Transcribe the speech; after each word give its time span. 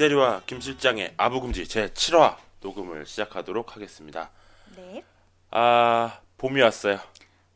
이대리와 0.00 0.42
김 0.46 0.62
실장의 0.62 1.12
아부금지 1.18 1.68
제 1.68 1.88
7화 1.88 2.36
녹음을 2.62 3.04
시작하도록 3.04 3.76
하겠습니다. 3.76 4.30
네. 4.74 5.04
아, 5.50 6.20
봄이 6.38 6.58
왔어요. 6.62 6.98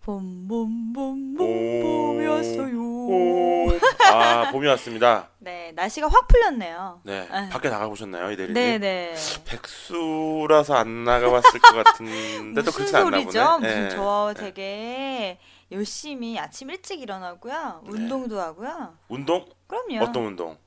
봄 0.03 0.47
봄 0.47 0.93
봄봄 0.93 1.41
오. 1.41 1.83
봄이었어요. 1.83 2.79
오, 2.79 3.71
아, 4.13 4.51
봄이 4.53 4.67
왔습니다. 4.67 5.31
네, 5.39 5.73
날씨가 5.73 6.09
확 6.09 6.29
풀렸네요. 6.29 7.01
네, 7.05 7.27
아유. 7.31 7.49
밖에 7.49 7.71
나가 7.71 7.89
보셨나요, 7.89 8.31
이대리님? 8.31 8.53
네, 8.53 8.77
네. 8.79 9.15
백수라서 9.47 10.75
안 10.75 11.05
나가봤을 11.05 11.61
것 11.61 11.83
같은데 11.83 12.61
또 12.61 12.67
무슨 12.67 12.73
그렇지 12.73 12.97
않나 12.97 13.11
소리죠? 13.11 13.57
보네. 13.57 13.69
무슨 13.69 13.89
네. 13.89 13.89
저 13.89 14.35
되게 14.37 15.39
열심히 15.73 16.39
아침 16.39 16.69
일찍 16.69 17.01
일어나고요. 17.01 17.85
네. 17.85 17.91
운동도 17.91 18.39
하고요. 18.39 18.99
운동? 19.09 19.47
그럼요. 19.67 20.05
어떤 20.05 20.25
운동? 20.25 20.59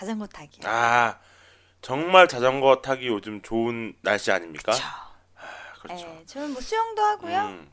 자전거 0.00 0.26
타기요. 0.26 0.62
아, 0.66 1.18
정말 1.82 2.26
자전거 2.26 2.76
타기 2.80 3.06
요즘 3.08 3.42
좋은 3.42 3.94
날씨 4.00 4.32
아닙니까? 4.32 4.72
그렇죠. 4.72 4.84
아, 5.36 5.80
그렇죠. 5.82 6.06
네, 6.06 6.22
저는 6.24 6.52
뭐 6.52 6.62
수영도 6.62 7.02
하고요. 7.02 7.38
음. 7.38 7.70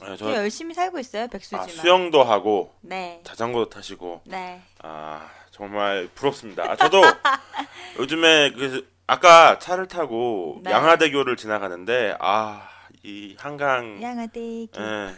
아, 0.00 0.16
저 0.18 0.34
열심히 0.34 0.72
살고 0.72 0.98
있어요, 0.98 1.24
아, 1.24 1.26
백수지만. 1.26 1.68
수영도 1.68 2.22
하고 2.24 2.74
네. 2.80 3.20
자전거도 3.24 3.68
타시고 3.68 4.22
네. 4.24 4.62
아 4.82 5.28
정말 5.50 6.08
부럽습니다. 6.14 6.64
아, 6.64 6.76
저도 6.76 7.02
요즘에 8.00 8.52
그 8.52 8.90
아까 9.06 9.58
차를 9.58 9.86
타고 9.86 10.60
네. 10.64 10.70
양화대교를 10.70 11.36
지나가는데 11.36 12.16
아 12.20 12.70
이 13.06 13.36
한강 13.38 14.02
양아대기. 14.02 14.70
예. 14.78 15.14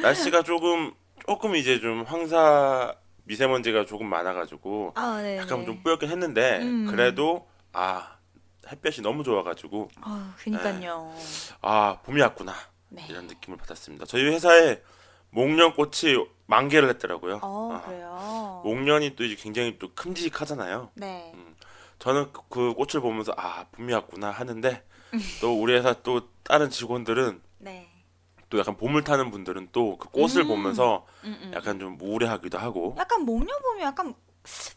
날씨가 0.00 0.44
조금 0.44 0.94
조금 1.26 1.56
이제 1.56 1.80
좀 1.80 2.04
황사 2.04 2.94
미세먼지가 3.26 3.84
조금 3.86 4.08
많아가지고 4.08 4.92
아, 4.94 5.20
네. 5.20 5.36
약간 5.38 5.64
좀 5.66 5.82
뿌옇긴 5.82 6.10
했는데 6.10 6.58
음. 6.62 6.86
그래도 6.86 7.46
아 7.72 8.16
햇볕이 8.68 9.02
너무 9.02 9.22
좋아가지고 9.22 9.88
어, 10.04 10.34
그니까요. 10.38 11.14
아 11.60 11.98
봄이 12.04 12.20
왔구나 12.20 12.54
네. 12.88 13.04
이런 13.10 13.26
느낌을 13.26 13.58
받았습니다. 13.58 14.06
저희 14.06 14.24
회사에 14.26 14.80
목련꽃이 15.30 16.14
만개를 16.46 16.88
했더라고요. 16.90 17.40
어, 17.42 17.72
아, 17.74 17.80
그래요. 17.82 18.62
목련이 18.64 19.16
또 19.16 19.24
이제 19.24 19.34
굉장히 19.34 19.78
또 19.78 19.92
큼직하잖아요. 19.94 20.90
네. 20.94 21.32
저는 21.98 22.32
그- 22.32 22.42
그 22.48 22.74
꽃을 22.74 23.02
보면서 23.02 23.32
아 23.36 23.66
봄이 23.72 23.92
왔구나 23.92 24.30
하는데 24.30 24.84
또 25.40 25.60
우리 25.60 25.74
회사 25.74 25.92
또 26.02 26.28
다른 26.44 26.70
직원들은 26.70 27.40
네. 27.58 27.88
또 28.48 28.58
약간 28.58 28.76
봄을 28.76 29.02
타는 29.04 29.30
분들은 29.30 29.68
또 29.72 29.96
그 29.98 30.08
꽃을 30.10 30.42
음. 30.42 30.48
보면서 30.48 31.06
음, 31.24 31.38
음. 31.42 31.52
약간 31.54 31.78
좀 31.78 31.98
우울해하기도 32.00 32.58
하고 32.58 32.94
약간 32.98 33.22
목련 33.24 33.60
보면 33.62 33.82
약간 33.82 34.14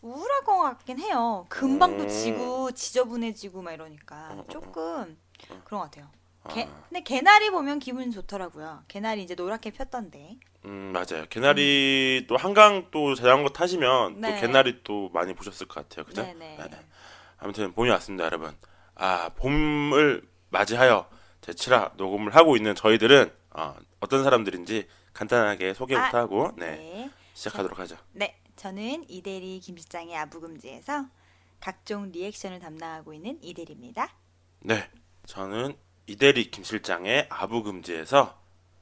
우울할 0.01 0.43
것 0.43 0.57
같긴 0.61 0.99
해요. 0.99 1.45
금방 1.49 1.97
또 1.97 2.03
음. 2.03 2.09
지고 2.09 2.71
지저분해지고 2.71 3.61
막 3.61 3.71
이러니까 3.73 4.29
어, 4.31 4.39
어, 4.39 4.45
조금 4.49 5.17
그런 5.63 5.81
것 5.81 5.91
같아요. 5.91 6.07
개, 6.49 6.63
아, 6.63 6.83
근데 6.87 7.01
개나리 7.03 7.51
보면 7.51 7.79
기분 7.79 8.11
좋더라고요. 8.11 8.83
개나리 8.87 9.21
이제 9.23 9.35
노랗게 9.35 9.71
폈던데. 9.71 10.37
음 10.65 10.91
맞아요. 10.93 11.25
개나리 11.29 12.25
또 12.27 12.37
한강 12.37 12.87
또 12.91 13.13
자전거 13.13 13.49
타시면 13.49 14.19
네. 14.21 14.33
또 14.35 14.41
개나리 14.41 14.83
또 14.83 15.09
많이 15.13 15.33
보셨을 15.35 15.67
것 15.67 15.87
같아요. 15.87 16.05
그죠? 16.05 16.23
네네. 16.23 16.57
네. 16.57 16.69
아무튼 17.37 17.71
봄이 17.73 17.89
왔습니다, 17.91 18.25
여러분. 18.25 18.55
아 18.95 19.29
봄을 19.35 20.23
맞이하여 20.49 21.07
제 21.41 21.51
7화 21.51 21.95
녹음을 21.95 22.35
하고 22.35 22.57
있는 22.57 22.73
저희들은 22.73 23.31
어, 23.51 23.75
어떤 23.99 24.23
사람들인지 24.23 24.87
간단하게 25.13 25.73
소개부터 25.73 26.17
아, 26.17 26.21
하고 26.21 26.51
네, 26.57 26.77
네. 26.77 27.11
시작하도록 27.33 27.77
하죠. 27.79 27.97
네, 28.13 28.39
저는 28.55 29.05
이대리 29.09 29.59
김실장의 29.59 30.15
아부금지에서 30.17 31.05
각종 31.59 32.11
리액션을 32.11 32.59
담당하고 32.59 33.13
있는 33.13 33.37
이대리입니다. 33.41 34.09
네, 34.61 34.89
저는 35.25 35.75
이대리 36.07 36.49
김 36.51 36.63
실장의 36.63 37.27
아부금지에서 37.29 38.37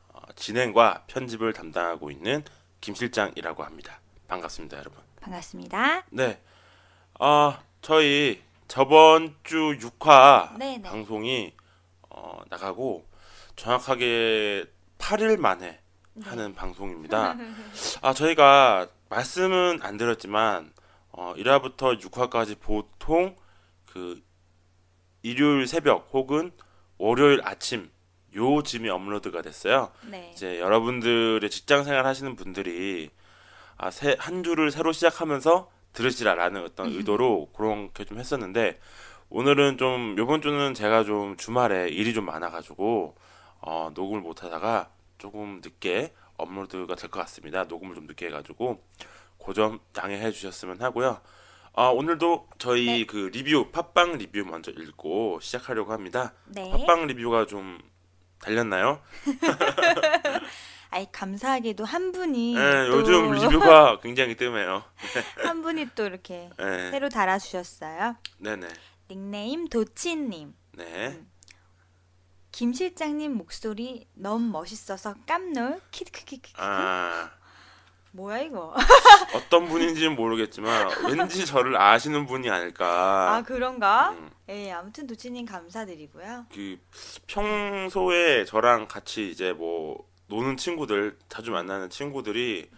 어, 0.10 0.22
진행과 0.36 1.04
편집을 1.08 1.54
담당하고 1.54 2.12
있는 2.12 2.44
김 2.80 2.96
실장이라고 2.96 3.64
합니다. 3.64 4.00
반갑습니다, 4.28 4.78
여러분. 4.78 5.00
반갑습니다. 5.22 6.06
네, 6.12 6.42
아 7.20 7.62
저희 7.82 8.42
저번 8.68 9.36
주 9.44 9.78
6화 9.80 10.58
네네. 10.58 10.82
방송이 10.84 11.54
어, 12.10 12.40
나가고 12.50 13.06
정확하게 13.57 14.66
8일 14.97 15.38
만에 15.38 15.79
네. 16.13 16.29
하는 16.29 16.56
방송입니다. 16.56 17.35
아 18.01 18.13
저희가 18.13 18.88
말씀은 19.09 19.79
안 19.81 19.97
드렸지만 19.97 20.72
어, 21.12 21.34
1화부터 21.35 22.00
6화까지 22.00 22.59
보통 22.59 23.35
그 23.85 24.22
일요일 25.22 25.68
새벽 25.68 26.09
혹은 26.13 26.51
월요일 26.97 27.41
아침 27.44 27.90
요즘이 28.34 28.90
업로드가 28.90 29.41
됐어요. 29.41 29.91
네. 30.09 30.31
이제 30.34 30.59
여러분들의 30.59 31.50
직장 31.50 31.84
생활 31.84 32.06
하시는 32.06 32.35
분들이 32.35 33.09
아, 33.78 33.91
새, 33.91 34.16
한 34.19 34.44
주를 34.44 34.72
새로 34.72 34.91
시작하면서 34.91 35.72
들으시라라는 35.94 36.63
어떤 36.63 36.91
의도로 36.91 37.51
그렇게 37.56 38.06
좀 38.06 38.19
했었는데 38.19 38.79
오늘은 39.29 39.78
좀 39.78 40.16
요번 40.18 40.41
주는 40.41 40.74
제가 40.74 41.03
좀 41.03 41.35
주말에 41.38 41.89
일이 41.89 42.13
좀 42.13 42.25
많아가지고 42.25 43.16
어, 43.59 43.90
녹음을 43.94 44.22
못 44.22 44.44
하다가 44.44 44.90
조금 45.18 45.62
늦게 45.63 46.13
업로드가 46.38 46.95
될 46.95 47.09
것 47.09 47.19
같습니다. 47.22 47.63
녹음을 47.63 47.95
좀 47.95 48.06
늦게 48.07 48.28
해가지고 48.28 48.84
그점 49.44 49.79
양해해 49.97 50.31
주셨으면 50.31 50.81
하고요. 50.81 51.19
아, 51.73 51.88
오늘도 51.90 52.50
저희 52.57 52.85
네. 52.85 53.06
그 53.06 53.29
리뷰 53.34 53.69
팟빵 53.72 54.18
리뷰 54.18 54.44
먼저 54.45 54.72
읽고 54.72 55.40
시작하려고 55.41 55.94
합니다. 55.94 56.34
네. 56.45 56.69
팟빵 56.72 57.07
리뷰가 57.07 57.45
좀 57.45 57.79
달렸나요? 58.40 59.01
아이 60.89 61.06
감사하게도 61.12 61.84
한 61.85 62.12
분이 62.12 62.56
네, 62.56 62.88
또 62.88 63.00
요즘 63.00 63.31
리뷰가 63.35 64.00
굉장히 64.00 64.35
뜸해요. 64.35 64.84
한 65.44 65.62
분이 65.62 65.89
또 65.95 66.06
이렇게 66.06 66.50
네, 66.57 66.91
새로 66.91 67.09
달아주셨어요. 67.09 68.16
네네, 68.39 68.68
닉네임 69.09 69.68
도치님. 69.68 70.53
네. 70.74 71.22
김 72.57 72.73
실장님 72.73 73.38
목소리 73.38 74.07
너무 74.16 74.50
멋있어서 74.50 75.13
깜놀 75.28 75.79
키키키키 75.91 76.56
아. 76.57 77.29
뭐야 78.13 78.40
이거? 78.40 78.73
어떤 79.35 79.68
분인지는 79.68 80.16
모르겠지만 80.16 80.90
왠지 81.06 81.45
저를 81.45 81.79
아시는 81.79 82.25
분이 82.25 82.50
아닐까. 82.50 83.35
아 83.35 83.44
그런가? 83.44 84.09
음, 84.09 84.31
예 84.50 84.72
아무튼 84.72 85.06
도치님 85.06 85.45
감사드리고요. 85.45 86.47
그 86.51 86.79
평소에 87.28 88.45
저랑 88.45 88.88
같이 88.88 89.29
이제 89.29 89.53
뭐 89.53 90.09
노는 90.25 90.57
친구들, 90.57 91.16
자주 91.29 91.51
만나는 91.51 91.91
친구들이 91.91 92.72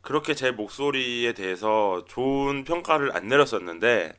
그렇게 0.00 0.34
제 0.34 0.50
목소리에 0.50 1.32
대해서 1.32 2.04
좋은 2.08 2.64
평가를 2.64 3.16
안 3.16 3.28
내렸었는데 3.28 4.18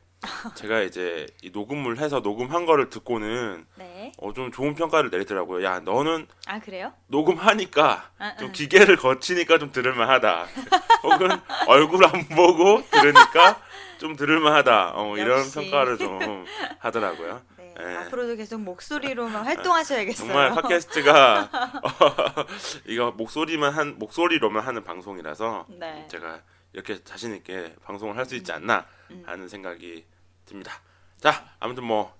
제가 0.54 0.80
이제 0.80 1.26
이 1.42 1.50
녹음을 1.50 1.98
해서 1.98 2.20
녹음한 2.20 2.66
거를 2.66 2.90
듣고는 2.90 3.66
네아 3.76 4.10
어, 4.18 4.32
좀 4.32 4.50
좋은 4.50 4.74
평가를 4.74 5.10
내리더라고요. 5.10 5.64
야, 5.64 5.80
너는 5.80 6.26
그래요 6.64 6.92
녹음하니까 7.06 8.10
아, 8.18 8.36
좀 8.36 8.48
아. 8.48 8.52
기계를 8.52 8.96
거치니까 8.96 9.58
좀 9.58 9.70
들을만하다. 9.70 10.46
혹은 11.04 11.28
얼굴 11.68 12.04
안 12.04 12.26
보고 12.28 12.82
들으니까 12.90 13.60
좀 13.98 14.16
들을만하다. 14.16 14.92
어, 14.96 15.16
이런. 15.16 15.48
평가를 15.50 15.98
좀 15.98 16.44
하더라고요. 16.80 17.40
네 17.56 17.74
예. 17.80 17.94
앞으로도 17.98 18.34
계속 18.34 18.60
목소리로만 18.60 19.44
활동하셔야겠어요 19.46 20.26
정말 20.26 20.50
팟캐스트가 20.50 21.48
어, 21.84 22.46
이거 22.86 23.12
목소리만 23.12 23.72
한 23.72 23.96
목소리로만 23.98 24.64
하는 24.64 24.82
방송이라서 24.82 25.66
네. 25.78 26.04
제가 26.08 26.40
이렇게 26.72 27.02
자신 27.04 27.36
있게 27.36 27.76
방송을 27.84 28.16
할 28.16 28.26
수 28.26 28.34
있지 28.34 28.50
않나 28.50 28.84
음. 29.10 29.22
하는 29.26 29.48
생각이 29.48 30.04
듭니다. 30.44 30.80
자, 31.20 31.50
아무튼 31.60 31.84
뭐 31.84 32.16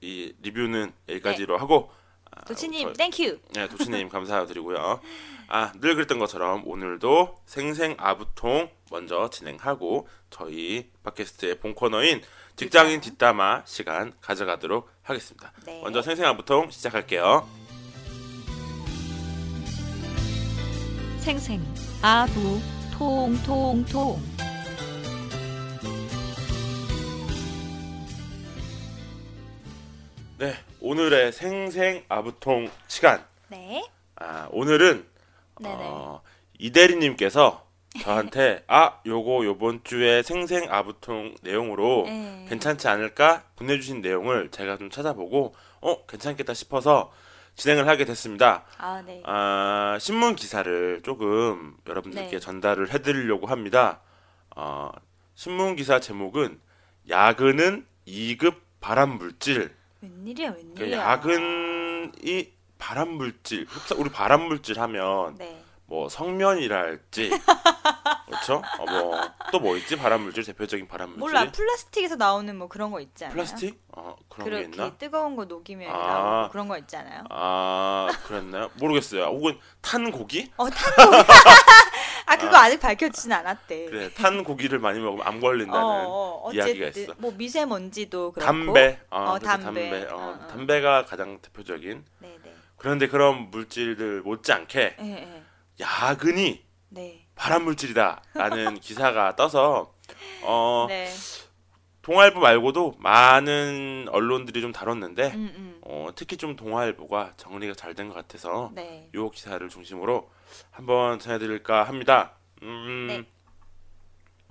이 0.00 0.32
리뷰는 0.42 0.92
여기까지로 1.08 1.54
네. 1.56 1.58
하고 1.58 1.90
도치님 2.46 2.86
저- 2.88 2.92
thank 2.92 3.19
you. 3.19 3.40
네, 3.52 3.68
도치님 3.68 4.08
감사드리고요. 4.10 5.00
아, 5.48 5.72
늘 5.80 5.96
그랬던 5.96 6.20
것처럼 6.20 6.62
오늘도 6.68 7.40
생생 7.46 7.96
아부통 7.98 8.70
먼저 8.92 9.28
진행하고 9.28 10.06
저희 10.30 10.88
팟캐스트의 11.02 11.58
본 11.58 11.74
코너인 11.74 12.22
직장인 12.54 13.00
뒷담화 13.00 13.62
시간 13.66 14.12
가져가도록 14.20 14.88
하겠습니다. 15.02 15.50
네. 15.66 15.80
먼저 15.82 16.00
생생 16.00 16.26
아부통 16.26 16.70
시작할게요. 16.70 17.48
생생 21.18 21.60
아부 22.02 22.60
통통통 22.96 24.20
네, 30.38 30.54
오늘의 30.80 31.32
생생 31.32 32.04
아부통 32.08 32.70
시간. 32.86 33.24
네. 33.48 33.84
아, 34.14 34.46
오늘은 34.52 35.04
네네. 35.60 35.74
어, 35.76 36.22
이대리님께서 36.60 37.66
저한테 38.02 38.62
아, 38.68 39.00
요거 39.04 39.44
요번 39.46 39.82
주에 39.82 40.22
생생 40.22 40.72
아부통 40.72 41.34
내용으로 41.42 42.04
네. 42.06 42.46
괜찮지 42.48 42.86
않을까 42.86 43.42
보내주신 43.56 44.00
내용을 44.00 44.52
제가 44.52 44.78
좀 44.78 44.90
찾아보고 44.90 45.56
어 45.80 46.06
괜찮겠다 46.06 46.54
싶어서 46.54 47.12
진행을 47.56 47.88
하게 47.88 48.04
됐습니다. 48.04 48.64
아 48.78 49.02
네. 49.04 49.20
아, 49.24 49.98
신문 50.00 50.36
기사를 50.36 51.00
조금 51.02 51.76
여러분들께 51.88 52.30
네. 52.30 52.38
전달을 52.38 52.94
해드리려고 52.94 53.48
합니다. 53.48 54.02
어, 54.54 54.92
신문 55.34 55.74
기사 55.74 55.98
제목은 55.98 56.60
야근은 57.08 57.84
2급 58.06 58.54
발암 58.80 59.18
물질. 59.18 59.76
웬일이야 60.00 60.52
그 60.52 60.58
웬일이야. 60.58 60.98
야근이 60.98 62.52
발암 62.78 63.08
물질. 63.10 63.66
우리 63.96 64.10
발암 64.10 64.42
물질 64.48 64.78
하면 64.80 65.34
네. 65.36 65.62
뭐 65.86 66.08
성면이랄지 66.08 67.30
그렇죠? 68.26 68.62
어, 68.78 68.84
뭐또 68.84 69.58
뭐 69.60 69.76
있지 69.78 69.96
발암 69.96 70.20
물질 70.22 70.44
대표적인 70.44 70.86
발암 70.86 71.08
물질. 71.10 71.20
몰라 71.20 71.50
플라스틱에서 71.50 72.16
나오는 72.16 72.54
뭐 72.56 72.68
그런 72.68 72.90
거 72.90 73.00
있지 73.00 73.24
않아요? 73.24 73.34
플라스틱? 73.34 73.80
어 73.96 74.14
그런 74.28 74.50
게 74.50 74.60
있나? 74.64 74.94
뜨거운 74.96 75.34
거 75.34 75.46
녹이면 75.46 75.90
아. 75.90 75.96
나오고 75.96 76.52
그런 76.52 76.68
거 76.68 76.76
있잖아요. 76.78 77.24
아 77.30 78.08
그랬나요? 78.26 78.70
모르겠어요. 78.74 79.24
혹은 79.24 79.58
탄 79.80 80.10
고기? 80.10 80.52
어 80.58 80.68
탄 80.68 80.94
고기. 80.94 81.16
아 82.28 82.36
그거 82.36 82.56
아. 82.56 82.64
아. 82.64 82.70
직 82.70 82.78
밝혀지진 82.78 83.32
않았대. 83.32 83.86
그래 83.86 84.10
탄 84.14 84.44
고기를 84.44 84.78
많이 84.78 85.00
먹으면 85.00 85.26
암 85.26 85.40
걸린다는 85.40 85.82
어, 85.82 86.42
어, 86.44 86.52
이야기가 86.52 86.86
어쨌든 86.88 87.02
있어. 87.04 87.14
뭐 87.16 87.32
미세먼지도 87.32 88.32
그렇고. 88.32 88.46
담배, 88.46 89.00
어, 89.10 89.20
어, 89.22 89.38
담배. 89.38 89.88
담배, 89.90 90.04
어, 90.04 90.16
어, 90.16 90.38
어. 90.42 90.46
담배가 90.48 91.06
가장 91.06 91.38
대표적인. 91.40 92.04
네네. 92.18 92.54
그런데 92.76 93.08
그런 93.08 93.50
물질들 93.50 94.20
못지않게 94.22 94.96
예, 95.00 95.04
예. 95.04 95.42
야근이 95.80 96.62
네. 96.90 97.26
발암 97.34 97.64
물질이다라는 97.64 98.78
기사가 98.80 99.34
떠서 99.34 99.94
어, 100.42 100.86
네. 100.88 101.08
동아일보 102.08 102.40
말고도 102.40 102.94
많은 103.00 104.06
언론들이 104.10 104.62
좀 104.62 104.72
다뤘는데 104.72 105.26
음, 105.34 105.52
음. 105.54 105.78
어, 105.82 106.08
특히 106.14 106.38
좀 106.38 106.56
동아일보가 106.56 107.34
정리가 107.36 107.74
잘 107.74 107.94
된 107.94 108.08
것 108.08 108.14
같아서 108.14 108.70
네. 108.74 109.10
요 109.14 109.28
기사를 109.28 109.68
중심으로 109.68 110.30
한번 110.70 111.18
전해드릴까 111.18 111.84
합니다. 111.84 112.32
음, 112.62 113.06
네. 113.08 113.24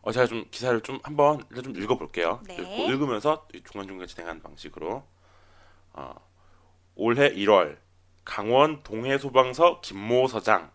어, 0.04 0.12
제가 0.12 0.28
좀 0.28 0.46
기사를 0.52 0.80
좀 0.82 1.00
한번 1.02 1.44
좀 1.64 1.76
읽어볼게요. 1.76 2.42
네. 2.46 2.58
읽고 2.58 2.92
읽으면서 2.92 3.48
중간중간 3.72 4.06
진행하는 4.06 4.44
방식으로 4.44 5.04
어, 5.94 6.14
올해 6.94 7.34
1월 7.34 7.78
강원 8.24 8.84
동해소방서 8.84 9.82
김모 9.82 10.28
서장 10.28 10.70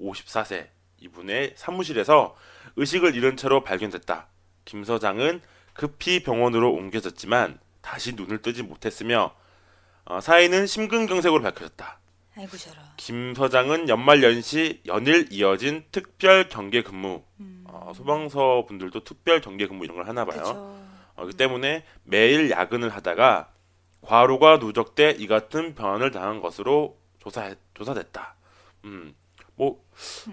54세 0.00 0.68
이분의 1.00 1.52
사무실에서 1.56 2.34
의식을 2.76 3.14
잃은 3.14 3.36
채로 3.36 3.62
발견됐다. 3.62 4.28
김 4.64 4.84
서장은 4.84 5.42
급히 5.74 6.22
병원으로 6.22 6.72
옮겨졌지만 6.72 7.58
다시 7.82 8.14
눈을 8.14 8.40
뜨지 8.40 8.62
못했으며 8.62 9.34
어, 10.06 10.20
사인은 10.20 10.66
심근경색으로 10.66 11.42
밝혀졌다. 11.42 11.98
아이고 12.36 12.56
저런. 12.56 12.84
김 12.96 13.34
서장은 13.34 13.88
연말 13.88 14.22
연시 14.22 14.80
연일 14.86 15.28
이어진 15.30 15.84
특별 15.92 16.48
경계 16.48 16.82
근무 16.82 17.22
음. 17.40 17.64
어, 17.68 17.92
소방서 17.94 18.64
분들도 18.66 19.04
특별 19.04 19.40
경계 19.40 19.66
근무 19.66 19.84
이런 19.84 19.96
걸 19.96 20.08
하나 20.08 20.24
봐요. 20.24 20.38
그쵸. 20.38 20.84
어, 21.16 21.26
그 21.26 21.32
때문에 21.32 21.84
매일 22.02 22.50
야근을 22.50 22.88
하다가 22.88 23.50
과로가 24.00 24.58
누적돼 24.58 25.16
이 25.18 25.26
같은 25.26 25.74
변환을 25.74 26.10
당한 26.10 26.40
것으로 26.40 26.98
조사 27.18 27.54
조사됐다. 27.74 28.34
음, 28.84 29.14
뭐 29.54 29.82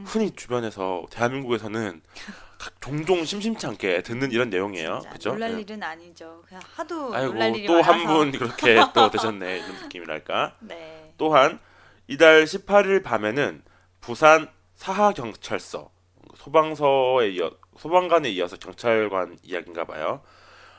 흔히 0.05 0.31
주변에서 0.31 1.05
대한민국에서는 1.09 2.01
종종 2.79 3.23
심심치 3.25 3.65
않게 3.67 4.03
듣는 4.03 4.31
이런 4.31 4.49
내용이에요. 4.49 5.01
그죠? 5.11 5.31
놀랄 5.31 5.55
네. 5.55 5.61
일은 5.61 5.81
아니죠. 5.81 6.43
그냥 6.47 6.61
하도 6.75 7.13
아이고 7.13 7.33
놀랄 7.33 7.55
일이 7.55 7.67
또 7.67 7.81
한. 7.81 8.05
분 8.05 8.31
그렇게 8.31 8.79
또 8.93 9.09
되셨네 9.11 9.57
이런 9.59 9.73
느낌이랄까. 9.83 10.53
네. 10.59 11.13
또한 11.17 11.59
이달 12.07 12.43
18일 12.43 13.03
밤에는 13.03 13.63
부산 13.99 14.49
사하경찰서 14.75 15.89
소방서에 16.35 17.29
이어 17.29 17.51
소방관에 17.77 18.29
이어서 18.29 18.57
경찰관 18.57 19.37
이야기인가 19.43 19.85
봐요. 19.85 20.21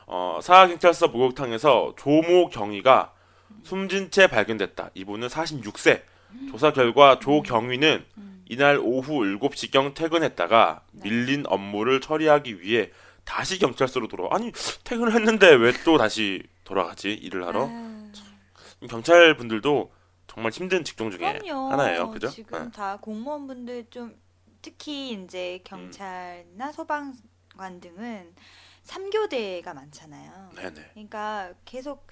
어, 0.05 0.39
사하경찰서 0.41 1.07
목욕탕에서 1.07 1.95
조모 1.97 2.49
경위가 2.49 3.13
숨진 3.63 4.11
채 4.11 4.27
발견됐다. 4.27 4.91
이분은 4.93 5.27
46세. 5.27 6.01
조사 6.49 6.73
결과 6.73 7.19
조 7.19 7.41
경위는 7.41 8.03
이날 8.49 8.77
오후 8.77 9.21
7시경 9.39 9.93
퇴근했다가 9.93 10.83
밀린 10.91 11.45
업무를 11.47 12.01
처리하기 12.01 12.61
위해 12.61 12.91
다시 13.23 13.57
경찰서로 13.59 14.07
돌아. 14.07 14.27
아니 14.31 14.51
퇴근을 14.83 15.13
했는데 15.13 15.53
왜 15.55 15.71
또 15.85 15.97
다시 15.97 16.43
돌아가지 16.63 17.13
일을 17.13 17.45
하러? 17.47 17.67
아, 17.71 18.11
경찰 18.89 19.35
분들도 19.37 19.91
정말 20.27 20.51
힘든 20.51 20.83
직종 20.83 21.09
중에 21.11 21.39
그럼요. 21.39 21.71
하나예요, 21.71 22.09
그죠? 22.11 22.27
지금 22.29 22.65
네. 22.65 22.71
다 22.71 22.97
공무원분들 23.01 23.87
좀 23.89 24.15
특히 24.61 25.11
이제 25.13 25.59
경찰이나 25.63 26.71
소방관 26.71 27.79
등은 27.81 28.33
3교대가 28.85 29.73
많잖아요. 29.73 30.49
네네. 30.55 30.89
그러니까 30.93 31.53
계속 31.65 32.07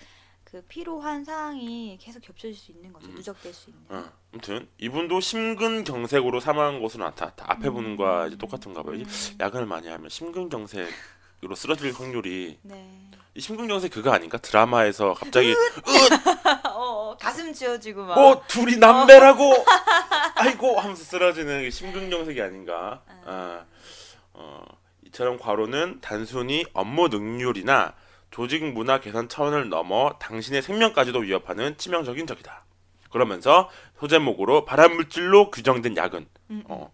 그 0.51 0.61
필요한 0.67 1.23
사항이 1.23 1.97
계속 2.01 2.19
겹쳐질 2.19 2.53
수 2.53 2.71
있는 2.71 2.91
거죠. 2.91 3.07
음. 3.07 3.15
누적될 3.15 3.53
수 3.53 3.69
있는. 3.69 3.83
어, 3.87 4.11
아무튼 4.33 4.67
이분도 4.79 5.21
심근경색으로 5.21 6.41
사망한 6.41 6.81
것으로 6.81 7.05
나타났다. 7.05 7.45
앞에 7.47 7.69
음. 7.69 7.73
보는 7.73 7.95
거와 7.95 8.27
이제 8.27 8.37
똑같은가 8.37 8.83
봐요. 8.83 8.95
이 8.95 9.03
음. 9.03 9.37
야근을 9.39 9.65
많이 9.65 9.87
하면 9.87 10.09
심근경색으로 10.09 11.55
쓰러질 11.55 11.93
확률이 11.93 12.59
네. 12.63 13.09
이 13.33 13.39
심근경색 13.39 13.93
그거 13.93 14.11
아닌가? 14.11 14.37
드라마에서 14.39 15.13
갑자기 15.13 15.53
어, 16.67 16.69
어, 17.11 17.17
가슴 17.17 17.53
쥐어지고 17.53 18.03
막. 18.03 18.17
어 18.17 18.43
둘이 18.47 18.75
남배라고 18.75 19.53
아이고 20.35 20.77
하면서 20.81 21.01
쓰러지는 21.01 21.61
게 21.61 21.69
심근경색이 21.69 22.41
아닌가? 22.41 23.03
아, 23.25 23.63
어, 24.33 24.65
이처럼 25.05 25.37
과로는 25.37 25.99
단순히 26.01 26.65
업무 26.73 27.07
능률이나 27.07 27.93
조직 28.31 28.63
문화 28.63 28.99
개선 28.99 29.29
차원을 29.29 29.69
넘어 29.69 30.17
당신의 30.19 30.61
생명까지도 30.61 31.19
위협하는 31.19 31.77
치명적인 31.77 32.25
적이다. 32.25 32.63
그러면서 33.11 33.69
소제목으로 33.99 34.65
발암물질로 34.65 35.51
규정된 35.51 35.97
야근, 35.97 36.25
음, 36.49 36.63
어, 36.67 36.91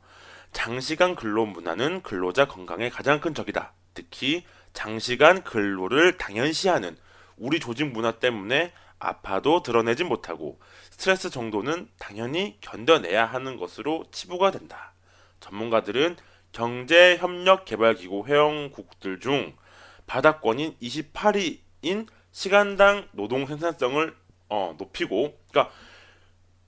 장시간 0.52 1.16
근로 1.16 1.46
문화는 1.46 2.02
근로자 2.02 2.48
건강에 2.48 2.90
가장 2.90 3.22
큰 3.22 3.36
적이다. 3.36 3.74
특히 3.94 4.44
장시간 4.74 5.44
근로를 5.44 6.18
당연시하는 6.18 6.98
우리 7.38 7.60
조직 7.60 7.86
문화 7.86 8.14
때문에 8.14 8.74
아파도 9.00 9.62
드러내지 9.62 10.04
못하고 10.04 10.60
스트레스 10.90 11.30
정도는 11.30 11.88
당연히 12.00 12.58
견뎌내야 12.62 13.26
하는 13.26 13.58
것으로 13.58 14.06
치부가 14.12 14.50
된다. 14.50 14.94
전문가들은 15.40 16.18
경제협력개발기구 16.52 18.26
회원국들 18.28 19.20
중 19.20 19.54
바닥권인 20.08 20.76
28위인 20.82 22.08
시간당 22.32 23.08
노동 23.12 23.46
생산성을 23.46 24.16
어, 24.50 24.76
높이고, 24.78 25.38
그러니까 25.52 25.74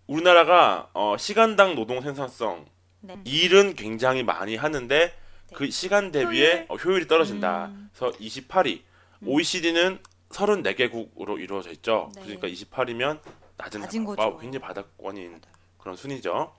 우리나라가 0.08 0.89
어, 0.93 1.15
시간당 1.17 1.75
노동 1.75 2.01
생산성 2.01 2.65
네. 3.01 3.15
일은 3.24 3.75
굉장히 3.75 4.24
많이 4.24 4.55
하는데 4.55 5.13
그 5.53 5.69
시간 5.72 6.12
대비에 6.12 6.51
효율? 6.53 6.65
어, 6.67 6.75
효율 6.75 7.01
이 7.03 7.08
떨어진다. 7.08 7.67
음. 7.67 7.89
그래서 7.96 8.15
28위. 8.17 8.81
OECD는 9.25 10.00
34개국으로 10.29 11.39
이루어져 11.39 11.72
있죠. 11.72 12.12
네. 12.15 12.22
그러니까 12.24 12.48
28이면 12.48 13.19
낮은 13.58 13.81
낮은 13.81 14.05
바- 14.05 14.15
거죠. 14.15 14.38
굉장히 14.38 14.62
바닥권인 14.62 15.41
그런 15.77 15.96
순위죠. 15.96 16.53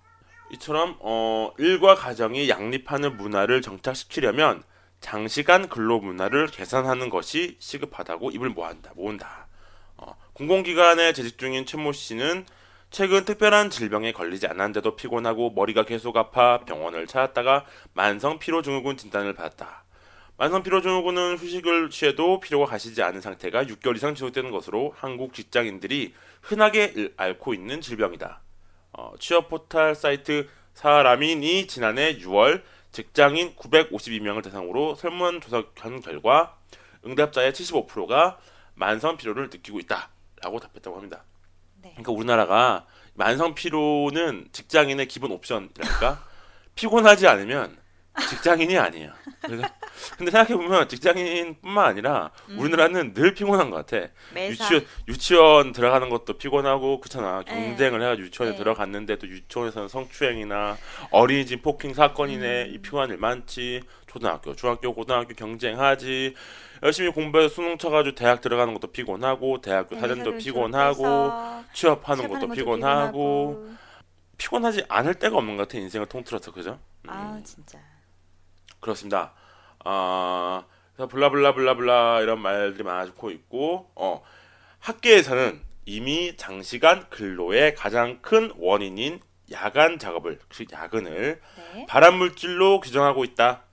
이처럼 0.53 0.97
어, 1.01 1.53
일과 1.59 1.95
가정이 1.95 2.49
양립하는 2.49 3.17
문화를 3.17 3.63
정착시키려면 3.63 4.63
장시간 5.01 5.69
근로 5.69 5.99
문화를 5.99 6.47
개선하는 6.49 7.09
것이 7.11 7.57
시급하다고 7.59 8.31
입을 8.33 8.51
모한다. 8.51 8.93
모은다. 8.95 9.47
어, 9.97 10.15
공공기관에 10.35 11.13
재직 11.13 11.39
중인 11.39 11.67
최모 11.67 11.93
씨는 11.93 12.45
최근 12.91 13.25
특별한 13.25 13.71
질병에 13.71 14.13
걸리지 14.13 14.47
않았는데도 14.47 14.97
피곤하고 14.97 15.51
머리가 15.51 15.85
계속 15.85 16.17
아파 16.17 16.65
병원을 16.65 17.07
찾았다가 17.07 17.65
만성 17.95 18.39
피로 18.39 18.63
증후군 18.63 18.97
진단을 18.97 19.35
받았다. 19.35 19.85
만성 20.37 20.63
피로 20.63 20.81
증후군은 20.81 21.37
휴식을 21.37 21.91
취해도 21.91 22.41
피로가 22.41 22.67
가시지 22.67 23.03
않은 23.03 23.21
상태가 23.21 23.65
6개월 23.65 23.97
이상 23.97 24.15
지속되는 24.15 24.51
것으로 24.51 24.95
한국 24.97 25.35
직장인들이 25.35 26.15
흔하게 26.43 26.93
일- 26.97 27.15
앓고 27.17 27.55
있는 27.55 27.81
질병이다. 27.81 28.41
어, 28.93 29.13
취업 29.21 29.49
포털 29.49 29.95
사이트 29.95 30.49
사람인이 30.75 31.67
지난해 31.67 32.17
6월 32.19 32.63
직장인 32.93 33.55
952명을 33.57 34.43
대상으로 34.43 34.95
설문조사 34.95 35.65
한 35.79 36.01
결과 36.01 36.57
응답자의 37.05 37.53
75%가 37.53 38.39
만성 38.75 39.17
피로를 39.17 39.45
느끼고 39.45 39.79
있다라고 39.81 40.61
답했다고 40.61 40.97
합니다. 40.97 41.25
네. 41.83 41.91
그러니까 41.91 42.13
우리나라가 42.13 42.87
만성 43.15 43.55
피로는 43.55 44.49
직장인의 44.53 45.09
기본 45.09 45.33
옵션이랄까 45.33 46.25
피곤하지 46.75 47.27
않으면 47.27 47.80
직장인이 48.29 48.77
아니에요. 48.77 49.13
그래서 49.43 49.67
근데 50.19 50.31
생각해 50.31 50.55
보면 50.55 50.89
직장인뿐만 50.89 51.85
아니라 51.87 52.31
우리나라는 52.57 53.15
늘 53.15 53.35
피곤한 53.35 53.71
것 53.71 53.87
같아. 53.87 54.09
매사 54.35 54.51
유치원 54.65 54.87
유치원 55.09 55.73
들어가는 55.73 56.09
것도 56.11 56.35
피곤하고 56.39 57.01
그렇잖아. 57.01 57.43
네. 57.47 57.53
경쟁을 57.55 58.03
해가 58.03 58.19
유치원에 58.19 58.53
네. 58.53 58.59
들어갔는데 58.59 59.17
또 59.17 59.29
유치원에서는 59.29 59.89
성추행이나 59.89 60.77
어린이집 61.11 61.63
폭행 61.63 61.95
사건이네. 61.95 62.65
음. 62.65 62.75
이 62.75 62.79
피곤한 62.79 63.11
일 63.11 63.17
많지. 63.17 63.83
초등학교, 64.07 64.57
중학교, 64.57 64.93
고등학교 64.93 65.35
경쟁하지. 65.35 66.35
열심히 66.83 67.11
공부해서 67.13 67.55
수능 67.55 67.79
쳐가지고 67.79 68.17
대학 68.17 68.41
들어가는 68.41 68.75
것도 68.75 68.89
피곤하고 68.91 69.61
대학교 69.61 69.95
네, 69.95 70.01
사전도 70.01 70.37
피곤하고 70.39 71.05
취업하는 71.05 71.65
취업하는 71.73 72.29
것도 72.29 72.49
피곤하고 72.49 72.53
피곤하고. 73.55 73.71
피곤하지 74.37 74.85
않을 74.89 75.15
때가 75.15 75.37
없는 75.37 75.57
것 75.57 75.69
같아 75.69 75.79
인생을 75.79 76.07
통틀어서 76.07 76.51
그죠? 76.53 76.79
음. 77.05 77.11
아 77.11 77.41
진짜 77.45 77.79
그렇습니다. 78.81 79.33
아, 79.85 80.65
그래서 80.95 81.09
블라블라블라블라 81.09 82.21
이런 82.23 82.41
말들이 82.41 82.83
많아지고 82.83 83.31
있고, 83.31 83.91
어, 83.95 84.23
학계에서는 84.81 85.61
이미 85.87 86.37
장시간 86.37 87.09
근로의 87.09 87.75
가장 87.75 88.21
큰 88.23 88.53
원인인 88.57 89.21
야간 89.53 89.99
작업을, 89.99 90.39
즉 90.51 90.73
야근을 90.73 91.41
네. 91.75 91.87
발암 91.87 92.19
물질로 92.19 92.81
규정하고 92.81 93.25
있다. 93.25 93.65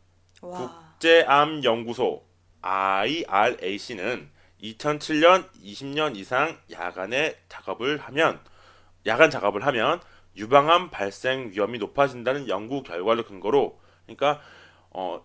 와 0.42 0.88
국제암연구소 0.98 2.26
IRAC는 2.62 4.30
2007년 4.62 5.50
20년 5.64 6.16
이상 6.16 6.58
야간에 6.72 7.36
작업을 7.48 7.98
하면 7.98 8.40
야간 9.06 9.30
작업을 9.30 9.66
하면 9.66 10.02
유방암 10.36 10.90
발생 10.90 11.52
위험이 11.52 11.78
높아진다는 11.78 12.48
연구 12.48 12.84
결과를 12.84 13.24
근거로 13.24 13.80
그러니까 14.06 14.42
어 14.98 15.24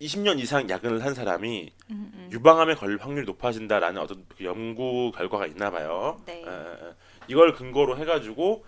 20년 0.00 0.38
이상 0.38 0.70
야근을 0.70 1.04
한 1.04 1.12
사람이 1.12 1.72
음, 1.90 2.12
음. 2.14 2.28
유방암에 2.30 2.76
걸릴 2.76 2.98
확률이 2.98 3.26
높아진다라는 3.26 4.00
어떤 4.00 4.24
그 4.28 4.44
연구 4.44 5.10
결과가 5.12 5.46
있나 5.48 5.70
봐요. 5.72 6.20
네. 6.24 6.40
에, 6.40 6.46
에, 6.46 6.94
이걸 7.26 7.52
근거로 7.52 7.98
해가지고 7.98 8.64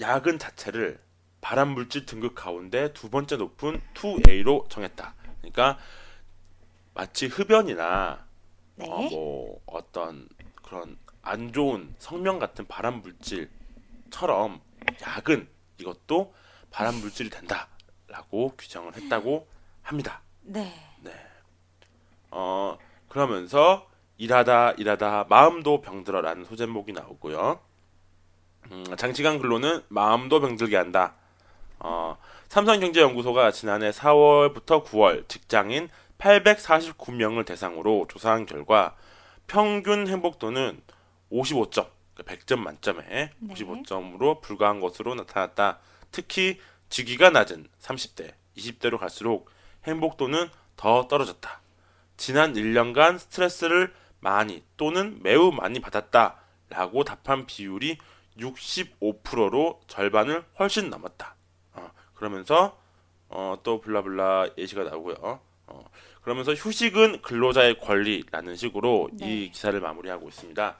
야근 0.00 0.38
자체를 0.38 1.00
발암 1.40 1.70
물질 1.70 2.04
등급 2.04 2.34
가운데 2.34 2.92
두 2.92 3.08
번째 3.08 3.36
높은 3.36 3.80
2A로 3.94 4.68
정했다. 4.68 5.14
그러니까 5.38 5.78
마치 6.92 7.26
흡연이나 7.26 8.26
네. 8.76 8.86
어, 8.86 9.00
뭐 9.00 9.62
어떤 9.64 10.28
그런 10.62 10.98
안 11.22 11.54
좋은 11.54 11.94
성명 11.98 12.38
같은 12.38 12.66
발암 12.66 13.00
물질처럼 13.00 14.60
야근 15.02 15.48
이것도 15.78 16.34
발암 16.70 16.96
물질이 16.96 17.30
된다라고 17.30 18.52
규정을 18.58 18.94
했다고 18.96 19.53
합니다. 19.84 20.20
네. 20.42 20.72
어 22.30 22.76
그러면서 23.08 23.88
일하다 24.16 24.72
일하다 24.72 25.26
마음도 25.28 25.80
병들어라는 25.80 26.44
소제목이 26.44 26.92
나오고요. 26.92 27.60
음, 28.72 28.84
장시간 28.96 29.38
근로는 29.38 29.82
마음도 29.88 30.40
병들게 30.40 30.76
한다. 30.76 31.14
어, 31.78 32.16
삼성경제연구소가 32.48 33.50
지난해 33.50 33.90
4월부터 33.90 34.84
9월 34.84 35.28
직장인 35.28 35.88
849명을 36.18 37.44
대상으로 37.44 38.06
조사한 38.08 38.46
결과 38.46 38.96
평균 39.46 40.08
행복도는 40.08 40.80
55점, 41.30 41.88
100점 42.16 42.58
만점에 42.60 43.02
네. 43.06 43.30
55점으로 43.42 44.40
불과한 44.40 44.80
것으로 44.80 45.14
나타났다. 45.14 45.80
특히 46.10 46.58
직위가 46.88 47.30
낮은 47.30 47.68
30대, 47.80 48.32
20대로 48.56 48.98
갈수록 48.98 49.50
행복도는 49.86 50.48
더 50.76 51.08
떨어졌다. 51.08 51.60
지난 52.16 52.54
1년간 52.54 53.18
스트레스를 53.18 53.92
많이 54.20 54.62
또는 54.76 55.18
매우 55.22 55.52
많이 55.52 55.80
받았다 55.80 56.36
라고 56.70 57.04
답한 57.04 57.46
비율이 57.46 57.98
65%로 58.38 59.80
절반을 59.86 60.44
훨씬 60.58 60.90
넘었다. 60.90 61.36
어, 61.74 61.90
그러면서 62.14 62.78
어, 63.28 63.58
또 63.62 63.80
블라블라 63.80 64.50
예시가 64.56 64.84
나오고요. 64.84 65.40
어, 65.66 65.84
그러면서 66.22 66.54
휴식은 66.54 67.22
근로자의 67.22 67.78
권리라는 67.78 68.56
식으로 68.56 69.10
네. 69.12 69.26
이 69.44 69.50
기사를 69.50 69.78
마무리하고 69.78 70.28
있습니다. 70.28 70.76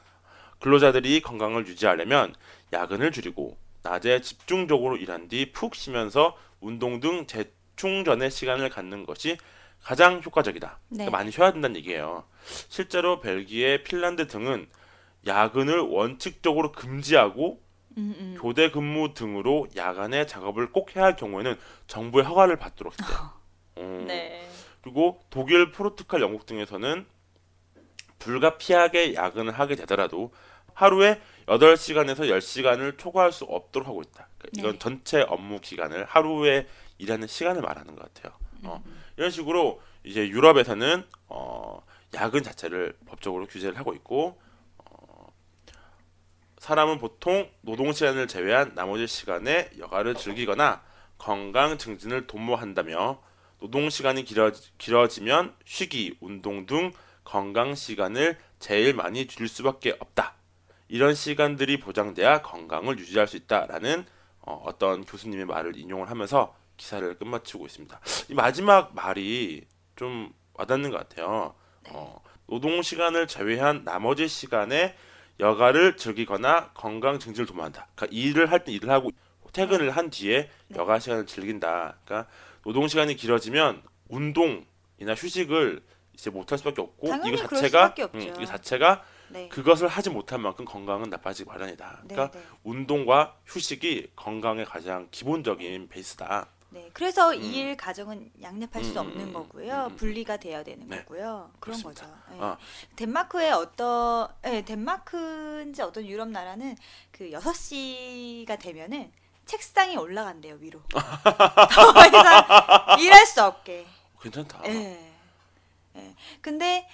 근로자들이 0.61 1.21
건강을 1.21 1.67
유지하려면 1.67 2.35
야근을 2.73 3.13
줄이고 3.13 3.57
낮에 3.83 4.21
집중적으로 4.23 4.97
일한 4.97 5.29
뒤 5.29 5.53
푹 5.53 5.75
쉬면서 5.75 6.37
운동 6.61 7.01
등재 7.01 7.51
충전의 7.77 8.31
시간을 8.31 8.69
갖는 8.69 9.07
것이 9.07 9.37
가장 9.83 10.23
효과적이다. 10.25 10.79
네. 10.89 10.97
그러니까 10.97 11.19
많이 11.19 11.31
쉬어야 11.31 11.53
된다는 11.53 11.77
얘기예요. 11.77 12.25
실제로 12.69 13.21
벨기에, 13.21 13.83
핀란드 13.83 14.27
등은 14.27 14.69
야근을 15.27 15.81
원칙적으로 15.81 16.73
금지하고 16.73 17.61
음, 17.97 18.15
음. 18.19 18.37
교대 18.41 18.71
근무 18.71 19.15
등으로 19.15 19.69
야간에 19.77 20.27
작업을 20.27 20.73
꼭 20.73 20.97
해야 20.97 21.05
할 21.05 21.17
경우에는 21.17 21.57
정부의 21.87 22.25
허가를 22.25 22.57
받도록 22.57 22.95
했대요. 22.99 23.31
음, 23.79 24.07
네. 24.07 24.49
그리고 24.83 25.21
독일, 25.31 25.71
포르투갈, 25.71 26.21
영국 26.21 26.47
등에서는 26.47 27.07
불가피하게 28.19 29.15
야근을 29.15 29.53
하게 29.53 29.77
되더라도 29.77 30.33
하루에 30.73 31.21
8시간에서 31.47 32.29
10시간을 32.31 32.99
초과할 32.99 33.33
수 33.33 33.45
없도록 33.45 33.87
하고 33.87 34.03
있다. 34.03 34.29
그러니까 34.39 34.59
이건 34.59 34.73
네. 34.73 34.79
전체 34.79 35.21
업무 35.23 35.61
기간을 35.61 36.05
하루에 36.05 36.67
일하는 36.99 37.27
시간을 37.27 37.63
말하는 37.63 37.95
것 37.95 38.13
같아요. 38.13 38.37
어, 38.65 38.83
이런 39.17 39.31
식으로 39.31 39.81
이제 40.05 40.29
유럽에서는 40.29 41.05
어, 41.29 41.85
야근 42.15 42.43
자체를 42.43 42.97
법적으로 43.07 43.47
규제를 43.47 43.79
하고 43.79 43.95
있고 43.95 44.41
어, 44.79 45.33
사람은 46.59 46.99
보통 46.99 47.51
노동 47.61 47.93
시간을 47.93 48.29
제외한 48.29 48.75
나머지 48.75 49.07
시간에 49.07 49.71
여가를 49.79 50.15
즐기거나 50.15 50.83
건강 51.19 51.79
증진을 51.79 52.27
도모한다며 52.27 53.21
노동 53.61 53.89
시간이 53.89 54.25
길어, 54.25 54.53
길어지면 54.79 55.55
쉬기, 55.65 56.19
운동 56.21 56.67
등 56.67 56.93
건강 57.25 57.75
시간을 57.75 58.39
제일 58.59 58.95
많이 58.95 59.27
줄일 59.27 59.49
수밖에 59.49 59.97
없다. 59.99 60.35
이런 60.89 61.15
시간들이 61.15 61.81
보장돼야 61.81 62.43
건강을 62.43 62.99
유지할 62.99 63.27
수 63.27 63.37
있다라는 63.37 64.05
어, 64.41 64.63
어떤 64.67 65.05
교수님의 65.05 65.47
말을 65.47 65.77
인용을 65.77 66.11
하면서 66.11 66.55
기사를 66.85 67.15
끝마치고 67.19 67.65
있습니다. 67.65 67.99
이 68.29 68.35
마지막 68.35 68.95
말이 68.95 69.67
좀 69.97 70.33
와닿는 70.53 70.91
것 70.91 70.99
같아요. 70.99 71.55
어, 71.89 72.21
노동 72.47 72.83
시간을 72.83 73.27
제외한 73.27 73.85
나머지 73.85 74.29
시간에 74.29 74.95
여가를 75.41 75.97
즐기거나 75.97 76.73
건강 76.75 77.19
증진을 77.19 77.47
도모한다. 77.47 77.89
그러니까 77.95 78.15
일을 78.15 78.51
할 78.53 78.65
때 78.65 78.73
일을 78.73 78.91
하고 78.91 79.11
퇴근을 79.53 79.91
한 79.91 80.11
뒤에 80.11 80.51
네. 80.69 80.79
여가 80.79 80.99
시간을 80.99 81.27
즐긴다. 81.27 81.97
그러니까 82.05 82.31
노동 82.65 82.87
시간이 82.87 83.17
길어지면 83.17 83.83
운동이나 84.09 85.15
휴식을 85.17 85.83
이제 86.13 86.31
못할 86.31 86.59
수밖에 86.59 86.83
없고 86.83 87.09
이거 87.27 87.37
자체가. 87.37 87.95
음, 88.15 88.21
이거 88.21 88.45
자체가 88.45 89.05
네. 89.31 89.49
그것을 89.49 89.89
하지 89.89 90.11
못한 90.11 90.43
만큼 90.43 90.65
건강은 90.65 91.09
나빠지기 91.09 91.49
마련이다. 91.49 92.03
네, 92.07 92.15
그러니까 92.15 92.39
네. 92.39 92.45
운동과 92.63 93.37
휴식이 93.47 94.13
건강의 94.17 94.65
가장 94.65 95.09
기본적인 95.11 95.89
베이스다. 95.89 96.49
네. 96.75 96.91
그래서 96.93 97.31
음. 97.31 97.41
이일 97.41 97.77
가정은 97.77 98.33
양립할 98.43 98.83
수 98.83 98.95
음, 98.95 99.07
없는 99.07 99.29
음, 99.29 99.33
거고요. 99.33 99.73
음, 99.73 99.93
음. 99.93 99.97
분리가 99.97 100.39
돼야 100.39 100.65
되는 100.65 100.89
네. 100.89 100.99
거고요. 100.99 101.53
그런 101.61 101.81
그렇습니다. 101.81 102.07
거죠. 102.07 102.17
네. 102.31 102.37
아. 102.41 102.59
덴마크의 102.97 103.53
어떤 103.53 104.29
네, 104.43 104.65
덴마크인지 104.65 105.83
어떤 105.83 106.05
유럽 106.05 106.29
나라는 106.29 106.77
그 107.13 107.31
6시가 107.31 108.59
되면은 108.59 109.13
책상이 109.47 109.97
올라간대요, 109.97 110.57
위로. 110.57 110.83
더 110.91 112.07
이상 112.07 112.99
일할 112.99 113.25
수 113.25 113.45
없게. 113.45 113.87
괜찮다. 114.21 114.63
예. 114.67 115.13
예. 115.95 116.15
근데 116.41 116.89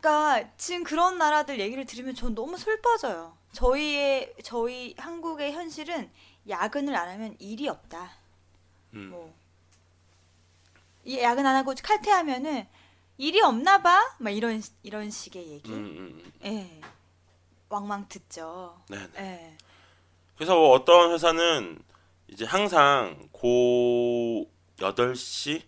그러니까 0.00 0.48
지금 0.56 0.84
그런 0.84 1.18
나라들 1.18 1.60
얘기를 1.60 1.84
들으면 1.84 2.14
전 2.14 2.34
너무 2.34 2.56
슬퍼져요. 2.56 3.36
저희의 3.52 4.32
저희 4.42 4.94
한국의 4.96 5.52
현실은 5.52 6.10
야근을 6.48 6.96
안 6.96 7.10
하면 7.10 7.36
일이 7.38 7.68
없다. 7.68 8.21
음. 8.94 9.10
뭐. 9.10 9.34
이 11.04 11.18
야근 11.18 11.44
안 11.46 11.56
하고 11.56 11.74
칼퇴하면은 11.82 12.66
일이 13.18 13.40
없나 13.40 13.82
봐. 13.82 14.16
막 14.18 14.30
이런 14.30 14.62
이런 14.82 15.10
식의 15.10 15.48
얘기. 15.48 15.70
음, 15.72 15.76
음, 15.76 16.22
음. 16.24 16.32
예. 16.44 16.80
왕왕 17.68 18.08
듣죠. 18.08 18.80
네. 18.88 18.98
네. 19.14 19.20
예. 19.20 19.56
그래서 20.36 20.56
뭐 20.56 20.70
어떤 20.70 21.12
회사는 21.12 21.82
이제 22.28 22.44
항상 22.44 23.28
고 23.32 24.50
8시, 24.78 25.62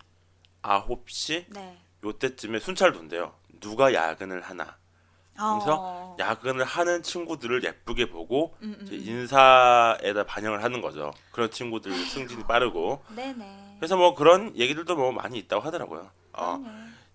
9시 0.63 1.47
네. 1.49 1.79
요때쯤에 2.03 2.59
순찰 2.59 2.93
돈대요. 2.93 3.35
누가 3.61 3.93
야근을 3.93 4.43
하나. 4.43 4.77
그래서 5.35 5.77
어. 5.81 6.17
야근을 6.19 6.65
하는 6.65 7.03
친구들을 7.03 7.65
예쁘게 7.65 8.09
보고 8.11 8.57
음, 8.63 8.77
음, 8.81 8.87
음. 8.87 8.93
인사에다 8.93 10.25
반영을 10.25 10.63
하는 10.63 10.81
거죠. 10.81 11.13
그런 11.33 11.51
친구들 11.51 11.93
승진이 11.93 12.45
빠르고. 12.45 13.03
네네. 13.17 13.77
그래서 13.79 13.97
뭐 13.97 14.15
그런 14.15 14.57
얘기들도 14.57 14.95
뭐 14.95 15.13
많이 15.13 15.39
있다고 15.39 15.63
하더라고요. 15.63 16.09
어. 16.35 16.65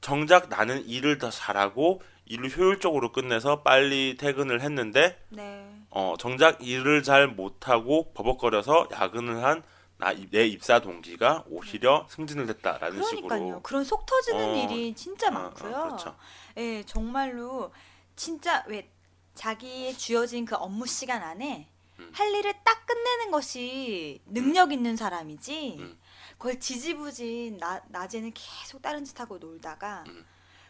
정작 0.01 0.49
나는 0.49 0.85
일을 0.85 1.17
더 1.17 1.29
잘하고 1.29 2.01
일을 2.25 2.55
효율적으로 2.55 3.11
끝내서 3.11 3.63
빨리 3.63 4.15
퇴근을 4.17 4.61
했는데 4.61 5.19
네. 5.29 5.65
어, 5.89 6.15
정작 6.19 6.61
일을 6.61 7.03
잘 7.03 7.27
못하고 7.27 8.11
버벅거려서 8.13 8.89
야근을 8.91 9.43
한내 9.43 10.45
입사 10.45 10.79
동기가 10.79 11.43
오히려 11.49 12.05
승진을 12.09 12.47
했다라는 12.49 13.01
그러니까요. 13.01 13.39
식으로. 13.39 13.61
그런 13.63 13.83
속 13.83 14.05
터지는 14.05 14.49
어, 14.49 14.55
일이 14.55 14.93
진짜 14.93 15.27
어, 15.27 15.29
어, 15.29 15.33
많고요. 15.33 15.71
그렇죠. 15.71 16.15
예, 16.57 16.83
정말로 16.85 17.71
진짜 18.19 18.65
왜 18.67 18.91
자기의 19.33 19.97
주어진 19.97 20.43
그 20.43 20.53
업무 20.55 20.85
시간 20.85 21.23
안에 21.23 21.69
음. 21.99 22.11
할 22.13 22.35
일을 22.35 22.53
딱 22.65 22.85
끝내는 22.85 23.31
것이 23.31 24.21
능력 24.25 24.73
있는 24.73 24.97
사람이지. 24.97 25.77
음. 25.79 25.97
그걸 26.33 26.59
지지부진 26.59 27.57
나, 27.57 27.81
낮에는 27.87 28.33
계속 28.33 28.81
다른 28.81 29.05
짓 29.05 29.17
하고 29.21 29.37
놀다가 29.37 30.03
음. 30.07 30.25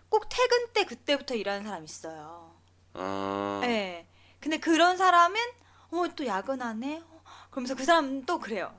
꼭 0.09 0.27
퇴근 0.29 0.71
때 0.73 0.85
그때부터 0.85 1.33
일하는 1.33 1.63
사람 1.63 1.83
있어요. 1.83 2.53
어, 2.93 3.61
예. 3.63 4.05
근데 4.39 4.59
그런 4.59 4.95
사람은 4.97 5.39
어 5.91 6.05
또 6.15 6.27
야근하네. 6.27 7.01
어, 7.03 7.21
그러면서 7.49 7.73
그 7.73 7.83
사람은 7.83 8.25
또 8.27 8.39
그래요. 8.39 8.71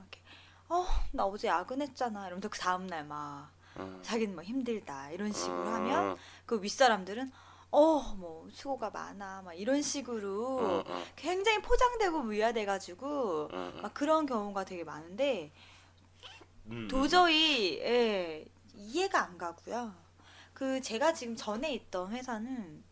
어, 0.69 0.87
나 1.11 1.25
어제 1.25 1.49
야근했잖아. 1.49 2.27
이러면서 2.27 2.47
그 2.47 2.57
다음 2.57 2.87
날막 2.87 3.51
어, 3.75 3.99
자기는 4.01 4.33
뭐 4.33 4.45
힘들다 4.45 5.11
이런 5.11 5.33
식으로 5.33 5.67
어, 5.67 5.73
하면 5.73 6.17
그 6.45 6.61
윗사람들은 6.61 7.31
어 7.71 8.01
뭐 8.17 8.47
수고가 8.51 8.89
많아 8.89 9.41
막 9.41 9.53
이런 9.53 9.81
식으로 9.81 10.59
어, 10.59 10.83
어, 10.85 11.03
굉장히 11.15 11.61
포장되고 11.61 12.19
위화돼가지고 12.21 13.07
어, 13.07 13.49
어. 13.51 13.79
막 13.81 13.93
그런 13.93 14.25
경우가 14.25 14.65
되게 14.65 14.83
많은데 14.83 15.51
음, 16.67 16.87
도저히 16.87 17.79
예, 17.79 18.45
이해가 18.75 19.23
안 19.23 19.37
가고요. 19.37 19.93
그 20.53 20.81
제가 20.81 21.13
지금 21.13 21.35
전에 21.35 21.73
있던 21.73 22.11
회사는 22.11 22.83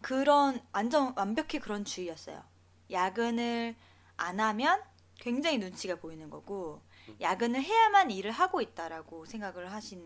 그런 0.00 0.60
완전 0.72 1.12
완벽히 1.16 1.58
그런 1.58 1.84
주의였어요. 1.84 2.42
야근을 2.90 3.74
안 4.16 4.40
하면 4.40 4.82
굉장히 5.18 5.58
눈치가 5.58 5.94
보이는 5.96 6.28
거고 6.28 6.82
야근을 7.20 7.62
해야만 7.62 8.10
일을 8.10 8.30
하고 8.32 8.60
있다라고 8.60 9.24
생각을 9.24 9.72
하시 9.72 9.96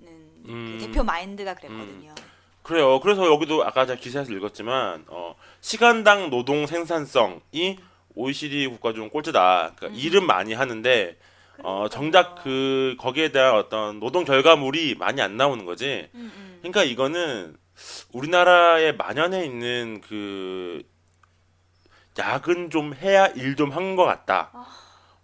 는그 0.00 0.48
음. 0.50 0.78
대표 0.80 1.02
마인드가 1.04 1.54
그랬거든요. 1.54 2.14
그래요. 2.62 2.98
그래서 3.00 3.26
여기도 3.26 3.62
아까 3.64 3.84
제가 3.86 4.00
기사에서 4.00 4.32
읽었지만 4.32 5.04
어, 5.08 5.34
시간당 5.60 6.30
노동 6.30 6.66
생산성이 6.66 7.78
OECD 8.14 8.66
국가 8.68 8.92
중 8.92 9.10
꼴찌다. 9.10 9.72
그러니까 9.76 9.86
음. 9.88 9.94
일은 9.94 10.26
많이 10.26 10.54
하는데 10.54 11.16
어. 11.62 11.86
정작 11.90 12.36
그 12.42 12.96
거기에 12.98 13.32
대한 13.32 13.54
어떤 13.54 14.00
노동 14.00 14.24
결과물이 14.24 14.94
많이 14.96 15.20
안 15.20 15.36
나오는 15.36 15.64
거지. 15.64 16.08
음, 16.14 16.32
음. 16.34 16.56
그러니까 16.60 16.84
이거는 16.84 17.56
우리나라에 18.12 18.92
만연해 18.92 19.44
있는 19.44 20.00
그 20.00 20.82
야근 22.18 22.70
좀 22.70 22.94
해야 22.94 23.26
일 23.28 23.56
좀 23.56 23.72
한 23.72 23.96
것 23.96 24.04
같다. 24.04 24.50
아, 24.52 24.66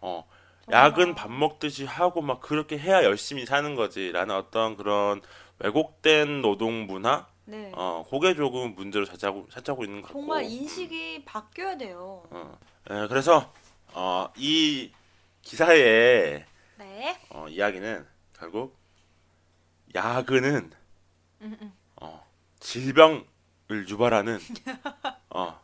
어. 0.00 0.24
야근 0.72 1.14
밥 1.14 1.30
먹듯이 1.30 1.84
하고 1.84 2.22
막 2.22 2.40
그렇게 2.40 2.78
해야 2.78 3.04
열심히 3.04 3.46
사는 3.46 3.74
거지라는 3.74 4.34
어떤 4.34 4.76
그런 4.76 5.20
왜곡된 5.58 6.42
노동 6.42 6.86
문화, 6.86 7.26
네. 7.44 7.70
어, 7.74 8.04
그게 8.08 8.34
조금 8.34 8.74
문제로 8.74 9.04
찾아고 9.04 9.48
찾아고 9.50 9.84
있는 9.84 10.00
것 10.00 10.08
같고. 10.08 10.20
정말 10.20 10.44
인식이 10.44 11.24
바뀌어야 11.24 11.76
돼요. 11.76 12.22
어, 12.30 12.58
에, 12.90 13.06
그래서 13.08 13.52
어, 13.92 14.32
이 14.36 14.90
기사의 15.42 16.44
네. 16.78 17.20
어, 17.30 17.46
이야기는 17.48 18.06
결국 18.38 18.78
야근은 19.94 20.70
음, 21.42 21.58
음. 21.60 21.72
어, 21.96 22.24
질병을 22.60 23.88
유발하는 23.88 24.38
어, 25.30 25.60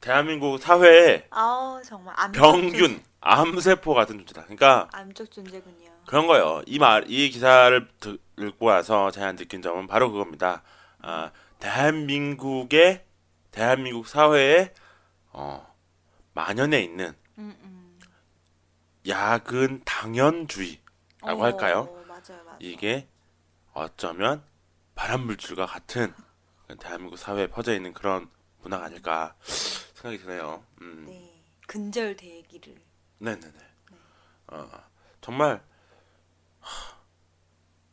대한민국 0.00 0.58
사회의 0.58 1.26
아우 1.30 1.82
정말 1.82 2.14
병균 2.32 3.02
암세포 3.22 3.94
같은 3.94 4.18
존재다. 4.18 4.42
그러니까 4.42 4.88
암적 4.92 5.30
존재군요. 5.30 5.90
그런 6.06 6.26
거예요. 6.26 6.62
이 6.66 6.78
말, 6.78 7.04
이 7.08 7.30
기사를 7.30 7.88
듣- 8.00 8.20
읽고 8.38 8.66
와서 8.66 9.10
제가 9.12 9.32
느낀 9.32 9.62
점은 9.62 9.86
바로 9.86 10.10
그겁니다. 10.10 10.62
아, 11.00 11.30
대한민국의 11.60 13.04
대한민국 13.52 14.08
사회에 14.08 14.74
어, 15.32 15.72
만연해 16.34 16.80
있는 16.82 17.14
음, 17.38 17.56
음. 17.62 17.98
야근 19.06 19.82
당연주의라고 19.84 20.80
어, 21.40 21.44
할까요? 21.44 21.84
맞아요, 22.08 22.42
맞아요. 22.44 22.56
이게 22.58 23.06
어쩌면 23.72 24.42
발암물질과 24.96 25.66
같은 25.66 26.12
대한민국 26.80 27.16
사회에 27.16 27.46
퍼져 27.46 27.74
있는 27.74 27.92
그런 27.92 28.28
문화가 28.62 28.86
아닐까 28.86 29.34
생각이 29.94 30.18
드네요. 30.22 30.64
음. 30.80 31.04
네, 31.08 31.42
근절 31.68 32.16
대기를. 32.16 32.74
네네 33.22 33.40
네. 33.40 33.58
어, 34.48 34.68
정말 35.20 35.62
하, 36.60 36.96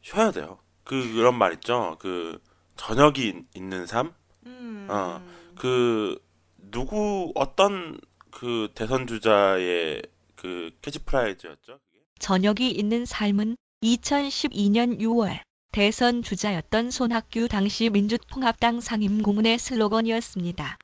쉬어야 0.02 0.32
돼요. 0.32 0.60
그 0.84 1.14
그런 1.14 1.36
말 1.38 1.54
있죠. 1.54 1.98
그 2.00 2.42
저녁이 2.76 3.20
있- 3.28 3.46
있는 3.56 3.86
삶. 3.86 4.14
음. 4.48 4.88
어, 4.90 5.22
그 5.56 6.20
누구 6.58 7.32
어떤 7.36 8.00
그 8.32 8.70
대선 8.74 9.06
주자의 9.06 10.02
그 10.36 10.72
캐치프레이즈였죠. 10.82 11.80
그게? 11.80 12.00
저녁이 12.20 12.72
있는 12.72 13.06
삶은 13.06 13.56
2012년 13.84 15.00
6월 15.00 15.40
대선 15.72 16.24
주자였던 16.24 16.90
손학규 16.90 17.48
당시 17.48 17.90
민주통합당 17.92 18.82
상임고문의 18.82 19.60
슬로건이었습니다. 19.60 20.80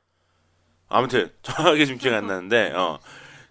아무튼 0.88 1.34
정확하게 1.42 1.86
지금 1.86 1.98
기억 2.00 2.14
안 2.14 2.28
나는데 2.28 2.72
어, 2.74 3.00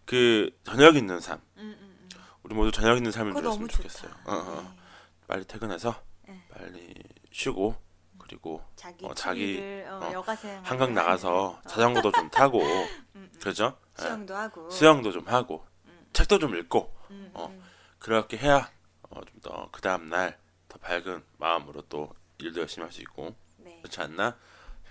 그 0.07 0.51
저녁 0.65 0.97
있는 0.97 1.21
삶. 1.21 1.41
음, 1.57 1.77
음, 1.81 1.99
음. 2.03 2.09
우리 2.43 2.55
모두 2.55 2.71
저녁 2.73 2.97
있는 2.97 3.11
삶을 3.11 3.33
누렸으면 3.33 3.69
좋겠어요. 3.69 4.11
어, 4.25 4.33
어. 4.35 4.63
네. 4.63 4.81
빨리 5.27 5.45
퇴근해서 5.47 5.95
네. 6.29 6.43
빨리 6.51 6.95
쉬고 7.33 7.75
그리고 8.19 8.63
자기 8.77 9.05
어, 9.07 9.15
자기, 9.15 9.83
어, 9.87 9.99
어, 10.03 10.13
여가생 10.13 10.61
한강 10.65 10.95
나가서 10.95 11.61
자전거도 11.67 12.13
좀 12.13 12.29
타고 12.31 12.61
그죠? 13.43 13.79
예. 13.99 14.03
수영도 14.03 14.35
하고 14.35 14.71
수영도 14.71 15.13
좀 15.13 15.27
하고 15.29 15.67
음. 15.87 16.07
책도 16.13 16.39
좀 16.39 16.57
읽고 16.57 16.95
음, 17.11 17.31
어. 17.35 17.47
음. 17.49 17.63
그렇게 17.99 18.37
해야 18.39 18.71
어, 19.11 19.21
좀 19.25 19.41
더 19.41 19.69
그 19.73 19.81
다음 19.81 20.09
날 20.09 20.39
더 20.69 20.79
밝은 20.79 21.23
마음으로 21.39 21.83
또 21.83 22.13
일도 22.39 22.61
열심히 22.63 22.83
할 22.85 22.93
수 22.93 23.01
있고 23.03 23.35
네, 23.59 23.79
그렇지 23.83 24.01
않나 24.01 24.37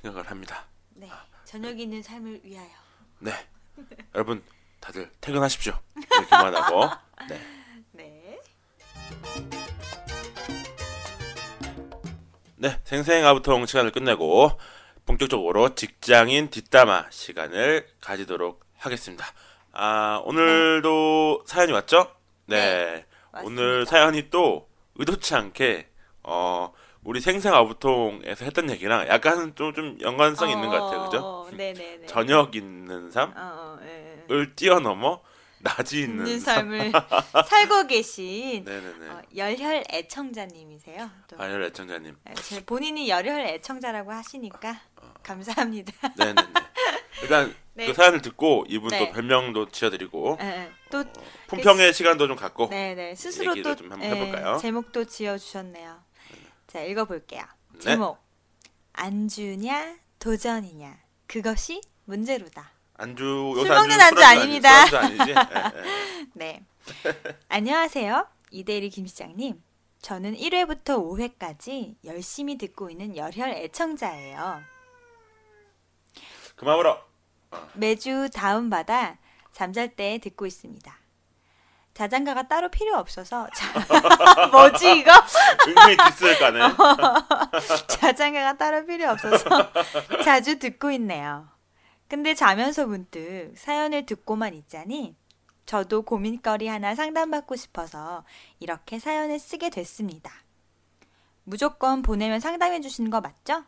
생각을 0.01 0.29
합니다. 0.31 0.65
네. 0.91 1.09
저녁 1.45 1.77
있는 1.77 2.01
삶을 2.01 2.39
위하여. 2.43 2.69
네, 3.19 3.31
여러분 4.15 4.41
다들 4.83 5.09
퇴근하십시오. 5.21 5.73
이렇게 5.95 6.25
그만하고 6.25 6.89
네. 7.29 7.39
네. 7.93 8.39
네, 12.57 12.79
생생 12.83 13.25
아부통 13.25 13.65
시간을 13.65 13.91
끝내고 13.91 14.51
본격적으로 15.05 15.73
직장인 15.75 16.49
뒷담화 16.49 17.07
시간을 17.11 17.87
가지도록 18.01 18.65
하겠습니다. 18.77 19.25
아, 19.71 20.21
오늘도 20.25 21.43
사연이 21.45 21.71
왔죠? 21.71 22.11
네. 22.45 23.05
맞습니다. 23.31 23.63
오늘 23.63 23.85
사연이 23.85 24.29
또 24.29 24.67
의도치 24.95 25.33
않게 25.33 25.87
어, 26.23 26.73
우리 27.05 27.21
생생 27.21 27.53
아부통에서 27.53 28.43
했던 28.43 28.69
얘기랑 28.69 29.07
약간 29.07 29.55
좀, 29.55 29.73
좀 29.73 29.97
연관성이 30.01 30.51
있는 30.51 30.69
것 30.69 30.81
같아요. 30.81 31.05
그죠? 31.05 31.17
어, 31.19 31.49
네네네. 31.51 32.07
저녁 32.07 32.53
있는 32.55 33.09
삶을 33.11 33.33
어, 33.37 33.41
어, 33.41 33.79
예, 34.29 34.35
예. 34.35 34.53
뛰어넘어 34.55 35.21
낮이 35.59 36.01
있는, 36.01 36.27
있는 36.27 36.39
삶을 36.41 36.91
살고 37.47 37.87
계신. 37.87 38.65
어, 38.67 39.21
열혈 39.35 39.85
애청자님이세요. 39.89 41.09
또 41.27 41.41
아열 41.41 41.63
애청자님. 41.63 42.17
네, 42.25 42.33
제 42.35 42.63
본인이 42.65 43.09
열혈 43.09 43.39
애청자라고 43.41 44.11
하시니까 44.11 44.81
감사합니다. 45.23 45.93
네네네. 46.17 46.47
일단 47.21 47.55
네. 47.75 47.87
그 47.87 47.93
사연을 47.93 48.21
듣고 48.21 48.65
이분 48.67 48.89
네. 48.89 48.99
또 48.99 49.11
별명도 49.13 49.69
지어드리고 49.69 50.37
예, 50.41 50.45
예. 50.45 50.71
또 50.91 51.03
품평의 51.47 51.93
시간도 51.93 52.27
좀 52.27 52.35
갖고 52.35 52.69
네네 52.69 53.15
스스로 53.15 53.51
얘기를 53.51 53.75
또좀 53.75 53.91
한번 53.91 54.07
예, 54.07 54.13
해볼까요? 54.13 54.57
제목도 54.57 55.05
지어주셨네요. 55.05 56.03
자 56.67 56.81
읽어볼게요. 56.81 57.41
네. 57.73 57.79
제목 57.79 58.19
안주냐 58.91 59.97
도전이냐 60.19 60.99
그것이 61.25 61.81
문제로다. 62.05 62.72
안주 62.97 63.53
술 63.57 63.67
먹는 63.67 63.91
술 63.91 64.01
안주 64.01 64.23
아닙니다. 64.23 64.85
술 64.85 64.97
안주 64.97 65.21
아니지? 65.21 65.31
예, 65.31 65.35
예. 65.35 66.23
네. 66.33 66.63
안녕하세요. 67.49 68.27
이대리 68.51 68.89
김 68.89 69.07
시장님. 69.07 69.61
저는 70.01 70.35
1회부터 70.35 70.97
5회까지 71.37 71.95
열심히 72.05 72.57
듣고 72.57 72.89
있는 72.89 73.15
열혈 73.15 73.49
애청자예요. 73.51 74.61
그만 76.55 76.77
울어. 76.77 77.01
매주 77.73 78.29
다운받아 78.33 79.17
잠잘 79.51 79.95
때 79.95 80.19
듣고 80.21 80.45
있습니다. 80.45 80.97
자장가가 81.93 82.47
따로 82.47 82.69
필요 82.69 82.97
없어서 82.97 83.47
자, 83.55 83.67
뭐지 84.51 84.97
이거? 84.99 85.11
은근히 85.67 85.95
디스를 86.09 86.39
까네. 86.39 86.59
자장가가 87.87 88.57
따로 88.57 88.85
필요 88.85 89.09
없어서 89.11 89.71
자주 90.25 90.57
듣고 90.57 90.89
있네요. 90.91 91.52
근데 92.13 92.35
자면서 92.35 92.85
문득 92.85 93.53
사연을 93.55 94.05
듣고만 94.05 94.53
있자니 94.53 95.15
저도 95.65 96.03
고민거리 96.03 96.67
하나 96.67 96.93
상담받고 96.93 97.55
싶어서 97.55 98.23
이렇게 98.59 98.99
사연을 98.99 99.39
쓰게 99.39 99.71
됐습니다. 99.71 100.31
무조건 101.43 102.03
보내면 102.03 102.39
상담해 102.39 102.81
주시는 102.81 103.09
거 103.09 103.19
맞죠? 103.19 103.63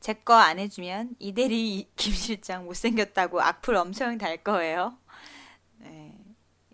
제 0.00 0.12
거 0.12 0.34
안 0.34 0.58
해주면 0.58 1.16
이대리 1.18 1.88
김 1.96 2.12
실장 2.12 2.66
못생겼다고 2.66 3.40
악플 3.40 3.76
엄청 3.76 4.18
달 4.18 4.36
거예요. 4.44 4.98
네, 5.78 6.18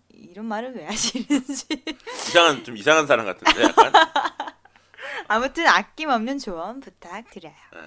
이런 0.09 0.45
말을 0.47 0.75
왜 0.75 0.85
하시는지. 0.87 1.85
이상한 2.27 2.65
좀 2.65 2.75
이상한 2.75 3.07
사람 3.07 3.25
같은데 3.25 3.63
약간. 3.63 3.93
아무튼 5.29 5.67
아낌없는 5.67 6.39
조언 6.39 6.81
부탁드려요. 6.81 7.53
네. 7.75 7.79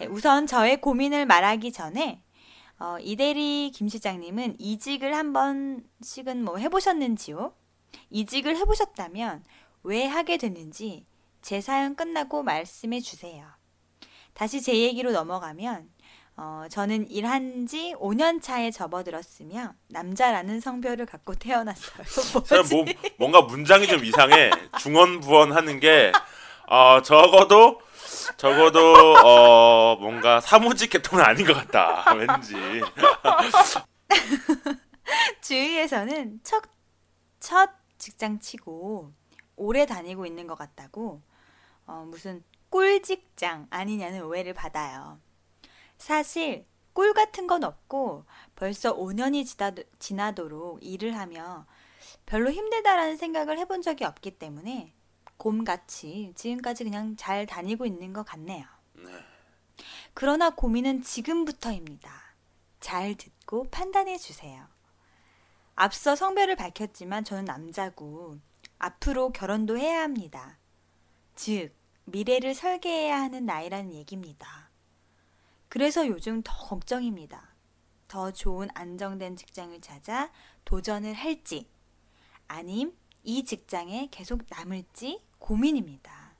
네, 0.00 0.06
우선 0.08 0.46
저의 0.46 0.82
고민을 0.82 1.24
말하기 1.24 1.72
전에 1.72 2.22
어, 2.78 2.98
이대리 3.00 3.70
김 3.74 3.88
시장님은 3.88 4.56
이직을 4.58 5.14
한 5.14 5.32
번씩은 5.32 6.44
뭐 6.44 6.58
해보셨는지요? 6.58 7.54
이직을 8.10 8.56
해보셨다면 8.56 9.44
왜 9.82 10.04
하게 10.04 10.36
됐는지 10.36 11.06
제 11.40 11.60
사연 11.60 11.94
끝나고 11.94 12.42
말씀해 12.42 13.00
주세요. 13.00 13.46
다시 14.34 14.60
제 14.60 14.76
얘기로 14.78 15.12
넘어가면 15.12 15.88
어, 16.36 16.66
저는 16.70 17.10
일한 17.10 17.66
지 17.66 17.94
5년 17.98 18.42
차에 18.42 18.70
접어들었으며 18.70 19.72
남자라는 19.88 20.60
성별을 20.60 21.06
갖고 21.06 21.34
태어났어요. 21.34 22.04
뭐, 22.70 22.84
뭔가 23.16 23.40
문장이 23.40 23.86
좀 23.86 24.04
이상해. 24.04 24.50
중언부언 24.78 25.52
하는 25.52 25.80
게 25.80 26.12
어, 26.68 27.00
적어도 27.00 27.80
적어도 28.36 29.16
어, 29.24 29.96
뭔가 29.96 30.40
사무직 30.40 30.90
계통은 30.90 31.24
아닌 31.24 31.46
것 31.46 31.54
같다. 31.54 32.04
왠지. 32.14 32.54
주위에서는 35.40 36.40
첫, 36.42 36.62
첫 37.40 37.70
직장 37.98 38.38
치고 38.38 39.12
오래 39.56 39.86
다니고 39.86 40.26
있는 40.26 40.46
것 40.46 40.56
같다고 40.56 41.22
어, 41.86 42.04
무슨 42.08 42.42
꿀 42.68 43.02
직장 43.02 43.66
아니냐는 43.70 44.22
오해를 44.22 44.52
받아요. 44.52 45.18
사실 45.98 46.66
꿀 46.92 47.14
같은 47.14 47.46
건 47.46 47.62
없고 47.62 48.24
벌써 48.54 48.96
5년이 48.96 49.46
지나, 49.46 49.72
지나도록 49.98 50.78
일을 50.82 51.16
하며 51.16 51.66
별로 52.24 52.50
힘들다라는 52.50 53.16
생각을 53.16 53.58
해본 53.58 53.82
적이 53.82 54.04
없기 54.04 54.38
때문에 54.38 54.94
곰같이 55.36 56.32
지금까지 56.34 56.84
그냥 56.84 57.16
잘 57.16 57.46
다니고 57.46 57.86
있는 57.86 58.12
것 58.12 58.24
같네요. 58.24 58.64
네. 58.94 59.10
그러나 60.14 60.50
고민은 60.50 61.02
지금부터입니다. 61.02 62.10
잘 62.80 63.14
듣고 63.14 63.68
판단해 63.70 64.16
주세요. 64.16 64.66
앞서 65.74 66.16
성별을 66.16 66.56
밝혔지만 66.56 67.24
저는 67.24 67.44
남자고 67.44 68.38
앞으로 68.78 69.30
결혼도 69.32 69.76
해야 69.76 70.02
합니다. 70.02 70.58
즉, 71.34 71.74
미래를 72.04 72.54
설계해야 72.54 73.20
하는 73.20 73.44
나이라는 73.44 73.92
얘기입니다. 73.92 74.70
그래서 75.68 76.06
요즘 76.06 76.42
더 76.42 76.52
걱정입니다. 76.52 77.54
더 78.08 78.30
좋은 78.30 78.68
안정된 78.74 79.36
직장을 79.36 79.78
찾아 79.80 80.30
도전을 80.64 81.12
할지, 81.12 81.68
아님 82.48 82.96
이 83.24 83.44
직장에 83.44 84.08
계속 84.10 84.42
남을지 84.48 85.25
고민입니다. 85.38 86.32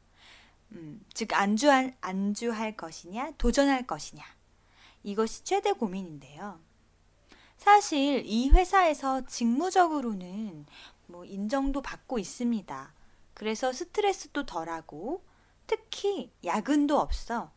음, 0.72 1.04
즉 1.14 1.32
안주할 1.32 1.96
안주할 2.00 2.76
것이냐 2.76 3.32
도전할 3.38 3.87
것이냐 3.87 4.24
이것이 5.02 5.44
최대 5.44 5.72
고민인데요. 5.72 6.61
사실 7.56 8.24
이 8.26 8.50
회사에서 8.50 9.24
직무적으로는 9.26 10.66
뭐 11.06 11.24
인정도 11.24 11.80
받고 11.82 12.18
있습니다. 12.18 12.92
그래서 13.35 13.72
스트레스도 13.72 14.44
덜하고 14.46 15.24
특히 15.66 16.32
야근도 16.44 16.98
없어 16.98 17.52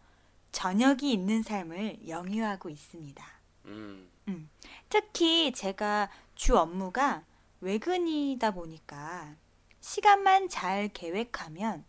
저녁이 0.52 1.12
있는 1.12 1.44
삶을 1.44 2.08
영유하고 2.08 2.70
있습니다. 2.70 3.26
음. 3.66 4.10
특히 4.90 5.52
제가 5.52 6.10
주 6.36 6.58
업무가 6.58 7.24
외근이다 7.62 8.52
보니까 8.52 9.36
시간만 9.90 10.50
잘 10.50 10.88
계획하면 10.94 11.84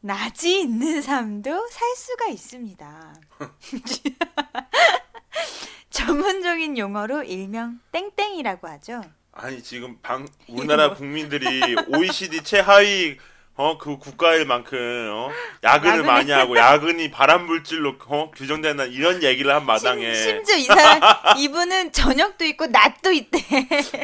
낮이 0.00 0.62
있는 0.62 1.00
삶도 1.00 1.68
살 1.68 1.94
수가 1.94 2.26
있습니다. 2.26 3.14
전문적인 5.90 6.76
용어로 6.76 7.22
일명 7.22 7.78
땡땡이라고 7.92 8.66
하죠. 8.66 9.02
아니 9.30 9.62
지금 9.62 9.96
방 10.02 10.26
우리나라 10.48 10.94
국민들이 10.94 11.76
OECD 11.94 12.42
최하위 12.42 13.16
어 13.56 13.76
그 13.76 13.98
국가일 13.98 14.46
만큼 14.46 14.78
어 15.12 15.28
야근을 15.62 16.02
야근을- 16.02 16.06
많이 16.06 16.30
하고 16.32 16.56
야근이 16.56 17.10
발암 17.10 17.44
물질로 17.46 17.96
어 18.06 18.30
규정된다 18.30 18.84
이런 18.84 19.22
얘기를 19.22 19.52
한 19.54 19.66
마당에 19.66 20.14
심, 20.14 20.24
심지어 20.44 20.56
이 20.56 20.64
사람 20.64 21.00
이분은 21.36 21.92
저녁도 21.92 22.44
있고 22.46 22.66
낮도 22.68 23.12
있대. 23.12 23.38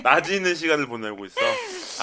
낮이 0.03 0.35
있는 0.37 0.55
시간을 0.55 0.87
보내고 0.87 1.25
있어. 1.25 1.41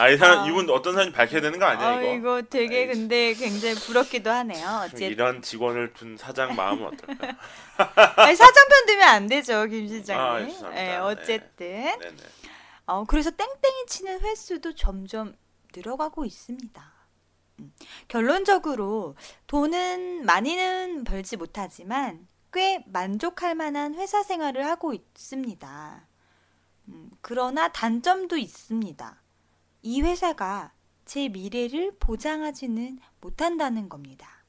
아 0.02 0.10
이 0.10 0.18
사람 0.18 0.40
아. 0.40 0.48
이분 0.48 0.68
어떤 0.72 0.94
사람이 0.96 1.12
밝혀야 1.12 1.42
되는 1.42 1.60
거 1.60 1.66
아니야 1.66 1.90
어, 1.90 2.02
이거? 2.02 2.14
이거 2.16 2.42
되게 2.50 2.80
아이, 2.80 2.88
근데 2.88 3.34
굉장히 3.36 3.76
부럽기도 3.76 4.32
하네요. 4.32 4.82
어쨌든 4.86 5.08
이런 5.10 5.42
직원을 5.44 5.94
둔 5.94 6.18
사장 6.18 6.56
마음은 6.56 6.88
어떨까? 6.88 7.28
아니, 8.18 8.36
사정편 8.36 8.86
들면 8.88 9.08
안 9.08 9.28
되죠, 9.28 9.66
김 9.68 9.86
아, 9.86 9.88
실장님. 9.90 10.50
죄송합니다. 10.50 10.82
예, 10.82 10.88
네. 10.88 10.98
어쨌든 10.98 11.68
네네. 12.00 12.16
어, 12.88 13.04
그래서 13.08 13.30
땡땡이 13.30 13.86
치는 13.88 14.22
횟수도 14.22 14.74
점점 14.74 15.36
늘어가고 15.76 16.26
있습니다. 16.26 16.93
음, 17.64 17.74
결론적으로 18.08 19.16
돈은 19.48 20.26
많이는 20.26 21.04
벌지 21.04 21.38
못하지만 21.38 22.28
꽤 22.52 22.84
만족할 22.88 23.56
만한 23.56 23.96
회사 23.96 24.22
생활을 24.22 24.66
하고 24.66 24.94
있습니다. 24.94 26.08
음, 26.90 27.12
그러나 27.22 27.70
단점도 27.70 28.38
있습니다. 28.38 29.22
이 29.82 30.02
회사가 30.02 30.74
제 31.06 31.30
미래를 31.30 31.98
보장하지는 32.00 33.00
못한다는 33.22 33.90
겁니다. 33.90 34.44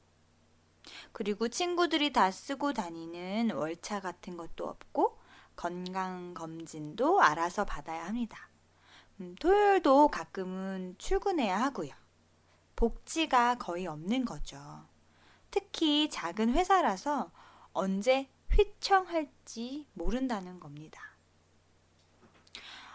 그리고 1.12 1.48
친구들이 1.48 2.12
다 2.12 2.30
쓰고 2.30 2.72
다니는 2.72 3.52
월차 3.52 4.00
같은 4.00 4.36
것도 4.36 4.66
없고 4.66 5.18
건강검진도 5.56 7.20
알아서 7.20 7.64
받아야 7.64 8.06
합니다. 8.06 8.50
음, 9.20 9.34
토요일도 9.40 10.08
가끔은 10.08 10.96
출근해야 10.98 11.60
하고요. 11.60 12.03
복지가 12.76 13.56
거의 13.56 13.86
없는 13.86 14.24
거죠. 14.24 14.58
특히 15.50 16.08
작은 16.10 16.52
회사라서 16.52 17.30
언제 17.72 18.28
휘청할지 18.50 19.86
모른다는 19.94 20.60
겁니다. 20.60 21.00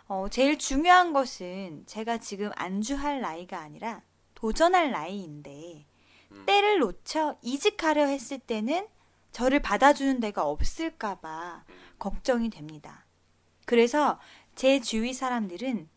어, 0.07 0.27
제일 0.29 0.57
중요한 0.57 1.13
것은 1.13 1.83
제가 1.85 2.17
지금 2.17 2.51
안주할 2.55 3.21
나이가 3.21 3.59
아니라 3.59 4.01
도전할 4.33 4.91
나이인데 4.91 5.85
때를 6.45 6.79
놓쳐 6.79 7.37
이직하려 7.41 8.05
했을 8.05 8.39
때는 8.39 8.87
저를 9.31 9.61
받아주는 9.61 10.19
데가 10.19 10.45
없을까봐 10.45 11.63
걱정이 11.99 12.49
됩니다. 12.49 13.05
그래서 13.65 14.19
제 14.55 14.79
주위 14.79 15.13
사람들은 15.13 15.87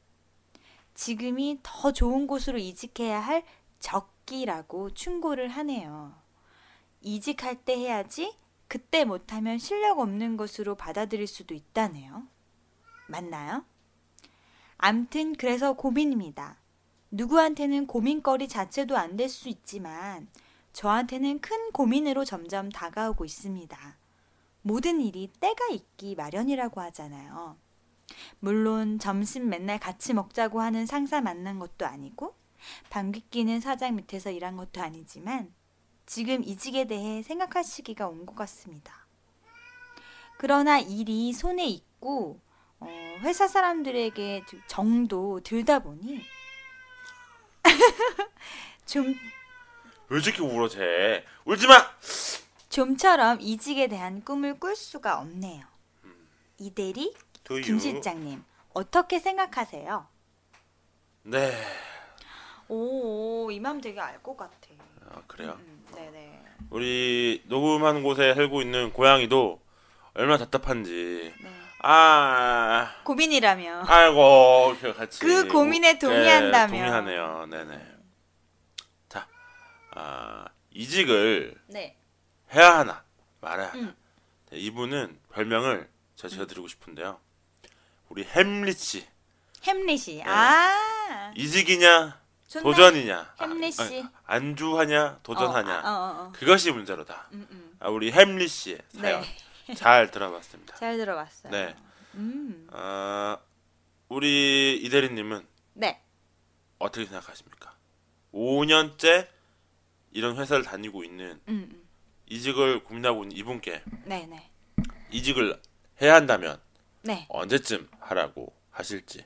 지금이 0.95 1.61
더 1.63 1.93
좋은 1.93 2.27
곳으로 2.27 2.59
이직해야 2.59 3.19
할 3.19 3.45
적기라고 3.83 4.95
충고를 4.95 5.49
하네요. 5.49 6.15
이직할 7.03 7.57
때 7.65 7.77
해야지 7.77 8.35
그때 8.69 9.05
못하면 9.05 9.59
실력 9.59 9.99
없는 9.99 10.37
것으로 10.39 10.77
받아들일 10.77 11.27
수도 11.27 11.53
있다네요. 11.53 12.23
맞나요? 13.09 13.65
암튼 14.79 15.35
그래서 15.35 15.75
고민입니다. 15.75 16.57
누구한테는 17.11 17.87
고민거리 17.87 18.49
자체도 18.49 18.97
안 18.97 19.17
될 19.17 19.29
수 19.29 19.49
있지만 19.51 20.29
저한테는 20.73 21.41
큰 21.41 21.71
고민으로 21.73 22.25
점점 22.25 22.71
다가오고 22.71 23.27
있습니다. 23.27 23.97
모든 24.63 25.01
일이 25.03 25.31
때가 25.41 25.69
있기 25.73 26.15
마련이라고 26.15 26.81
하잖아요. 26.81 27.57
물론 28.41 28.99
점심 28.99 29.49
맨날 29.49 29.79
같이 29.79 30.15
먹자고 30.15 30.61
하는 30.63 30.87
상사 30.87 31.21
만난 31.21 31.59
것도 31.59 31.85
아니고 31.85 32.35
방귀 32.91 33.29
뀌는 33.31 33.61
사장 33.61 33.97
밑에서 33.97 34.31
일한 34.31 34.57
것도 34.57 34.81
아니지만 34.83 35.53
지금 36.07 36.43
이직에 36.45 36.87
대해 36.87 37.23
생각할 37.23 37.65
시기가 37.65 38.09
온 38.09 38.27
것 38.27 38.35
같습니다. 38.37 39.07
그러나 40.39 40.79
일이 40.79 41.33
손에 41.33 41.67
있고 41.67 42.41
어, 42.81 42.87
회사 43.21 43.47
사람들에게 43.47 44.45
좀 44.49 44.61
정도 44.67 45.41
들다 45.41 45.79
보니 45.81 46.21
좀 48.87 49.15
왜 50.09 50.19
이렇게 50.19 50.43
울어 50.43 50.69
쟤? 50.69 51.25
울지 51.47 51.67
마. 51.67 51.75
좀처럼 52.69 53.41
이직에 53.41 53.89
대한 53.89 54.23
꿈을 54.23 54.59
꿀 54.61 54.77
수가 54.77 55.19
없네요. 55.21 55.65
이대리 56.59 57.15
두유. 57.45 57.63
김 57.63 57.79
실장님 57.79 58.45
어떻게 58.75 59.19
생각하세요? 59.19 60.07
네. 61.23 61.51
오, 62.77 63.51
이 63.51 63.61
마음 63.61 63.81
되게 63.83 64.01
알 64.01 64.23
것 64.23 64.35
같아. 64.37 64.55
아, 65.11 65.21
그래요. 65.27 65.57
음, 65.61 65.85
네네. 65.95 66.41
우리 66.71 67.43
녹음하는 67.47 68.03
곳에 68.03 68.33
살고 68.35 68.63
있는 68.63 68.93
고양이도 68.95 69.61
얼마나 70.15 70.39
답답한지. 70.39 71.35
네. 71.43 71.51
아, 71.81 72.95
고민이라며. 73.05 73.83
아이고, 73.87 74.77
이렇게 74.81 74.93
같이. 74.99 75.21
그 75.21 75.49
고민에 75.49 75.93
우- 75.95 75.99
동의한다며. 75.99 76.73
네, 76.73 76.79
동의하네요. 76.79 77.47
네네. 77.51 77.87
자, 79.11 79.27
아, 79.95 80.47
이직을 80.71 81.55
네. 81.67 81.97
해야 82.55 82.79
하나 82.79 83.05
말아야 83.43 83.69
하나. 83.69 83.79
음. 83.81 83.95
네, 84.51 84.59
이분은 84.61 85.19
별명을 85.35 85.91
제가 86.17 86.29
지어드리고 86.33 86.69
싶은데요. 86.69 87.19
우리 88.09 88.25
햄릿씨. 88.25 89.07
햄릿이. 89.67 90.17
네. 90.17 90.25
아. 90.25 91.33
이직이냐. 91.37 92.22
도전이냐. 92.61 93.35
아, 93.39 93.45
햄릿 93.45 93.75
씨. 93.75 93.83
아니, 93.83 94.05
안주하냐, 94.27 95.21
도전하냐. 95.23 95.79
어, 95.79 95.83
아, 95.83 95.91
어, 95.91 96.25
어. 96.25 96.33
그것이 96.33 96.73
문제로다. 96.73 97.29
음, 97.33 97.47
음. 97.51 97.77
아, 97.81 97.89
우리 97.89 98.13
햄릿씨의 98.13 98.79
사연 98.89 99.23
네. 99.67 99.75
잘 99.75 100.11
들어봤습니다. 100.11 100.77
잘 100.77 100.97
들어봤어요. 100.97 101.53
네. 101.53 101.75
음. 102.15 102.69
아, 102.73 103.39
우리 104.09 104.79
이대리님은 104.83 105.47
네. 105.75 106.03
어떻게 106.79 107.07
생각하십니까? 107.07 107.75
5년째 108.35 109.29
이런 110.11 110.37
회사를 110.37 110.63
다니고 110.63 111.05
있는 111.05 111.41
음, 111.49 111.69
음. 111.71 111.89
이직을 112.27 112.85
고민하고 112.85 113.25
있는 113.25 113.37
이분께 113.37 113.83
네, 114.05 114.27
네. 114.27 114.51
이직을 115.11 115.61
해야 116.01 116.15
한다면 116.15 116.61
네. 117.03 117.27
언제쯤 117.29 117.89
하라고 118.01 118.55
하실지 118.71 119.25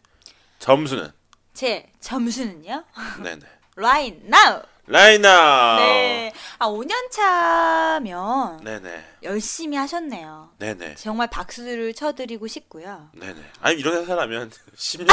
점수는 0.58 1.10
제 1.56 1.90
점수는요? 2.00 2.84
네네 3.22 3.40
Right 3.76 4.20
now. 4.26 4.62
라이나 4.88 5.76
네. 5.78 6.32
아, 6.58 6.68
5년 6.68 7.10
차면 7.10 8.62
네네 8.62 9.04
열심히 9.24 9.76
하셨네요. 9.78 10.50
네네 10.58 10.94
정말 10.94 11.28
박수를 11.28 11.92
쳐드리고 11.94 12.46
싶고요. 12.46 13.08
네네 13.14 13.40
아니 13.62 13.80
이런 13.80 13.96
회사라면 14.02 14.50
10년 14.76 15.08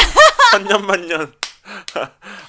3년 0.52 0.82
만년 0.84 1.22
아니 1.24 1.32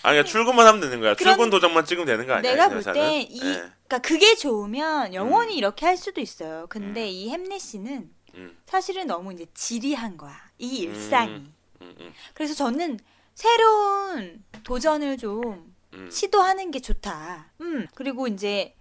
그러니까 0.02 0.24
출근만 0.24 0.66
하면 0.66 0.80
되는 0.80 1.00
거야 1.00 1.14
출근 1.14 1.48
도장만 1.48 1.86
찍으면 1.86 2.04
되는 2.06 2.26
거 2.26 2.34
아니야 2.34 2.50
내가 2.52 2.66
이볼 2.66 2.78
회사는? 2.78 3.00
때 3.00 3.20
이, 3.22 3.40
네. 3.40 3.52
그러니까 3.52 3.98
그게 4.02 4.34
좋으면 4.34 5.14
영원히 5.14 5.54
음. 5.54 5.58
이렇게 5.58 5.86
할 5.86 5.96
수도 5.96 6.20
있어요. 6.20 6.66
근데 6.68 7.08
이 7.08 7.30
햄릿 7.30 7.60
씨는 7.60 8.10
음, 8.34 8.58
사실은 8.66 9.06
너무 9.06 9.32
이제 9.32 9.46
지리한 9.54 10.16
거야. 10.16 10.36
이 10.58 10.78
일상이. 10.78 11.30
음. 11.30 11.54
음, 11.80 11.94
음, 12.00 12.14
그래서 12.34 12.54
저는 12.54 12.98
새로운 13.34 14.44
도전을 14.64 15.18
좀 15.18 15.74
음. 15.92 16.10
시도하는 16.10 16.70
게 16.70 16.80
좋다. 16.80 17.52
음. 17.60 17.86
그리고 17.94 18.26
이제 18.26 18.74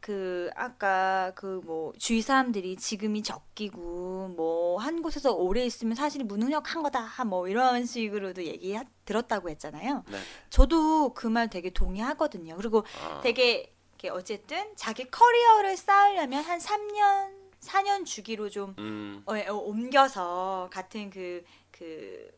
그 0.00 0.50
아까 0.56 1.32
그 1.34 1.60
뭐 1.64 1.92
주위 1.98 2.22
사람들이 2.22 2.76
지금이 2.76 3.22
적기고 3.22 4.34
뭐 4.36 4.78
한 4.78 5.02
곳에서 5.02 5.32
오래 5.32 5.64
있으면 5.66 5.94
사실 5.94 6.24
무능력한 6.24 6.82
거다. 6.82 7.24
뭐 7.26 7.46
이런 7.48 7.84
식으로도 7.84 8.44
얘기 8.44 8.76
들었다고 9.04 9.50
했잖아요. 9.50 10.04
네. 10.08 10.18
저도 10.48 11.12
그 11.14 11.28
말 11.28 11.50
되게 11.50 11.70
동의하거든요. 11.70 12.56
그리고 12.56 12.84
아, 13.02 13.20
되게 13.22 13.74
어쨌든 14.10 14.72
자기 14.76 15.04
커리어를 15.10 15.76
쌓으려면 15.76 16.42
한 16.42 16.58
3년, 16.58 17.32
4년 17.60 18.06
주기로 18.06 18.48
좀 18.48 18.74
음, 18.78 19.22
어, 19.26 19.34
어, 19.36 19.52
옮겨서 19.54 20.70
같은 20.72 21.10
그, 21.10 21.44
그, 21.70 22.30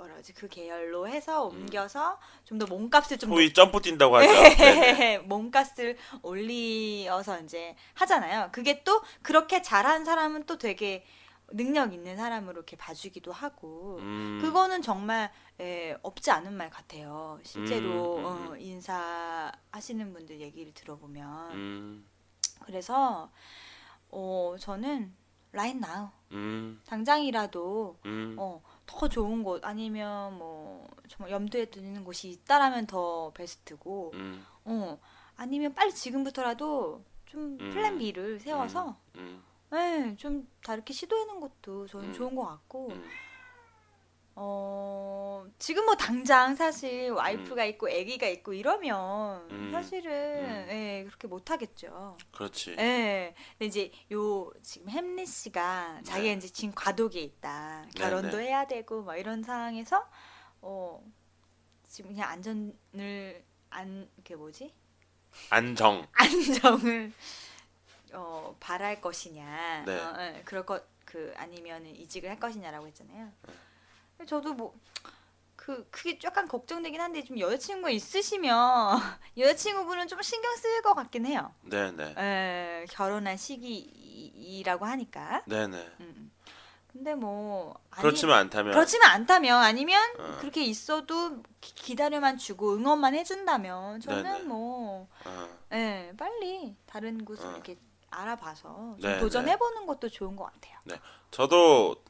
뭐라 0.00 0.16
하지, 0.16 0.32
그 0.34 0.48
계열로 0.48 1.06
해서 1.08 1.44
옮겨서 1.44 2.18
좀 2.44 2.58
더 2.58 2.66
몸값을 2.66 3.18
좀 3.18 3.30
소위 3.30 3.52
점프 3.52 3.80
뛴다고 3.80 4.16
하죠 4.16 4.32
네네. 4.56 5.18
높- 5.24 5.26
몸값을 5.28 5.96
올리어서 6.22 7.40
이제 7.40 7.76
하잖아요. 7.94 8.48
그게 8.52 8.82
또 8.84 9.02
그렇게 9.22 9.62
잘한 9.62 10.04
사람은 10.04 10.44
또 10.46 10.58
되게 10.58 11.04
능력 11.52 11.92
있는 11.92 12.16
사람으로 12.16 12.52
이렇게 12.58 12.76
봐주기도 12.76 13.32
하고 13.32 13.96
음, 14.00 14.38
그거는 14.40 14.82
정말 14.82 15.32
예, 15.60 15.96
없지 16.02 16.30
않은 16.30 16.52
말 16.54 16.70
같아요. 16.70 17.40
실제로 17.42 18.18
음, 18.18 18.24
음, 18.24 18.24
어, 18.52 18.56
인사하시는 18.56 20.12
분들 20.12 20.40
얘기를 20.40 20.72
들어보면 20.74 21.52
음, 21.52 22.06
그래서 22.64 23.30
어, 24.10 24.54
저는 24.60 25.12
라인 25.52 25.80
나우 25.80 26.10
음, 26.32 26.80
당장이라도 26.86 27.98
음. 28.06 28.36
어, 28.38 28.62
더 28.90 29.08
좋은 29.08 29.42
곳 29.42 29.64
아니면 29.64 30.36
뭐 30.36 30.86
정말 31.08 31.30
염두에 31.32 31.66
두는 31.66 32.04
곳이 32.04 32.28
있다라면 32.30 32.86
더 32.86 33.30
베스트고 33.32 34.10
음, 34.14 34.44
어, 34.64 34.98
아니면 35.36 35.74
빨리 35.74 35.92
지금부터라도 35.92 37.04
좀 37.26 37.56
음. 37.60 37.70
플랜 37.70 37.98
B를 37.98 38.40
세워서 38.40 38.96
음, 39.16 39.42
예, 39.72 40.16
좀 40.16 40.48
다르게 40.64 40.92
시도해는 40.92 41.40
것도 41.40 41.86
저는 41.86 42.08
음. 42.08 42.12
좋은 42.12 42.34
것 42.34 42.44
같고 42.46 42.88
음. 42.88 43.04
어, 44.42 45.44
지금 45.58 45.84
뭐 45.84 45.94
당장 45.96 46.56
사실 46.56 47.10
와이프가 47.10 47.62
있고 47.66 47.88
아기가 47.88 48.26
있고 48.26 48.54
이러면 48.54 49.46
음. 49.50 49.70
사실은 49.70 50.10
음. 50.10 50.66
예, 50.70 51.04
그렇게 51.06 51.28
못 51.28 51.50
하겠죠. 51.50 52.16
그렇지. 52.32 52.74
예. 52.78 53.34
근데 53.58 53.66
이제 53.66 53.92
요 54.10 54.50
지금 54.62 54.88
햄릿 54.88 55.28
씨가 55.28 56.00
자기가 56.04 56.22
네. 56.22 56.32
이제 56.32 56.48
지금 56.48 56.74
과도기에 56.74 57.20
있다. 57.20 57.82
네, 57.84 57.90
결혼도 57.94 58.38
네. 58.38 58.46
해야 58.46 58.66
되고 58.66 59.02
뭐 59.02 59.14
이런 59.14 59.42
상황에서 59.42 60.08
어 60.62 61.04
지금 61.86 62.12
그냥 62.12 62.30
안전을 62.30 63.44
안 63.68 64.08
그게 64.16 64.36
뭐지? 64.36 64.72
안정. 65.50 66.06
안정을 66.16 67.12
어 68.14 68.56
바랄 68.58 69.02
것이냐. 69.02 69.84
네. 69.84 69.98
어, 69.98 70.14
예, 70.18 70.42
그럴 70.46 70.64
것 70.64 71.00
그 71.10 71.32
아니면 71.36 71.84
이직을 71.86 72.30
할 72.30 72.38
것이냐라고 72.38 72.86
했잖아요. 72.86 73.32
저도 74.26 74.54
뭐 74.54 74.74
그 75.60 75.86
그게 75.90 76.18
약간 76.24 76.48
걱정되긴 76.48 77.00
한데 77.00 77.22
좀 77.22 77.38
여자친구 77.38 77.90
있으시면 77.90 78.98
여자친구분은 79.36 80.08
좀 80.08 80.22
신경 80.22 80.56
쓰일 80.56 80.80
것 80.80 80.94
같긴 80.94 81.26
해요. 81.26 81.54
네네. 81.62 82.14
에, 82.16 82.86
결혼한 82.88 83.36
시기이라고 83.36 84.86
하니까. 84.86 85.42
네네. 85.46 85.76
음, 85.76 85.94
음. 86.00 86.32
근데 86.90 87.14
뭐 87.14 87.78
아니, 87.90 88.00
그렇지만 88.00 88.38
않다면. 88.38 88.72
그렇지만 88.72 89.10
않다면 89.10 89.62
아니면 89.62 90.02
어. 90.18 90.38
그렇게 90.40 90.64
있어도 90.64 91.42
기, 91.60 91.74
기다려만 91.74 92.38
주고 92.38 92.74
응원만 92.74 93.14
해준다면 93.14 94.00
저는 94.00 94.22
네네. 94.22 94.42
뭐 94.44 95.08
어, 95.26 95.48
예, 95.72 96.12
빨리 96.18 96.74
다른 96.86 97.22
곳을 97.24 97.46
어. 97.46 97.52
이렇게 97.52 97.76
알아봐서. 98.10 98.96
도전해보는 99.20 99.86
것도 99.86 100.08
좋은 100.08 100.34
것 100.34 100.50
같아요. 100.52 100.78
저도 101.30 102.02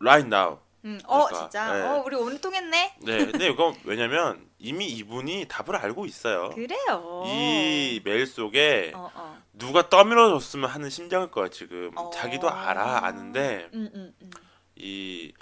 right 0.00 0.26
now. 0.26 0.58
음, 0.84 1.00
어 1.06 1.26
그러니까, 1.26 1.40
진짜, 1.48 1.72
네. 1.72 1.82
어 1.82 2.02
우리 2.04 2.16
오늘 2.16 2.40
통했네. 2.40 2.96
네. 3.02 3.26
근데 3.26 3.46
이건 3.46 3.74
왜냐면 3.84 4.48
이미 4.58 4.86
이분이 4.86 5.46
답을 5.48 5.76
알고 5.76 6.06
있어요. 6.06 6.50
그래요. 6.50 7.22
이 7.26 8.00
메일 8.04 8.26
속에 8.26 8.92
어, 8.94 9.10
어. 9.14 9.42
누가 9.52 9.88
떠밀어줬으면 9.88 10.68
하는 10.68 10.90
심정일 10.90 11.30
거야 11.30 11.48
지금. 11.48 11.92
어. 11.96 12.10
자기도 12.10 12.50
알아 12.50 13.04
아는데 13.04 13.68
음, 13.74 13.90
음, 13.94 14.14
음. 14.20 14.30
이 14.76 15.32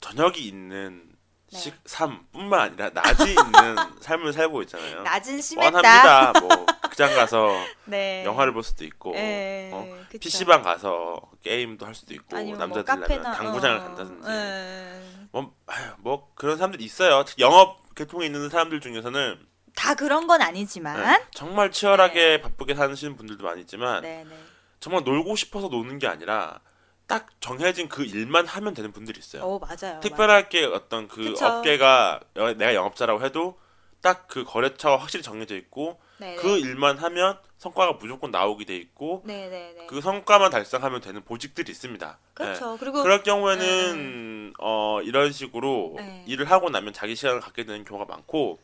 저녁이 0.00 0.38
있는 0.38 1.07
네. 1.50 1.58
식, 1.58 1.74
삶뿐만 1.86 2.60
아니라 2.60 2.90
낮이 2.90 3.22
있는 3.30 3.76
삶을 4.00 4.32
살고 4.32 4.62
있잖아요. 4.62 5.02
낮은 5.02 5.40
심했다. 5.40 5.80
뻔합니다. 5.80 6.40
뭐 6.40 6.66
극장 6.82 7.14
가서 7.14 7.50
네. 7.86 8.24
영화를 8.24 8.52
볼 8.52 8.62
수도 8.62 8.84
있고 8.84 9.14
예, 9.16 9.70
어, 9.72 9.86
그쵸. 10.08 10.18
PC방 10.20 10.62
가서 10.62 11.20
게임도 11.42 11.86
할 11.86 11.94
수도 11.94 12.12
있고 12.14 12.36
뭐 12.36 12.56
남자들이라면 12.56 12.84
카페나 12.84 13.32
당구장을 13.32 13.76
어, 13.76 13.82
간다든지 13.82 14.28
예. 14.28 15.02
뭐, 15.32 15.54
뭐 15.98 16.30
그런 16.34 16.56
사람들이 16.56 16.84
있어요. 16.84 17.24
영업 17.38 17.94
계통에 17.94 18.26
있는 18.26 18.48
사람들 18.48 18.80
중에서는 18.80 19.38
다 19.74 19.94
그런 19.94 20.26
건 20.26 20.40
네, 20.40 20.44
아니지만. 20.46 21.20
정말 21.32 21.70
치열하게 21.70 22.40
바쁘게 22.40 22.74
사시는 22.74 23.16
분들도 23.16 23.44
많이 23.44 23.60
있지만 23.62 24.02
네, 24.02 24.24
네. 24.28 24.36
정말 24.80 25.02
놀고 25.04 25.36
싶어서 25.36 25.68
노는 25.68 25.98
게 25.98 26.06
아니라 26.08 26.60
딱 27.08 27.26
정해진 27.40 27.88
그 27.88 28.04
일만 28.04 28.46
하면 28.46 28.74
되는 28.74 28.92
분들이 28.92 29.18
있어요. 29.18 29.42
어 29.42 29.58
맞아요. 29.58 29.98
특별하게 30.00 30.66
어떤 30.66 31.08
그 31.08 31.24
그쵸. 31.32 31.46
업계가 31.46 32.20
여- 32.36 32.54
내가 32.54 32.74
영업자라고 32.74 33.24
해도 33.24 33.58
딱 34.00 34.28
그 34.28 34.44
거래처가 34.44 34.96
확실히 34.98 35.24
정해져 35.24 35.56
있고 35.56 35.98
네, 36.18 36.36
그 36.36 36.58
일만 36.58 36.98
하면 36.98 37.36
성과가 37.56 37.94
무조건 37.94 38.30
나오게 38.30 38.64
돼 38.66 38.76
있고 38.76 39.22
네, 39.24 39.48
네, 39.48 39.74
네. 39.76 39.86
그 39.86 40.00
성과만 40.00 40.50
달성하면 40.50 41.00
되는 41.00 41.24
보직들이 41.24 41.72
있습니다. 41.72 42.18
그렇죠. 42.34 42.72
네. 42.72 42.76
그리고 42.78 43.02
그럴 43.02 43.22
경우에는 43.24 44.52
어 44.60 45.00
이런 45.02 45.32
식으로 45.32 45.94
네. 45.96 46.22
일을 46.28 46.48
하고 46.50 46.68
나면 46.70 46.92
자기 46.92 47.16
시간을 47.16 47.40
갖게 47.40 47.64
되는 47.64 47.84
경우가 47.84 48.04
많고 48.04 48.60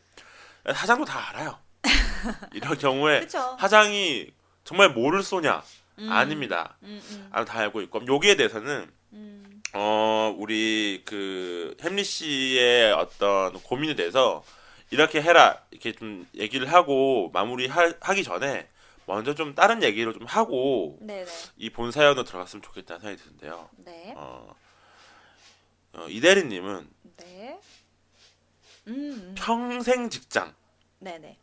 사장도 0.73 1.03
다 1.05 1.29
알아요. 1.29 1.57
이런 2.53 2.77
경우에 2.77 3.19
그렇죠. 3.19 3.57
사장이 3.59 4.27
정말 4.63 4.89
뭐를 4.91 5.21
쏘냐 5.23 5.63
음, 5.99 6.11
아닙니다. 6.11 6.77
음, 6.83 7.01
음, 7.11 7.29
아, 7.31 7.45
다 7.45 7.59
알고 7.59 7.81
있고 7.83 8.01
여기에 8.07 8.35
대해서는 8.35 8.91
음. 9.13 9.61
어 9.73 10.33
우리 10.37 11.03
그 11.05 11.75
햄리 11.81 12.03
씨의 12.03 12.93
어떤 12.93 13.53
고민에 13.61 13.95
대해서 13.95 14.43
이렇게 14.91 15.21
해라 15.21 15.61
이렇게 15.71 15.91
좀 15.93 16.27
얘기를 16.35 16.71
하고 16.71 17.29
마무리 17.33 17.67
하 17.67 18.13
기 18.13 18.23
전에 18.23 18.69
먼저 19.07 19.35
좀 19.35 19.53
다른 19.53 19.83
얘기를 19.83 20.13
좀 20.13 20.25
하고 20.25 20.97
네, 21.01 21.23
네. 21.25 21.31
이본 21.57 21.91
사연으로 21.91 22.23
들어갔으면 22.23 22.63
좋겠다는 22.63 23.01
생각이 23.01 23.21
드는데요. 23.21 23.69
네. 23.77 24.13
어, 24.17 24.55
어, 25.93 26.07
이대리님은 26.09 26.89
네. 27.17 27.59
음, 28.87 28.93
음. 28.93 29.35
평생 29.37 30.09
직장, 30.09 30.53
네, 30.99 31.17
네. 31.19 31.37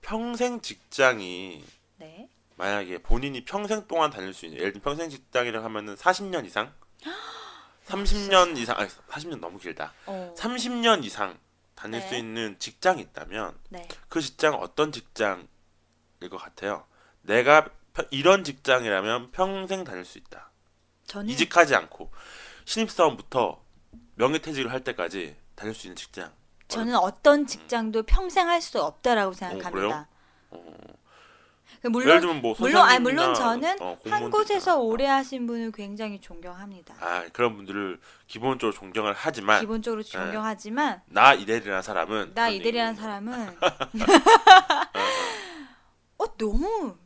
평생 0.00 0.60
직장이 0.60 1.64
네. 1.98 2.28
만약에 2.56 2.98
본인이 2.98 3.44
평생 3.44 3.86
동안 3.88 4.10
다닐 4.10 4.32
수 4.32 4.46
있는, 4.46 4.58
예를 4.60 4.72
들면 4.72 4.82
평생 4.84 5.10
직장이라고 5.10 5.64
하면은 5.64 5.96
40년 5.96 6.46
이상, 6.46 6.72
30년 7.86 8.56
이상, 8.56 8.78
아니 8.78 8.88
40년 8.88 9.40
너무 9.40 9.58
길다. 9.58 9.92
어. 10.06 10.34
30년 10.36 11.04
이상 11.04 11.38
다닐 11.74 12.00
네. 12.00 12.08
수 12.08 12.14
있는 12.14 12.56
직장이 12.58 13.02
있다면 13.02 13.58
네. 13.70 13.86
그 14.08 14.20
직장은 14.20 14.58
어떤 14.58 14.92
직장일 14.92 15.46
것 16.30 16.38
같아요? 16.38 16.86
내가 17.22 17.68
펴- 17.92 18.06
이런 18.10 18.44
직장이라면 18.44 19.32
평생 19.32 19.84
다닐 19.84 20.04
수 20.04 20.18
있다. 20.18 20.50
저는 21.06 21.28
이직하지 21.30 21.74
않고 21.74 22.10
신입사원부터 22.64 23.62
명예퇴직을 24.14 24.70
할 24.72 24.82
때까지 24.84 25.36
다닐 25.54 25.74
수 25.74 25.86
있는 25.86 25.96
직장. 25.96 26.32
저는 26.68 26.96
어떤 26.96 27.46
직장도 27.46 28.04
평생 28.04 28.48
할 28.48 28.60
수 28.62 28.80
없다라고 28.82 29.32
생각합니다. 29.34 30.08
어, 30.50 30.56
그 30.56 30.78
예를 30.78 31.03
물론 31.90 32.20
들면 32.20 32.42
뭐 32.42 32.54
물론 32.58 32.82
아니 32.82 33.00
물론 33.00 33.34
저는 33.34 33.80
어, 33.80 33.96
한 34.06 34.30
곳에서 34.30 34.78
어. 34.78 34.82
오래 34.82 35.06
하신 35.06 35.46
분을 35.46 35.72
굉장히 35.72 36.20
존경합니다. 36.20 36.94
아 37.00 37.24
그런 37.32 37.56
분들을 37.56 37.98
기본적으로 38.26 38.72
존경을 38.72 39.14
하지만 39.16 39.60
기본적으로 39.60 40.02
존경하지만 40.02 41.02
나 41.06 41.34
이대리라는 41.34 41.82
사람은 41.82 42.32
나 42.34 42.48
이대리라는 42.48 42.94
사람은 42.94 43.56
어 46.18 46.36
너무 46.36 46.96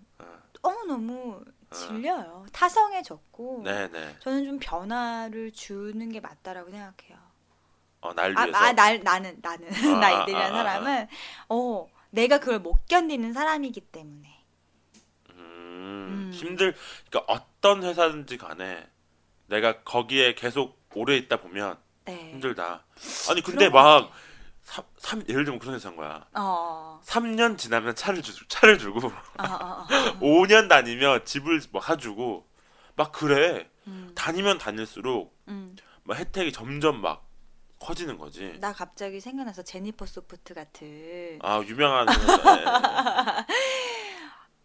너무 0.63 0.85
너무 0.87 1.45
질려요. 1.71 2.47
타성해졌고 2.53 3.63
네네 3.65 4.17
저는 4.21 4.45
좀 4.45 4.59
변화를 4.61 5.53
주는 5.53 6.09
게 6.11 6.21
맞다라고 6.21 6.71
생각해요. 6.71 7.19
어, 8.01 8.15
날 8.15 8.33
아, 8.39 8.43
위해서 8.43 8.59
아, 8.59 8.73
날 8.73 9.01
나는 9.03 9.37
나는 9.43 9.69
아, 9.75 9.99
나 9.99 10.07
아, 10.07 10.23
이대리라는 10.23 10.55
아, 10.55 10.61
아, 10.61 10.63
사람은 10.63 11.09
어 11.49 11.89
내가 12.11 12.39
그걸 12.39 12.61
못 12.61 12.87
견디는 12.87 13.33
사람이기 13.33 13.81
때문에 13.81 14.38
음, 15.79 16.31
음. 16.31 16.31
힘들 16.33 16.75
그러니까 17.09 17.33
어떤 17.33 17.83
회사든지 17.83 18.37
간에 18.37 18.87
내가 19.47 19.83
거기에 19.83 20.35
계속 20.35 20.79
오래 20.95 21.17
있다 21.17 21.41
보면 21.41 21.79
네. 22.05 22.31
힘들다. 22.33 22.85
아니 23.31 23.43
근데 23.43 23.69
막 23.69 23.83
같아요. 23.83 24.13
삼, 24.63 24.85
삼 24.99 25.25
예를 25.29 25.45
들면 25.45 25.59
그런 25.59 25.75
회사인 25.77 25.97
거야. 25.97 26.27
어. 26.35 27.01
3년 27.05 27.57
지나면 27.57 27.95
차를 27.95 28.21
주 28.23 28.47
차를 28.49 28.79
주고 28.79 29.07
어, 29.07 29.13
어, 29.43 29.45
어. 29.45 29.87
5년 30.21 30.69
다니면 30.69 31.25
집을 31.25 31.61
뭐 31.71 31.81
사주고 31.81 32.47
막 32.97 33.13
그래. 33.13 33.69
음, 33.87 34.13
다니면 34.15 34.59
다닐수록 34.59 35.35
음. 35.49 35.75
막 36.03 36.19
혜택이 36.19 36.53
점점 36.53 37.01
막 37.01 37.27
커지는 37.79 38.19
거지. 38.19 38.59
나 38.61 38.73
갑자기 38.73 39.21
생각나서 39.21 39.63
제니퍼 39.63 40.05
소프트 40.05 40.53
같은 40.53 41.39
아 41.43 41.63
유명한 41.65 42.09
회사. 42.09 43.47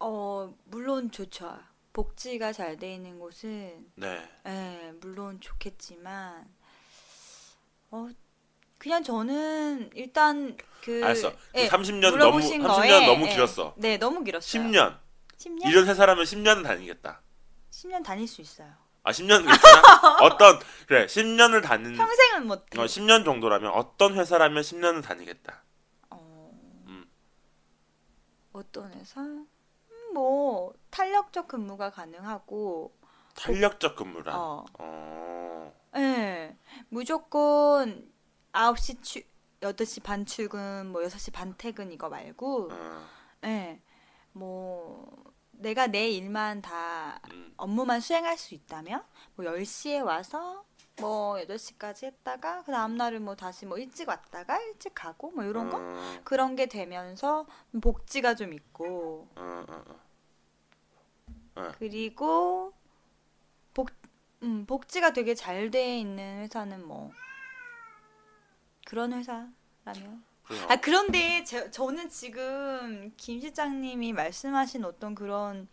어 0.06 0.54
물론 0.66 1.10
좋죠. 1.10 1.58
복지가 1.94 2.52
잘 2.52 2.76
돼 2.76 2.94
있는 2.94 3.18
곳은 3.18 3.90
네. 3.94 4.28
예, 4.46 4.92
물론 5.00 5.40
좋겠지만 5.40 6.46
어 7.90 8.08
그냥 8.78 9.02
저는 9.02 9.90
일단 9.94 10.58
그 10.82 11.02
알았어. 11.02 11.32
예, 11.54 11.68
30년 11.68 12.00
너무 12.02 12.16
물어보신 12.16 12.62
30년 12.62 12.66
거에, 12.76 13.06
너무 13.06 13.26
예, 13.26 13.30
길었어. 13.32 13.74
네, 13.78 13.96
너무 13.96 14.22
길었어요. 14.22 14.62
10년. 14.62 14.98
10년? 15.38 15.66
이런 15.70 15.86
회사라면 15.86 16.24
10년은 16.24 16.62
다니겠다. 16.64 17.22
10년 17.70 18.04
다닐 18.04 18.28
수 18.28 18.42
있어요. 18.42 18.70
아 19.04 19.10
10년 19.10 19.46
괜찮아? 19.46 20.18
어떤 20.20 20.58
그래 20.86 21.06
10년을 21.06 21.62
다니는 21.62 21.96
평생은 21.96 22.46
못 22.46 22.58
어, 22.76 22.84
10년 22.84 23.24
정도라면 23.24 23.70
어떤 23.72 24.14
회사라면 24.16 24.62
10년은 24.62 25.02
다니겠다. 25.02 25.62
어, 26.10 26.50
음. 26.88 27.06
어떤 28.52 28.92
회사? 28.92 29.22
음, 30.14 30.16
뭐 30.16 30.72
탄력적 30.90 31.48
근무가 31.48 31.90
가능하고 31.90 32.92
탄력적 33.34 33.96
근무라. 33.96 34.36
어, 34.36 34.64
어. 34.78 35.72
예. 35.96 36.56
무조건 36.88 38.10
9시 38.52 39.02
출 39.02 39.24
8시 39.60 40.02
반 40.02 40.24
출근, 40.24 40.86
뭐 40.88 41.02
6시 41.02 41.32
반 41.32 41.54
퇴근 41.58 41.90
이거 41.90 42.08
말고 42.08 42.68
어. 42.70 43.06
예. 43.44 43.80
뭐 44.32 45.10
내가 45.50 45.88
내 45.88 46.08
일만 46.08 46.62
다 46.62 47.20
음. 47.32 47.52
업무만 47.56 48.00
수행할 48.00 48.38
수 48.38 48.54
있다면 48.54 49.02
뭐 49.34 49.44
10시에 49.46 50.04
와서 50.04 50.64
뭐 51.00 51.34
8시까지 51.36 52.04
했다가 52.04 52.62
그 52.62 52.72
다음 52.72 52.96
날은 52.96 53.24
뭐 53.24 53.34
다시 53.34 53.66
뭐 53.66 53.78
일찍 53.78 54.08
왔다가 54.08 54.60
일찍 54.60 54.94
가고 54.94 55.32
뭐 55.32 55.42
이런 55.44 55.70
거 55.70 55.78
어, 55.78 56.20
그런 56.22 56.54
게 56.54 56.66
되면서 56.66 57.46
복지가 57.80 58.36
좀 58.36 58.52
있고 58.52 59.28
어, 59.34 59.64
어, 59.68 60.03
어. 61.56 61.72
그리고 61.78 62.72
복 63.74 63.90
음, 64.42 64.66
복지가 64.66 65.12
되게 65.12 65.34
잘 65.34 65.70
돼 65.70 65.98
있는 65.98 66.40
회사는 66.42 66.86
뭐 66.86 67.12
그런 68.86 69.12
회사라면 69.12 70.24
그래요. 70.44 70.66
아 70.68 70.76
그런데 70.76 71.42
제, 71.44 71.70
저는 71.70 72.08
지금 72.10 73.12
김 73.16 73.40
실장님이 73.40 74.12
말씀하신 74.12 74.84
어떤 74.84 75.14
그런 75.14 75.68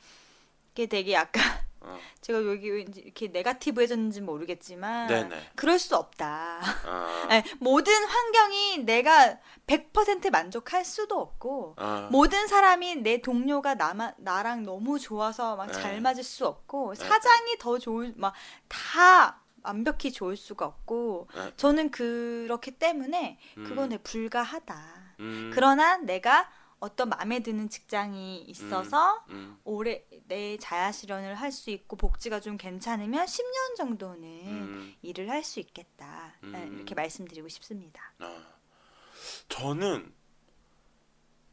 게 0.74 0.86
되게 0.88 1.14
약간 1.14 1.44
어. 1.82 1.98
제가 2.22 2.46
여기 2.46 2.70
왠지 2.70 3.02
이렇게 3.02 3.28
네가티브해졌는지 3.28 4.22
모르겠지만 4.22 5.08
네네. 5.08 5.52
그럴 5.56 5.80
수 5.80 5.96
없다. 5.96 6.60
어, 6.86 7.28
아니, 7.28 7.44
모든 7.60 7.94
환경이 8.04 8.80
내가 8.86 9.38
100% 9.68 10.32
만족할 10.32 10.86
수도 10.86 11.20
없고 11.20 11.76
어. 11.78 12.08
모든 12.12 12.48
사람이 12.48 12.98
내 12.98 13.22
동료가 13.22 13.76
나마, 13.76 14.14
나랑 14.18 14.64
너무 14.64 15.00
좋아서 15.00 15.56
막 15.56 15.68
네. 15.68 15.74
잘 15.74 16.02
맞을 16.02 16.24
수 16.24 16.46
없고 16.46 16.94
네. 16.94 17.04
사장이 17.04 17.58
더 17.60 17.80
좋을 17.80 18.14
막다 18.16 19.42
완벽히 19.64 20.12
좋을 20.12 20.38
수가 20.38 20.66
없고 20.66 21.28
네. 21.36 21.54
저는 21.56 21.92
그렇기 21.92 22.72
때문에 22.72 23.40
음, 23.58 23.64
그건 23.64 23.90
내 23.90 23.98
불가하다. 23.98 25.02
음, 25.20 25.52
그러나 25.54 25.98
내가 25.98 26.50
어떤 26.82 27.10
마음에 27.10 27.40
드는 27.42 27.70
직장이 27.70 28.40
있어서 28.48 29.24
음, 29.30 29.58
오래 29.64 30.04
내 30.28 30.58
자아 30.58 30.92
실현을 30.92 31.36
할 31.36 31.52
수 31.52 31.70
있고 31.70 31.96
복지가 31.96 32.40
좀 32.40 32.58
괜찮으면 32.58 33.26
10년 33.26 33.76
정도는 33.78 34.24
음, 34.24 34.96
일을 35.04 35.30
할 35.30 35.44
수 35.44 35.60
있겠다. 35.60 36.34
네, 36.42 36.64
음. 36.64 36.76
이렇게 36.78 36.96
말씀드리고 36.96 37.48
싶습니다. 37.50 38.02
어. 38.20 38.42
저는 39.50 40.12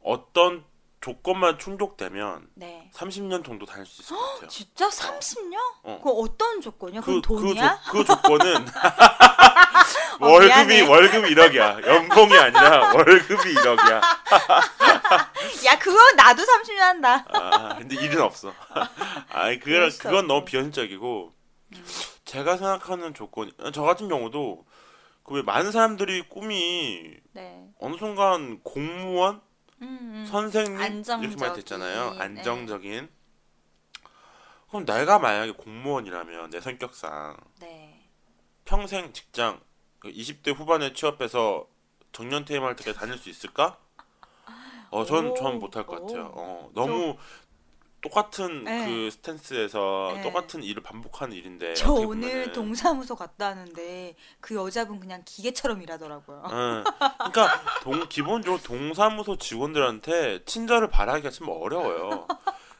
어떤 0.01 0.63
조건만 1.01 1.57
충족되면 1.59 2.49
네. 2.55 2.89
30년 2.93 3.45
정도 3.45 3.65
다닐 3.65 3.85
수 3.85 4.01
있을 4.01 4.15
것 4.15 4.33
같아요. 4.33 4.47
진짜 4.49 4.89
30년? 4.89 5.55
어. 5.83 6.01
그 6.03 6.09
어떤 6.09 6.59
조건이야? 6.61 7.01
그, 7.01 7.15
그, 7.15 7.21
돈이야? 7.21 7.79
조, 7.85 7.91
그 7.91 8.03
조건은 8.03 8.65
어, 10.19 10.27
월급이 10.27 10.49
미안해. 10.65 10.81
월급이 10.87 11.35
1억이야. 11.35 11.87
연봉이 11.87 12.37
아니라 12.37 12.93
월급이 12.93 13.53
1억이야. 13.55 14.01
야 15.65 15.77
그거 15.79 15.97
나도 16.13 16.43
30년 16.43 16.77
한다. 16.79 17.25
아, 17.29 17.75
근데 17.77 17.95
일은 17.95 18.21
없어. 18.21 18.53
아니 19.29 19.59
그건 19.59 19.89
수 19.89 19.99
그건 19.99 20.27
너무. 20.27 20.45
비현실적이고 20.45 21.33
제가 22.25 22.57
생각하는 22.57 23.13
조건 23.13 23.51
저 23.73 23.81
같은 23.83 24.07
경우도 24.07 24.65
그 25.23 25.35
왜 25.35 25.43
많은 25.43 25.71
사람들이 25.71 26.27
꿈이 26.27 27.15
네. 27.33 27.69
어느 27.79 27.95
순간 27.97 28.59
공무원, 28.63 29.41
음, 29.81 29.85
음. 30.01 30.25
선생님 30.27 30.71
이렇게 30.73 30.85
안정적인, 30.85 31.37
많이 31.39 31.55
됐잖아요. 31.55 32.13
네. 32.13 32.19
안정적인. 32.19 33.09
그럼 34.69 34.85
내가 34.85 35.19
만약에 35.19 35.51
공무원이라면 35.51 36.49
내 36.49 36.59
성격상 36.61 37.37
네. 37.59 38.07
평생 38.65 39.13
직장 39.13 39.61
20대 40.03 40.55
후반에 40.55 40.93
취업해서 40.93 41.67
정년퇴임할 42.11 42.75
때까지 42.77 42.97
다닐 42.97 43.17
수 43.19 43.29
있을까? 43.29 43.77
어, 44.91 45.05
전, 45.05 45.27
오, 45.29 45.33
전 45.35 45.59
못할 45.59 45.85
것 45.85 45.99
오. 46.01 46.05
같아요. 46.07 46.31
어, 46.35 46.69
너무 46.73 47.15
똑같은 48.01 48.63
네. 48.63 48.85
그 48.85 49.11
스탠스에서 49.11 50.13
네. 50.15 50.21
똑같은 50.21 50.63
일을 50.63 50.81
반복하는 50.81 51.35
일인데. 51.35 51.73
저 51.73 51.91
오늘. 51.91 52.51
동사무소 52.53 53.15
갔다 53.15 53.47
왔는데 53.47 54.15
그 54.39 54.55
여자분 54.55 54.99
그냥 54.99 55.21
기계처럼 55.25 55.81
일하더라고요. 55.81 56.43
응. 56.49 56.83
그러니까 57.17 57.61
동, 57.81 58.07
기본적으로 58.07 58.61
동사무소 58.63 59.35
직원들한테 59.37 60.45
친절을 60.45 60.89
바라기가 60.89 61.29
참 61.29 61.49
어려워요. 61.49 62.25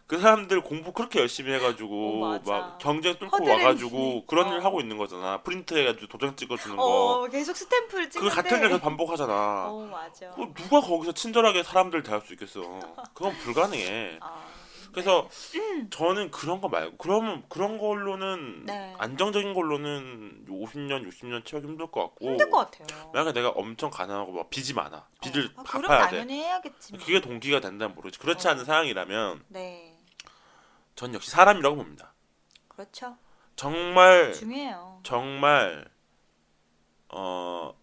그 0.10 0.18
사람들 0.18 0.62
공부 0.62 0.92
그렇게 0.92 1.20
열심히 1.20 1.54
해가지고 1.54 2.26
어. 2.26 2.40
막 2.44 2.80
경쟁 2.80 3.20
뚫고 3.20 3.28
허드렛 3.30 3.60
와가지고 3.60 4.26
그런 4.26 4.48
어. 4.48 4.56
일 4.56 4.66
하고 4.66 4.82
있는 4.82 4.98
거잖아. 4.98 5.44
프린트 5.44 5.78
해가지고 5.78 6.08
도장 6.08 6.36
찍어주는 6.36 6.76
거. 6.78 6.84
어, 6.84 7.28
계속 7.28 7.56
스탬프를 7.56 8.06
그 8.06 8.10
찍는데. 8.10 8.36
같은 8.36 8.58
일 8.58 8.70
계속 8.70 8.82
반복하잖아. 8.82 9.68
어, 9.70 9.88
맞아. 9.92 10.32
그 10.32 10.52
누가 10.56 10.82
거기서 10.82 11.12
친절하게 11.12 11.62
사람들 11.62 12.02
대할 12.02 12.22
수 12.22 12.34
있겠어. 12.34 12.60
그건 13.14 13.38
불가능해. 13.38 14.18
아, 14.22 14.46
그래서 14.92 15.30
저는 15.92 16.32
그런 16.32 16.60
거 16.60 16.70
말고 16.70 16.98
그러면 16.98 17.44
그런 17.48 17.78
걸로는 17.78 18.66
네. 18.66 18.96
안정적인 18.98 19.54
걸로는 19.54 20.48
50년, 20.50 21.08
60년 21.08 21.46
채우기 21.46 21.68
힘들 21.68 21.86
것 21.86 22.02
같고. 22.02 22.26
힘들 22.26 22.50
것 22.50 22.72
같아요. 22.72 23.12
만약에 23.14 23.34
내가 23.34 23.50
엄청 23.50 23.92
가난하고 23.92 24.32
막 24.32 24.50
빚이 24.50 24.74
많아. 24.74 25.06
빚을 25.22 25.52
어, 25.56 25.62
아, 25.62 25.64
그럼 25.64 25.82
갚아야 25.84 26.10
돼. 26.10 26.18
당연히 26.18 26.40
해야겠지만. 26.42 27.00
그게 27.00 27.22
동기가 27.22 27.60
된다면 27.60 27.94
모르지. 27.94 28.18
그렇지 28.18 28.48
어. 28.48 28.52
않은 28.52 28.66
상황이라면 28.66 29.44
네. 29.50 29.89
전 31.00 31.14
역시 31.14 31.32
사람이라고 31.32 31.78
봅니다. 31.78 32.14
그렇죠. 32.68 33.18
정말 33.56 34.34
중요해요. 34.34 35.00
정말 35.04 35.90
어 37.08 37.80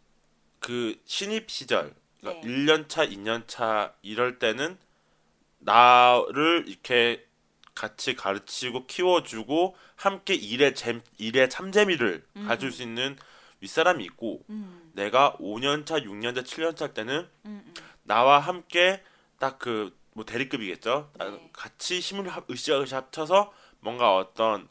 그 0.66 1.00
신입 1.04 1.48
시절 1.48 1.94
그러니까 2.18 2.44
네. 2.44 2.52
1년 2.52 2.88
차, 2.88 3.06
2년 3.06 3.46
차 3.46 3.94
이럴 4.02 4.40
때는 4.40 4.76
나를 5.60 6.64
이렇게 6.66 7.24
같이 7.76 8.16
가르치고 8.16 8.86
키워주고 8.86 9.76
함께 9.94 10.34
일의 10.34 10.74
잼, 10.74 11.02
일의 11.18 11.48
참재미를 11.48 12.26
음. 12.34 12.48
가질 12.48 12.72
수 12.72 12.82
있는 12.82 13.16
윗사람이 13.60 14.02
있고 14.06 14.42
음, 14.50 14.90
내가 14.94 15.36
5년 15.38 15.86
차, 15.86 16.00
6년 16.00 16.34
차, 16.34 16.42
7년 16.42 16.74
차 16.74 16.92
때는 16.92 17.28
음, 17.44 17.62
음. 17.64 17.74
나와 18.02 18.40
함께 18.40 19.04
딱 19.38 19.60
그 19.60 19.95
뭐 20.16 20.24
대리급이겠죠. 20.24 21.10
아, 21.18 21.24
네. 21.26 21.50
같이 21.52 22.00
힘을 22.00 22.26
합- 22.30 22.50
으쌰으쌰 22.50 22.96
합쳐서 22.96 23.52
뭔가 23.80 24.16
어떤 24.16 24.66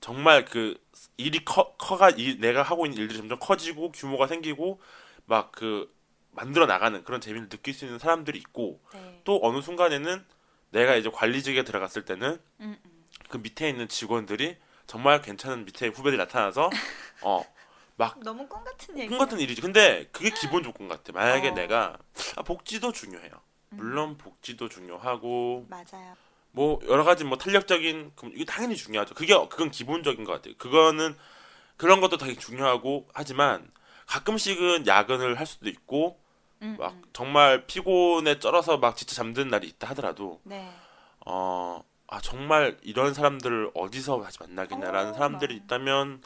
정말 0.00 0.46
그 0.46 0.76
일이 1.18 1.44
커 1.44 1.74
커가 1.76 2.08
이, 2.10 2.38
내가 2.38 2.62
하고 2.62 2.86
있는 2.86 2.98
일들이 2.98 3.18
점점 3.18 3.38
커지고 3.38 3.92
규모가 3.92 4.26
생기고 4.26 4.80
막 5.26 5.52
그 5.52 5.88
만들어 6.34 6.64
나가는 6.64 7.04
그런 7.04 7.20
재미를 7.20 7.50
느낄 7.50 7.74
수 7.74 7.84
있는 7.84 7.98
사람들이 7.98 8.38
있고 8.38 8.80
네. 8.94 9.20
또 9.24 9.38
어느 9.42 9.60
순간에는 9.60 10.24
내가 10.70 10.96
이제 10.96 11.10
관리직에 11.10 11.64
들어갔을 11.64 12.06
때는 12.06 12.40
음, 12.60 12.78
음. 12.82 13.04
그 13.28 13.36
밑에 13.36 13.68
있는 13.68 13.86
직원들이 13.88 14.56
정말 14.86 15.20
괜찮은 15.20 15.66
밑에 15.66 15.88
후배들이 15.88 16.16
나타나서 16.16 16.70
어 17.20 17.44
너무 18.24 18.48
꿈 18.48 18.64
같은 18.64 18.98
얘기. 18.98 19.08
꿈 19.08 19.18
같은 19.18 19.38
일이지. 19.38 19.60
근데 19.60 20.08
그게 20.12 20.30
기본 20.30 20.62
조건 20.62 20.88
같아. 20.88 21.12
만약에 21.12 21.50
어. 21.50 21.54
내가 21.54 21.98
아, 22.36 22.42
복지도 22.42 22.90
중요해요. 22.92 23.30
음. 23.72 23.76
물론 23.76 24.18
복지도 24.18 24.68
중요하고 24.68 25.66
맞아요. 25.68 26.14
뭐 26.50 26.78
여러 26.86 27.04
가지 27.04 27.24
뭐 27.24 27.38
탄력적인 27.38 28.12
그- 28.14 28.30
이게 28.34 28.44
당연히 28.44 28.76
중요하죠. 28.76 29.14
그게 29.14 29.34
그건 29.48 29.70
기본적인 29.70 30.24
것 30.24 30.32
같아요. 30.32 30.54
그거는 30.58 31.16
그런 31.76 32.00
것도 32.00 32.18
되게 32.18 32.34
중요하고 32.38 33.08
하지만 33.14 33.70
가끔씩은 34.06 34.86
야근을 34.86 35.38
할 35.38 35.46
수도 35.46 35.68
있고 35.68 36.20
음, 36.60 36.76
막 36.78 36.92
음. 36.92 37.02
정말 37.12 37.66
피곤에 37.66 38.38
쩔어서 38.38 38.76
막 38.78 38.96
진짜 38.96 39.14
잠드는 39.14 39.48
날이 39.48 39.66
있다 39.68 39.88
하더라도 39.90 40.40
네. 40.44 40.70
어. 41.26 41.82
아 42.08 42.20
정말 42.20 42.76
이런 42.82 43.14
사람들을 43.14 43.70
어디서 43.74 44.20
다시 44.22 44.36
만나겠냐라는 44.40 45.12
어, 45.12 45.14
사람들이 45.14 45.54
맞아. 45.54 45.64
있다면 45.64 46.20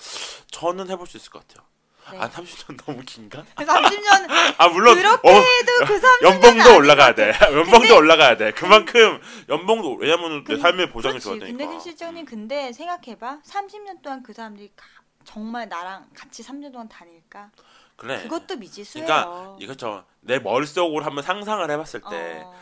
저는 0.50 0.90
해볼 0.90 1.06
수 1.06 1.16
있을 1.16 1.30
것 1.30 1.46
같아요. 1.46 1.64
네. 2.12 2.18
아 2.18 2.28
30년 2.30 2.76
너무 2.84 3.02
긴가? 3.04 3.42
30년 3.56 4.54
아 4.58 4.68
물론 4.68 4.94
그렇게 4.96 5.28
어, 5.28 5.32
해도 5.32 5.72
그 5.86 6.00
30년 6.00 6.22
연봉도 6.22 6.76
올라가야 6.78 7.14
돼. 7.14 7.32
연봉도 7.52 7.96
올라가야 7.96 8.36
돼. 8.36 8.52
그만큼 8.52 9.20
연봉도 9.48 9.94
왜냐면 9.96 10.44
내 10.44 10.54
근- 10.54 10.60
삶의 10.60 10.90
보장이. 10.90 11.18
좋아야 11.18 11.38
근데 11.40 11.46
되니까. 11.56 11.70
김 11.70 11.80
실장님 11.80 12.24
근데 12.24 12.72
생각해봐. 12.72 13.40
30년 13.44 14.02
동안 14.02 14.22
그 14.22 14.32
사람들이 14.32 14.70
가- 14.76 14.86
정말 15.24 15.68
나랑 15.68 16.06
같이 16.14 16.42
3년 16.44 16.70
동안 16.72 16.88
다닐까? 16.88 17.50
그래. 17.96 18.22
그것도 18.22 18.56
미지수예요. 18.56 19.06
그러니까 19.06 19.56
이거죠. 19.58 20.04
내 20.20 20.38
머릿속으로 20.38 21.04
한번 21.04 21.24
상상을 21.24 21.68
해봤을 21.70 22.02
때, 22.10 22.42
어, 22.44 22.54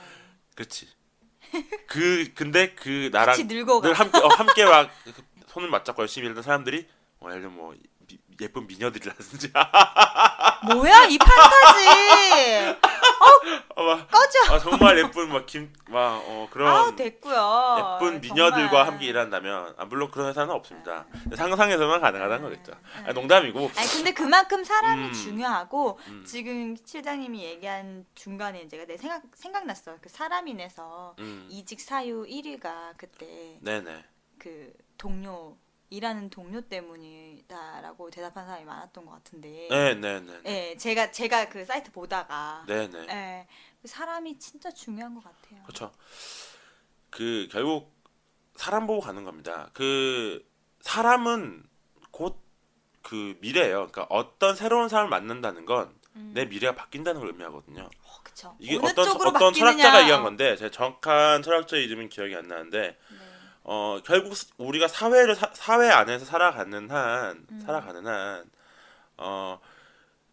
그렇지. 0.55 0.89
그 1.87 2.33
근데 2.35 2.73
그 2.75 3.11
나랑. 3.13 3.37
늘 3.47 3.93
함께 3.93 4.19
어, 4.19 4.29
함께 4.29 4.65
막 4.65 4.91
손을 5.49 5.69
맞잡고 5.69 6.03
열심히 6.03 6.27
일하는 6.27 6.43
사람들이 6.43 6.89
어, 7.21 7.29
예를 7.31 7.43
들어 7.43 7.51
뭐 7.51 7.73
미- 7.73 7.79
예쁜 8.41 8.67
미녀들이라든지 8.67 9.53
뭐야 10.67 11.05
이 11.07 11.19
판타지. 11.19 12.79
어, 13.77 13.83
막, 13.83 14.09
꺼져. 14.11 14.55
아, 14.55 14.59
정말 14.59 14.99
예쁜 14.99 15.29
막김막어 15.31 16.49
그런 16.51 16.69
아우 16.69 16.95
됐고요. 16.97 17.97
예쁜 18.01 18.21
미녀들과 18.21 18.69
정말. 18.71 18.87
함께 18.87 19.07
일한다면 19.07 19.75
아, 19.77 19.85
물론 19.85 20.11
그런 20.11 20.29
회사는 20.29 20.53
없습니다. 20.55 21.07
상상에서만 21.35 22.01
가능하다는 22.01 22.43
거겠죠. 22.45 22.73
음. 22.73 23.05
아, 23.07 23.13
농담이고 23.13 23.71
아니 23.77 23.89
근데 23.89 24.13
그만큼 24.13 24.65
사람이 24.65 25.09
음. 25.09 25.13
중요하고 25.13 25.99
음. 26.09 26.25
지금 26.27 26.77
실장님이 26.85 27.45
얘기한 27.45 28.07
중간에 28.15 28.67
제가 28.69 28.85
내 28.87 28.97
생각 28.97 29.23
생각났어. 29.35 29.97
그 30.01 30.09
사람인에서 30.09 31.17
음, 31.19 31.47
이직 31.51 31.81
사유 31.81 32.25
1위가 32.25 32.95
그때 32.97 33.59
네네. 33.61 34.05
그 34.39 34.73
동료 34.99 35.57
일하는 35.97 36.31
동료 36.31 36.61
때문이다라고 36.61 38.11
대답한 38.11 38.47
사람이 38.47 38.65
많았던 38.65 39.05
것 39.07 39.13
같은데. 39.13 39.69
네네네. 39.71 40.41
예, 40.47 40.77
제가 40.77 41.11
제가 41.11 41.49
그 41.49 41.65
사이트 41.65 41.93
보다가 41.93 42.65
네네. 42.67 43.07
예, 43.09 43.47
그 43.81 43.89
사람이 43.89 44.39
진짜 44.39 44.71
중요한 44.71 45.15
것 45.15 45.23
같아요. 45.25 45.63
그렇죠. 45.63 45.93
그 47.11 47.49
결국 47.51 47.93
사람 48.57 48.87
보고 48.87 49.01
가는 49.01 49.25
겁니다. 49.25 49.71
그 49.73 50.45
사람은 50.81 51.69
곧 52.11 52.45
그 53.05 53.37
미래예요. 53.41 53.89
그러니까 53.93 54.07
어떤 54.09 54.57
새로운 54.57 54.89
사람을 54.89 55.11
만난다는 55.11 55.67
건내 55.67 55.93
음. 56.17 56.33
미래가 56.49 56.75
바뀐다는 56.75 57.21
걸 57.21 57.31
의미하거든요. 57.31 57.83
어. 57.83 58.57
이게 58.59 58.77
어떤 58.77 59.09
어떤 59.09 59.33
바뀌느냐. 59.33 59.53
철학자가 59.53 60.01
얘기한 60.01 60.23
건데 60.23 60.57
제 60.57 60.71
정확한 60.71 61.43
철학자 61.43 61.77
이름은 61.77 62.09
기억이 62.09 62.35
안 62.35 62.49
나는데 62.49 62.79
네. 62.81 62.97
어 63.65 63.99
결국 64.05 64.37
스- 64.37 64.49
우리가 64.59 64.89
사회를 64.89 65.35
사, 65.35 65.51
사회 65.55 65.89
안에서 65.91 66.25
살아가는 66.25 66.91
한 66.91 67.47
음. 67.51 67.61
살아가는 67.65 68.07
한 68.07 68.45
어 69.17 69.61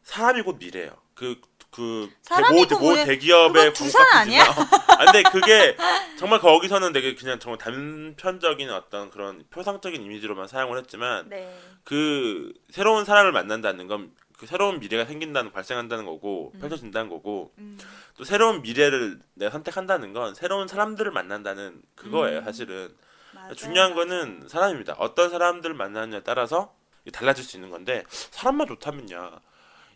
사람이 0.03 0.41
곧 0.41 0.57
미래예요. 0.59 0.91
그그 1.13 2.09
사람이 2.23 2.61
모, 2.61 2.67
곧모 2.67 2.79
뭐야? 2.93 3.05
대기업의 3.05 3.73
그거 3.73 3.73
두산 3.85 4.05
아니야? 4.13 4.43
아, 4.43 5.05
근데 5.05 5.21
그게 5.29 5.77
정말 6.17 6.39
거기서는 6.39 6.91
되게 6.91 7.13
그냥 7.15 7.37
정말 7.39 7.59
단편적인 7.59 8.69
어떤 8.71 9.11
그런 9.11 9.45
표상적인 9.51 10.01
이미지로만 10.01 10.47
사용을 10.47 10.79
했지만 10.79 11.29
네. 11.29 11.55
그 11.83 12.51
새로운 12.71 13.05
사람을 13.05 13.31
만난다는 13.31 13.87
건 13.87 14.11
그 14.41 14.47
새로운 14.47 14.79
미래가 14.79 15.05
생긴다는 15.05 15.51
발생한다는 15.51 16.03
거고 16.03 16.51
음. 16.55 16.59
펼쳐진다는 16.61 17.09
거고 17.11 17.53
음. 17.59 17.77
또 18.17 18.23
새로운 18.23 18.63
미래를 18.63 19.19
내가 19.35 19.51
선택한다는 19.51 20.13
건 20.13 20.33
새로운 20.33 20.67
사람들을 20.67 21.11
만난다는 21.11 21.79
그거예요 21.93 22.39
음. 22.39 22.43
사실은 22.43 22.91
맞아요, 23.33 23.53
중요한. 23.55 23.95
거는 23.95 24.47
사람입니다 24.47 24.95
어떤 24.97 25.29
사람들을 25.29 25.75
만나느냐에 25.75 26.23
따라서 26.23 26.75
달라질 27.13 27.43
수 27.43 27.57
있는 27.57 27.69
건데 27.69 28.03
사람만 28.09 28.67
좋다면야 28.67 29.39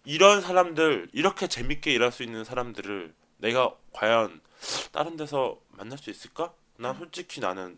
이런 0.05 0.41
사람들 0.41 1.09
이렇게 1.13 1.47
재밌게 1.47 1.93
일할 1.93 2.11
수 2.11 2.23
있는 2.23 2.43
사람들을 2.43 3.13
내가 3.37 3.75
과연 3.93 4.41
다른 4.91 5.17
데서 5.17 5.59
만날 5.69 5.97
수 5.97 6.09
있을까? 6.09 6.53
난 6.77 6.95
음. 6.95 6.99
솔직히 6.99 7.41
나는 7.41 7.77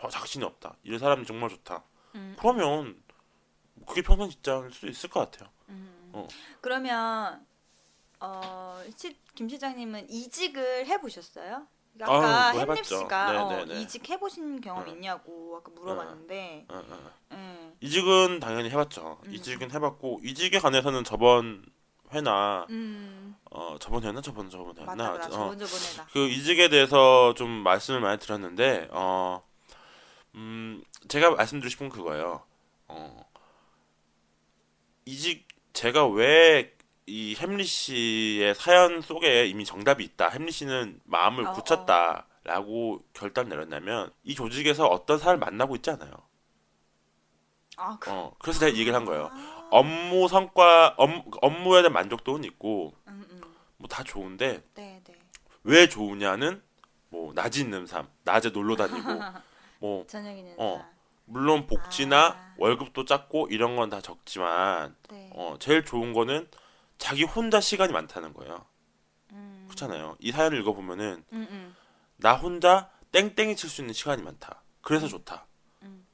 어, 0.00 0.08
자신이 0.08 0.44
없다 0.44 0.76
이런 0.82 0.98
사람이 0.98 1.26
정말 1.26 1.50
좋다 1.50 1.82
음. 2.14 2.36
그러면 2.38 3.02
그게 3.86 4.02
평생 4.02 4.30
직장일 4.30 4.72
수도 4.72 4.88
있을 4.88 5.10
것 5.10 5.20
같아요 5.20 5.50
음. 5.68 6.10
어. 6.12 6.28
그러면 6.60 7.46
어, 8.20 8.82
시, 8.96 9.16
김 9.34 9.48
시장님은 9.48 10.10
이직을 10.10 10.86
해보셨어요? 10.86 11.66
아, 12.06 12.48
아까 12.50 12.54
뭐 13.44 13.64
네, 13.64 13.72
어. 13.72 13.74
이직 13.76 14.08
해보신 14.08 14.60
경험 14.60 14.84
네. 14.84 14.92
있냐고 14.92 15.56
아까 15.58 15.70
물어봤는데, 15.72 16.66
어, 16.68 16.76
어. 16.76 17.10
예. 17.32 17.72
이직은 17.80 18.40
당연히 18.40 18.70
해봤죠. 18.70 19.20
음. 19.24 19.32
이직은 19.34 19.70
해봤고 19.72 20.20
이직에 20.22 20.58
관해서는 20.58 21.04
저번 21.04 21.64
회나 22.12 22.66
음, 22.70 23.36
어 23.50 23.76
저번 23.78 24.02
회나 24.02 24.20
저번 24.20 24.48
저번 24.48 24.74
회나 24.76 24.86
맞다, 24.86 25.10
맞다. 25.12 25.26
어, 25.26 25.30
저번 25.30 25.58
저번에다. 25.58 26.06
그 26.12 26.28
이직에 26.28 26.68
대해서 26.68 27.34
좀 27.34 27.50
말씀을 27.50 28.00
많이 28.00 28.18
드렸는데 28.18 28.88
어, 28.90 29.42
음, 30.34 30.82
제가 31.08 31.30
말씀드리고 31.32 31.68
싶은 31.70 31.88
건 31.88 31.98
그거예요. 31.98 32.42
어, 32.88 33.24
이직 35.04 35.46
제가 35.72 36.06
왜 36.06 36.74
이 37.08 37.34
햄릿 37.36 37.64
씨의 37.64 38.54
사연 38.54 39.00
속에 39.00 39.46
이미 39.46 39.64
정답이 39.64 40.04
있다. 40.04 40.28
햄릿 40.28 40.52
씨는 40.52 41.00
마음을 41.04 41.46
어, 41.46 41.52
굳혔다라고 41.54 43.00
결단 43.14 43.48
내렸냐면 43.48 44.12
이 44.24 44.34
조직에서 44.34 44.86
어떤 44.86 45.18
사람을 45.18 45.38
만나고 45.38 45.74
있지 45.76 45.90
않아요. 45.90 46.12
아, 47.78 47.96
그, 47.98 48.10
어, 48.10 48.34
그래서 48.38 48.60
내가 48.60 48.76
이 48.76 48.80
얘기를 48.80 48.94
한 48.94 49.06
거예요. 49.06 49.30
아, 49.32 49.68
업무 49.70 50.28
성과 50.28 50.94
업, 50.98 51.10
업무에 51.40 51.80
대한 51.80 51.92
만족도는 51.94 52.44
있고 52.44 52.92
음, 53.06 53.24
음. 53.30 53.40
뭐다 53.78 54.02
좋은데 54.02 54.62
네, 54.74 55.00
네. 55.04 55.18
왜 55.64 55.88
좋으냐는 55.88 56.62
뭐 57.08 57.32
낮이 57.34 57.60
있는 57.62 57.86
삶, 57.86 58.06
낮에 58.24 58.50
놀러 58.50 58.76
다니고 58.76 58.98
뭐 59.80 60.06
저녁에는 60.06 60.54
어. 60.58 60.78
다. 60.82 60.90
물론 61.24 61.66
복지나 61.66 62.26
아. 62.26 62.54
월급도 62.58 63.04
작고 63.04 63.48
이런 63.50 63.76
건 63.76 63.90
다 63.90 64.00
적지만 64.00 64.96
네. 65.10 65.30
어 65.34 65.56
제일 65.58 65.84
좋은 65.84 66.12
거는 66.12 66.48
자기 66.98 67.24
혼자 67.24 67.60
시간이 67.60 67.92
많다는 67.92 68.32
거예요. 68.34 68.66
음, 69.32 69.64
그렇잖아요. 69.68 70.16
이 70.18 70.32
사연을 70.32 70.58
읽어보면은 70.60 71.24
음, 71.32 71.46
음. 71.50 71.76
나 72.16 72.34
혼자 72.34 72.90
땡땡이 73.12 73.56
칠 73.56 73.70
수 73.70 73.80
있는 73.80 73.94
시간이 73.94 74.22
많다. 74.22 74.62
그래서 74.80 75.06
좋다. 75.08 75.46
음. 75.82 76.04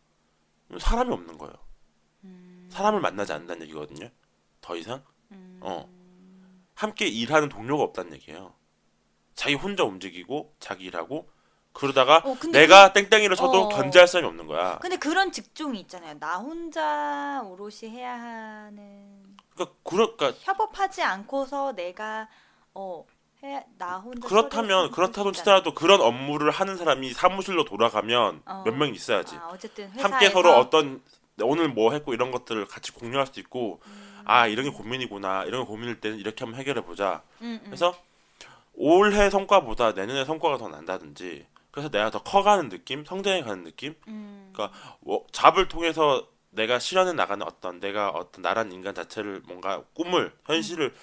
사람이 0.78 1.12
없는 1.12 1.38
거예요. 1.38 1.54
음, 2.24 2.68
사람을 2.70 3.00
만나지 3.00 3.32
않는다는 3.32 3.62
얘기거든요. 3.62 4.10
더 4.60 4.76
이상 4.76 5.02
음. 5.32 5.58
어. 5.62 5.88
함께 6.74 7.06
일하는 7.06 7.48
동료가 7.48 7.82
없다는 7.84 8.12
얘기예요. 8.14 8.54
자기 9.34 9.54
혼자 9.54 9.84
움직이고 9.84 10.54
자기 10.58 10.84
일하고 10.84 11.30
그러다가 11.72 12.18
어, 12.18 12.36
내가 12.52 12.92
땡땡이를 12.92 13.36
쳐도 13.36 13.64
어. 13.64 13.68
견제할 13.68 14.06
사람이 14.06 14.28
없는 14.28 14.46
거야. 14.46 14.78
근데 14.78 14.96
그런 14.96 15.32
직종이 15.32 15.80
있잖아요. 15.80 16.18
나 16.18 16.38
혼자 16.38 17.42
오롯이 17.44 17.90
해야 17.90 18.12
하는 18.20 19.23
그러니까 19.54 19.76
그러니까 19.84 20.32
협업하지 20.40 21.02
않고서 21.02 21.72
내가 21.74 22.28
어 22.74 23.04
해, 23.42 23.64
나 23.78 23.98
혼자 23.98 24.26
그렇다면 24.26 24.90
그렇다고 24.90 25.32
치더라도 25.32 25.74
그런 25.74 26.00
업무를 26.00 26.50
하는 26.50 26.76
사람이 26.76 27.12
사무실로 27.12 27.64
돌아가면 27.64 28.42
어. 28.46 28.62
몇명 28.64 28.94
있어야지. 28.94 29.36
아, 29.36 29.48
어쨌든 29.52 29.90
회사에서 29.90 30.08
함께 30.14 30.30
서로 30.30 30.52
어떤 30.56 31.02
오늘 31.42 31.68
뭐 31.68 31.92
했고 31.92 32.14
이런 32.14 32.30
것들을 32.30 32.66
같이 32.66 32.92
공유할 32.92 33.26
수도 33.26 33.40
있고 33.40 33.80
음, 33.86 34.22
아 34.24 34.46
이런 34.46 34.64
게 34.64 34.70
고민이구나 34.70 35.44
이런 35.44 35.62
게 35.62 35.66
고민일 35.66 36.00
때는 36.00 36.18
이렇게 36.18 36.44
한번 36.44 36.58
해결해 36.60 36.82
보자. 36.84 37.22
음, 37.42 37.58
음. 37.60 37.60
그래서 37.66 37.94
올해 38.74 39.30
성과보다 39.30 39.92
내년에 39.92 40.24
성과가 40.24 40.58
더 40.58 40.68
난다든지 40.68 41.46
그래서 41.70 41.88
내가 41.90 42.10
더 42.10 42.22
커가는 42.22 42.68
느낌, 42.68 43.04
성장해 43.04 43.42
가는 43.42 43.64
느낌. 43.64 43.94
음, 44.08 44.50
그러니까 44.52 44.76
워- 45.02 45.26
잡을 45.32 45.68
통해서 45.68 46.26
내가 46.54 46.78
실현해 46.78 47.12
나가는 47.12 47.44
어떤 47.46 47.80
내가 47.80 48.10
어떤 48.10 48.42
나란 48.42 48.72
인간 48.72 48.94
자체를 48.94 49.42
뭔가 49.46 49.82
꿈을 49.94 50.32
현실을 50.46 50.94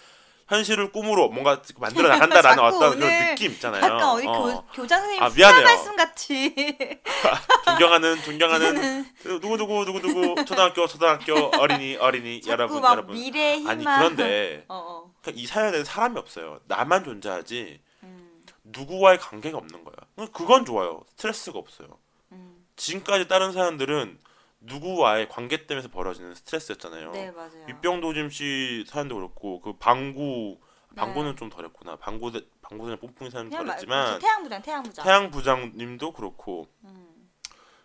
현실을 0.48 0.92
꿈으로 0.92 1.30
뭔가 1.30 1.62
만들어 1.78 2.10
나간다라는 2.10 2.60
어떤 2.64 3.00
그런 3.00 3.30
느낌 3.30 3.52
있잖아요. 3.52 3.84
약간 3.84 4.04
어디 4.04 4.28
어. 4.28 4.34
교, 4.34 4.66
교장 4.82 5.00
선생님 5.00 5.24
아, 5.24 5.26
아, 5.28 5.30
미안해요. 5.30 5.64
말씀 5.64 5.96
같이 5.96 6.54
존경하는 7.66 8.22
존경하는 8.24 9.06
누구 9.24 9.58
누구 9.58 9.86
누구 9.86 10.02
누구 10.02 10.46
초등학교 10.46 10.88
초등학교 10.88 11.34
어린이 11.58 11.96
어린이 11.96 12.42
여러분 12.48 12.82
막 12.82 12.92
여러분 12.92 13.16
미래 13.16 13.58
희망 13.58 13.72
아니 13.72 13.84
그런데 13.86 14.66
어, 14.68 14.76
어. 14.76 15.32
이 15.34 15.48
사연에는 15.48 15.86
사람이 15.86 16.18
없어요. 16.18 16.60
나만 16.66 17.06
존재하지 17.06 17.80
음, 18.04 18.42
누구와의 18.64 19.20
관계가 19.20 19.58
없는 19.58 19.86
거야. 19.86 20.28
그건 20.34 20.66
좋아요. 20.66 21.04
스트레스가 21.12 21.60
없어요. 21.60 21.88
음. 22.34 22.66
지금까지 22.76 23.30
다른 23.30 23.54
사연들은 23.54 24.18
누구와의 24.62 25.28
관계 25.30 25.66
때문에 25.66 25.88
벌어지는 25.88 26.36
스트레스였잖아요. 26.36 27.12
네 27.12 27.32
맞아요. 27.32 27.66
밑병도짐 27.68 28.30
씨 28.30 28.86
사연도 28.88 29.16
그렇고 29.16 29.60
그 29.62 29.74
방구 29.78 30.60
네. 30.92 30.96
방구는 30.96 31.36
좀 31.36 31.50
덜했구나. 31.50 31.98
방구 31.98 32.32
방구는 32.62 32.98
뽕뽕이 33.00 33.32
사연 33.32 33.50
덜했지만 33.50 34.20
태양부장 34.20 34.62
태양부장. 34.62 35.06
태양 35.06 35.32
부장님도 35.32 36.14
그렇고 36.14 36.68
음, 36.84 37.30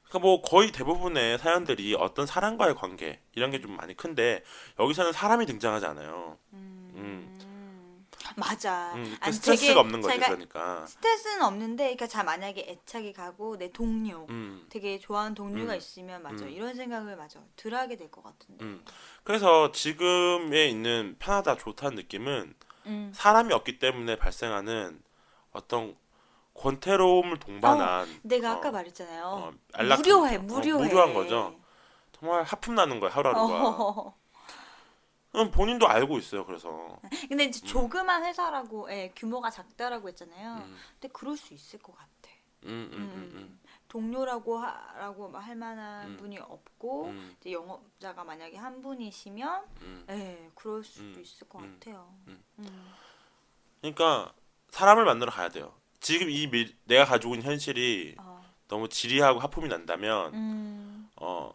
그러니까 0.05 0.18
뭐 0.18 0.43
거의 0.43 0.70
대부분의 0.72 1.39
사연들이 1.39 1.95
어떤 1.95 2.27
사람과의 2.27 2.74
관계 2.74 3.20
이런 3.35 3.51
게 3.51 3.61
좀 3.61 3.74
많이 3.77 3.97
큰데 3.97 4.43
여기서는 4.79 5.12
사람이 5.12 5.47
등장하지 5.47 5.87
않아요. 5.87 6.39
음. 6.53 7.33
맞아. 8.37 8.93
음, 8.95 9.05
그 9.05 9.16
아니, 9.20 9.33
스트레스가 9.33 9.81
없는 9.81 10.01
거죠, 10.01 10.18
그러니까. 10.18 10.87
스트레스는 10.87 11.43
없는데, 11.43 11.85
그러니까 11.85 12.07
자 12.07 12.22
만약에 12.24 12.66
애착이 12.68 13.12
가고 13.12 13.57
내 13.57 13.70
동료, 13.70 14.27
음, 14.31 14.66
되게 14.70 14.99
좋아하는 14.99 15.35
동료가 15.35 15.72
음. 15.74 15.79
있으면 15.79 16.22
맞아 16.22 16.45
음. 16.45 16.51
이런 16.51 16.74
생각을 16.74 17.16
맞아 17.16 17.41
덜하게 17.57 17.97
될 17.97 18.11
것 18.11 18.22
같은데. 18.24 18.64
음. 18.64 18.85
그래서 19.24 19.72
지금에 19.72 20.66
있는 20.68 21.16
편하다 21.18 21.57
좋다는 21.57 21.97
느낌은 21.97 22.55
음. 22.87 23.12
사람이 23.14 23.53
없기 23.53 23.79
때문에 23.79 24.16
발생하는 24.16 25.03
어떤 25.53 25.97
권태로움을 26.55 27.39
동반한 27.39 28.09
내가 28.22 28.53
어, 28.55 28.57
아까 28.57 28.70
말했잖아요. 28.70 29.24
어. 29.24 29.53
무료해, 29.97 30.37
어, 30.37 30.41
무료해. 30.41 30.85
무료한 30.89 31.12
거죠. 31.14 31.55
정말 32.18 32.45
하품 32.45 32.74
나는 32.74 32.99
거야 32.99 33.11
하루하루가. 33.11 34.14
어. 35.37 35.43
음, 35.43 35.51
본인도 35.51 35.87
알고 35.87 36.18
있어요. 36.18 36.45
그래서 36.47 36.99
근데 37.28 37.45
이제 37.45 37.64
조그만 37.64 38.24
회사라고, 38.24 38.91
예, 38.91 39.12
규모가 39.14 39.51
작다라고 39.51 40.09
했잖아요. 40.09 40.64
음, 40.64 40.76
근데 40.93 41.09
그럴 41.12 41.37
수 41.37 41.55
있을 41.55 41.78
것 41.78 41.95
같아. 41.95 42.11
음, 42.64 42.91
음, 42.93 42.99
음, 42.99 43.30
음, 43.34 43.61
동료라고 43.89 44.59
하라고 44.59 45.28
할 45.39 45.55
만한 45.55 46.09
음. 46.11 46.16
분이 46.16 46.39
없고 46.39 47.07
음, 47.07 47.37
이제 47.39 47.53
영업자가 47.53 48.24
만약에 48.24 48.57
한 48.57 48.80
분이시면, 48.82 49.64
음. 49.82 50.07
예, 50.11 50.51
그럴 50.55 50.82
수도 50.82 51.18
음. 51.18 51.22
있을 51.22 51.49
것 51.49 51.61
음. 51.62 51.78
같아요. 51.78 52.12
음. 52.26 52.43
음. 52.59 52.93
그러니까 53.80 54.32
사람을 54.70 55.05
만나러 55.05 55.30
가야 55.30 55.49
돼요. 55.49 55.74
지금 56.01 56.30
이 56.30 56.47
미, 56.49 56.74
내가 56.84 57.05
가지고 57.05 57.34
있는 57.34 57.47
현실이 57.51 58.16
어. 58.18 58.45
너무 58.68 58.89
지리하고 58.89 59.39
하품이 59.39 59.68
난다면 59.68 60.34
음. 60.34 61.11
어 61.16 61.53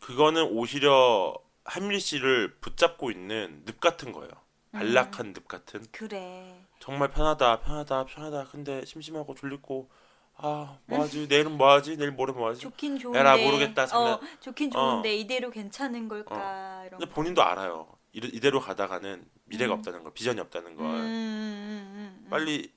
그거는 0.00 0.44
오히려 0.50 1.34
한밀 1.70 2.00
씨를 2.00 2.56
붙잡고 2.60 3.12
있는 3.12 3.62
늪 3.64 3.78
같은 3.80 4.10
거예요. 4.10 4.30
안락한 4.72 5.32
늪 5.32 5.46
같은. 5.46 5.86
그래. 5.92 6.64
정말 6.80 7.10
편하다, 7.10 7.60
편하다, 7.60 8.06
편하다. 8.06 8.44
근데 8.50 8.84
심심하고 8.84 9.34
졸리고 9.36 9.88
아 10.36 10.78
뭐하지? 10.86 11.28
내일은 11.28 11.56
뭐하지? 11.56 11.96
내일 11.96 12.10
모레 12.12 12.32
뭐하지? 12.32 12.60
좋긴 12.60 12.98
좋은데. 12.98 13.20
에라, 13.20 13.36
모르겠다, 13.36 13.82
어, 13.84 13.86
장난- 13.86 14.20
좋긴 14.40 14.70
좋은데 14.70 15.14
이대로 15.16 15.50
괜찮은 15.50 16.08
걸까 16.08 16.84
이런. 16.86 16.98
근데 16.98 17.06
거. 17.06 17.14
본인도 17.14 17.42
알아요. 17.42 17.86
이대- 18.12 18.28
이대로 18.28 18.58
가다가는 18.60 19.24
미래가 19.44 19.74
음. 19.74 19.78
없다는 19.78 20.02
걸, 20.02 20.12
비전이 20.12 20.40
없다는 20.40 20.74
걸. 20.74 20.86
음, 20.86 20.90
음, 20.92 20.98
음, 20.98 22.20
음. 22.24 22.26
빨리 22.30 22.72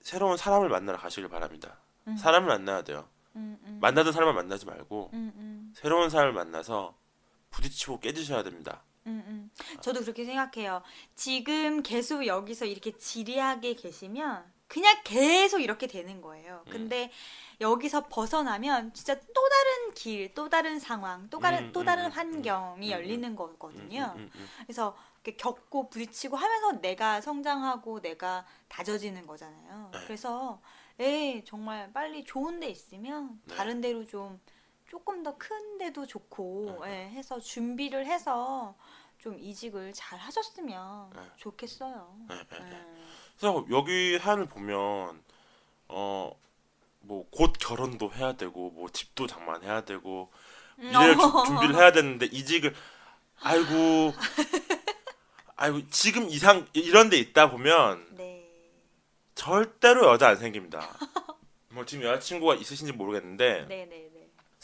새로운 0.00 0.36
사람을 0.36 0.68
만나러 0.68 0.98
가시길 0.98 1.28
바랍니다. 1.28 1.78
음. 2.08 2.16
사람을 2.16 2.48
만나야 2.48 2.82
돼요. 2.82 3.08
음, 3.36 3.58
음. 3.64 3.78
만나던 3.80 4.12
사람을 4.12 4.34
만나지 4.34 4.66
말고 4.66 5.10
음, 5.12 5.32
음, 5.36 5.72
새로운 5.76 6.08
사람을 6.10 6.32
만나서 6.32 6.96
부딪히고 7.54 8.00
깨지셔야 8.00 8.42
됩니다. 8.42 8.82
음, 9.06 9.22
음. 9.26 9.50
저도 9.80 10.00
그렇게 10.00 10.24
생각해요. 10.24 10.82
지금 11.14 11.82
계속 11.82 12.26
여기서 12.26 12.64
이렇게 12.64 12.96
지리하게 12.96 13.74
계시면 13.74 14.52
그냥 14.66 14.96
계속 15.04 15.60
이렇게 15.60 15.86
되는 15.86 16.20
거예요. 16.20 16.64
음. 16.66 16.72
근데 16.72 17.12
여기서 17.60 18.08
벗어나면 18.08 18.92
진짜 18.92 19.14
또 19.14 19.48
다른 19.48 19.94
길, 19.94 20.34
또 20.34 20.48
다른 20.48 20.80
상황, 20.80 21.28
또 21.30 21.38
다른 21.38 21.66
음, 21.66 21.72
또 21.72 21.80
음, 21.80 21.84
다른 21.86 22.06
음, 22.06 22.10
환경이 22.10 22.88
음, 22.88 22.90
열리는 22.90 23.28
음, 23.28 23.36
거거든요. 23.36 24.14
음, 24.16 24.20
음, 24.20 24.30
음. 24.34 24.48
그래서 24.66 24.96
겪고 25.38 25.90
부딪히고 25.90 26.36
하면서 26.36 26.80
내가 26.80 27.20
성장하고 27.20 28.00
내가 28.00 28.46
다져지는 28.68 29.26
거잖아요. 29.26 29.90
네. 29.92 29.98
그래서 30.06 30.60
에 30.98 31.42
정말 31.44 31.92
빨리 31.92 32.24
좋은 32.24 32.60
데 32.60 32.68
있으면 32.68 33.40
네. 33.44 33.56
다른 33.56 33.80
데로 33.80 34.04
좀 34.04 34.40
조금 34.94 35.24
더 35.24 35.36
큰 35.36 35.76
데도 35.78 36.06
좋고 36.06 36.82
네. 36.84 37.10
예, 37.10 37.16
해서 37.16 37.40
준비를 37.40 38.06
해서 38.06 38.76
좀 39.18 39.36
이직을 39.40 39.92
잘 39.92 40.20
하셨으면 40.20 41.10
네. 41.16 41.20
좋겠어요. 41.34 42.16
예. 42.30 42.36
그래서 43.36 43.66
여기 43.72 44.16
사연을 44.20 44.46
보면 44.46 45.20
어 45.88 46.32
뭐 47.06 47.24
곧 47.32 47.52
결혼도 47.58 48.12
해야 48.12 48.34
되고 48.34 48.70
뭐 48.70 48.88
집도 48.88 49.26
장만해야 49.26 49.84
되고 49.84 50.30
미래를 50.76 51.16
주- 51.18 51.42
준비를 51.44 51.74
해야 51.74 51.90
되는데 51.92 52.26
이직을 52.26 52.72
아이고 53.42 54.12
아이고 55.56 55.86
지금 55.90 56.28
이상 56.30 56.66
이런 56.72 57.10
데 57.10 57.18
있다 57.18 57.50
보면 57.50 58.14
네. 58.14 58.48
절대로 59.34 60.06
여자 60.12 60.28
안 60.28 60.36
생깁니다. 60.36 60.96
뭐 61.70 61.84
지금 61.84 62.04
여자친구가 62.06 62.54
있으신지 62.54 62.92
모르겠는데 62.92 63.66
네, 63.68 63.84
네, 63.84 64.08
네. 64.13 64.13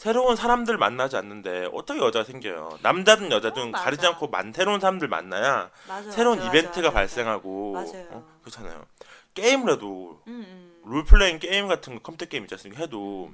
새로운 0.01 0.35
사람들 0.35 0.79
만나지 0.79 1.15
않는데 1.15 1.69
어떻게 1.73 1.99
여자가 1.99 2.25
생겨요? 2.25 2.79
남자든 2.81 3.31
여자든 3.31 3.67
어. 3.67 3.71
가리지 3.71 4.07
않고 4.07 4.29
만 4.29 4.51
새로운 4.51 4.79
사람들 4.79 5.07
만나야 5.07 5.69
맞아요. 5.87 6.09
새로운 6.09 6.39
맞아요, 6.39 6.49
이벤트가 6.49 6.87
맞아요, 6.87 6.93
발생하고. 6.95 7.77
어? 8.09 8.23
그렇잖아요. 8.41 8.83
게임을 9.35 9.73
해도 9.73 10.19
음, 10.25 10.43
음. 10.47 10.81
롤플레잉 10.85 11.37
게임 11.37 11.67
같은 11.67 11.93
거 11.93 12.01
컴퓨터 12.01 12.25
게임 12.25 12.45
있지 12.45 12.55
않습니까? 12.55 12.81
해도 12.81 13.29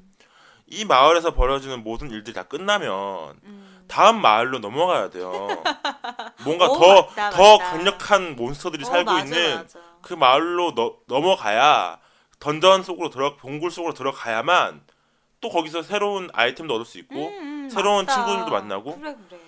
이 0.66 0.84
마을에서 0.84 1.34
벌어지는 1.34 1.86
모든 1.86 2.12
일들이 2.12 2.34
다 2.34 2.44
끝나면 2.44 3.40
음. 3.46 3.86
다음 3.88 4.20
마을로 4.20 4.60
넘어가야 4.60 5.10
돼요. 5.10 5.48
뭔가 6.44 6.66
오, 6.68 6.78
더, 6.78 7.04
맞다, 7.04 7.30
더 7.30 7.58
맞다. 7.60 7.72
강력한 7.72 8.36
몬스터들이 8.36 8.84
어, 8.84 8.88
살고 8.88 9.20
있는. 9.20 9.66
그 10.02 10.14
마을로 10.14 10.76
너- 10.76 10.98
넘어가야 11.08 11.98
던전 12.42 12.84
속으로 12.84 13.10
들어 13.10 13.38
동굴 13.38 13.72
속으로 13.72 13.94
들어가야만 13.94 14.82
또 15.42 15.50
거기서 15.50 15.84
새로운 15.84 16.30
아이템도 16.34 16.74
얻을 16.74 16.86
수 16.86 16.98
있고 17.00 17.16
음, 17.16 17.66
음, 17.66 17.70
새로운 17.70 18.06
맞다. 18.06 18.26
친구들도 18.26 18.52
만나고. 18.52 18.96
그래 19.00 19.16
그래. 19.30 19.40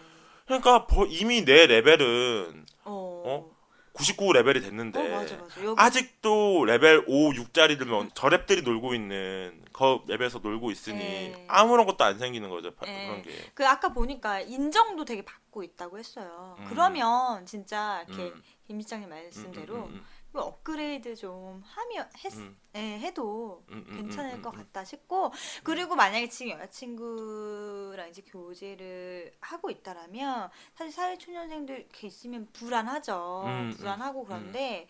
그러니까 0.45 0.87
버- 0.87 1.05
이미 1.05 1.43
내 1.45 1.67
레벨은 1.67 2.65
어. 2.85 3.23
어? 3.25 3.59
99 3.93 4.31
레벨이 4.33 4.61
됐는데 4.61 4.99
어, 4.99 5.17
맞아 5.19 5.35
맞아. 5.35 5.63
여기 5.63 5.75
아직도 5.81 6.63
레벨 6.65 7.03
5, 7.07 7.31
6짜리들만 7.31 7.87
뭐 7.89 8.07
저렙들이 8.09 8.63
놀고 8.63 8.93
있는 8.93 9.61
그 9.73 9.99
맵에서 10.07 10.39
놀고 10.39 10.71
있으니 10.71 10.97
네. 10.99 11.45
아무런 11.49 11.85
것도 11.85 12.03
안 12.03 12.17
생기는 12.17 12.49
거죠. 12.49 12.73
바- 12.75 12.85
네. 12.85 13.07
그런 13.07 13.21
게. 13.23 13.31
그 13.53 13.67
아까 13.67 13.89
보니까 13.91 14.39
인정도 14.41 15.03
되게 15.05 15.23
받고 15.25 15.63
있다고 15.63 15.97
했어요. 15.99 16.55
음. 16.59 16.65
그러면 16.69 17.45
진짜 17.45 18.03
이렇게 18.07 18.23
음, 18.23 18.43
김 18.67 18.79
시장님 18.79 19.09
음, 19.09 19.09
말씀대로 19.09 19.75
음, 19.75 19.83
음, 19.95 20.05
그 20.18 20.18
업그레이드 20.33 21.15
좀 21.15 21.61
하면 21.65 22.09
했, 22.23 22.33
음, 22.35 22.55
예, 22.75 22.99
해도 22.99 23.63
음, 23.69 23.83
음, 23.89 23.95
괜찮을 23.97 24.35
음, 24.35 24.41
것 24.41 24.53
음, 24.53 24.59
같다 24.59 24.83
싶고 24.83 25.31
그리고 25.63 25.95
만약에 25.95 26.29
지금 26.29 26.51
여자친구랑 26.53 28.09
이제 28.09 28.21
교제를 28.21 29.33
하고 29.41 29.69
있다라면 29.71 30.49
사실 30.75 30.93
사회초년생들 30.93 31.79
이렇게 31.79 32.07
있으면 32.07 32.47
불안하죠. 32.53 33.43
음, 33.45 33.49
음, 33.49 33.75
불안하고 33.75 34.25
그런데 34.25 34.87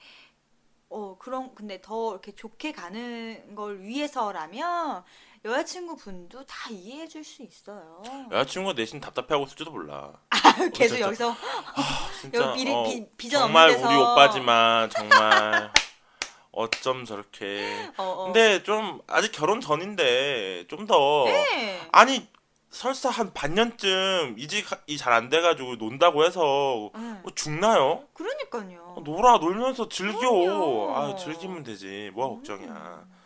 어 0.89 1.17
그런 1.19 1.53
근데 1.53 1.79
더 1.81 2.11
이렇게 2.11 2.33
좋게 2.33 2.71
가는 2.71 3.55
걸 3.55 3.79
위해서라면 3.81 5.03
여자친구 5.45 5.95
분도 5.95 6.45
다 6.45 6.69
이해해 6.69 7.07
줄 7.07 7.23
수 7.23 7.41
있어요 7.43 8.01
여자친구가 8.31 8.73
내심 8.73 8.99
답답해하고 8.99 9.45
있을지도 9.45 9.71
몰라. 9.71 10.13
계속 10.73 10.95
진짜. 10.95 10.99
여기서 11.07 11.35
진짜 12.21 12.39
여기 12.49 12.65
비, 12.65 12.71
어, 12.71 12.83
비, 12.83 13.05
비전 13.17 13.41
정말 13.43 13.69
없는 13.69 13.81
데서 13.81 13.89
우리 13.89 14.01
오빠지만 14.01 14.89
정말 14.89 15.71
어쩜 16.51 17.05
저렇게. 17.05 17.89
어, 17.97 18.03
어. 18.03 18.23
근데 18.25 18.63
좀 18.63 19.01
아직 19.07 19.31
결혼 19.31 19.61
전인데 19.61 20.65
좀 20.67 20.85
더 20.87 21.23
네. 21.25 21.87
아니 21.91 22.27
설사 22.69 23.09
한 23.09 23.33
반년쯤 23.33 24.35
이직이 24.37 24.97
잘 24.97 25.13
안 25.13 25.29
돼가지고 25.29 25.75
논다고 25.77 26.25
해서 26.25 26.91
네. 26.95 27.19
뭐 27.23 27.31
죽나요? 27.33 28.03
그러니까요 28.13 28.95
어, 28.97 29.01
놀아 29.05 29.37
놀면서 29.37 29.87
즐겨. 29.89 30.19
그럼요. 30.19 30.95
아 30.95 31.15
즐기면 31.15 31.63
되지. 31.63 32.11
뭐가 32.13 32.35
걱정이야. 32.35 32.69
음. 32.69 33.19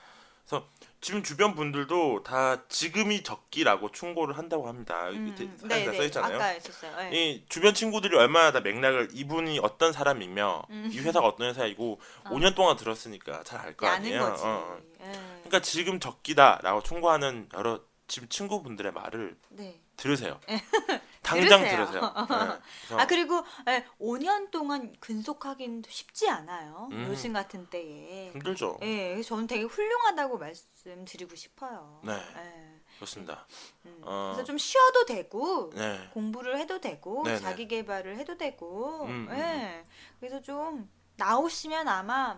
지금 1.03 1.21
주변 1.21 1.53
분들도 1.53 2.23
다 2.23 2.63
지금이 2.69 3.23
적기라고 3.23 3.91
충고를 3.91 4.37
한다고 4.37 4.69
합니다. 4.69 5.09
음, 5.09 5.25
밑에 5.25 5.43
음. 5.43 5.57
사진에 5.59 5.97
써 5.97 6.03
있잖아요. 6.05 6.35
아까 6.37 6.53
있었어요. 6.53 6.95
네. 6.95 7.11
이 7.33 7.45
주변 7.49 7.73
친구들이 7.73 8.15
얼마나 8.15 8.53
다 8.53 8.61
맥락을 8.61 9.09
이분이 9.11 9.59
어떤 9.61 9.91
사람이며 9.91 10.63
음. 10.69 10.89
이 10.93 10.99
회사가 10.99 11.27
어떤 11.27 11.49
회사이고 11.49 11.99
어. 12.23 12.29
5년 12.29 12.55
동안 12.55 12.77
들었으니까 12.77 13.43
잘 13.43 13.59
알 13.59 13.75
거 13.75 13.85
아니에요. 13.87 14.19
거지. 14.29 14.43
어. 14.45 14.77
예. 15.01 15.11
그러니까 15.43 15.59
지금 15.61 15.99
적기다라고 15.99 16.81
충고하는 16.83 17.49
여러 17.53 17.81
지금 18.07 18.29
친구분들의 18.29 18.93
말을 18.93 19.35
네. 19.49 19.81
들으세요. 19.97 20.39
당장 21.23 21.61
들으세요. 21.63 21.85
들으세요. 21.85 22.13
네. 22.89 22.95
아 22.95 23.07
그리고 23.07 23.43
예, 23.67 23.85
5년 23.99 24.51
동안 24.51 24.93
근속하기는 24.99 25.83
쉽지 25.87 26.29
않아요. 26.29 26.89
음. 26.91 27.05
요즘 27.07 27.33
같은 27.33 27.67
때에. 27.69 28.31
힘들죠. 28.31 28.77
예, 28.81 29.13
그래서 29.13 29.29
저는 29.29 29.47
되게 29.47 29.63
훌륭하다고 29.63 30.37
말씀드리고 30.37 31.35
싶어요. 31.35 32.01
네. 32.03 32.13
예. 32.13 32.81
그렇습니다. 32.95 33.47
음. 33.85 34.01
어. 34.03 34.33
그래서 34.35 34.45
좀 34.45 34.57
쉬어도 34.57 35.05
되고 35.05 35.71
네. 35.73 36.09
공부를 36.13 36.59
해도 36.59 36.79
되고. 36.79 37.23
자기 37.39 37.67
개발을 37.67 38.17
해도 38.17 38.37
되고. 38.37 39.05
음, 39.05 39.27
음, 39.29 39.35
예. 39.35 39.85
그래서 40.19 40.41
좀 40.41 40.89
나오시면 41.15 41.87
아마 41.87 42.37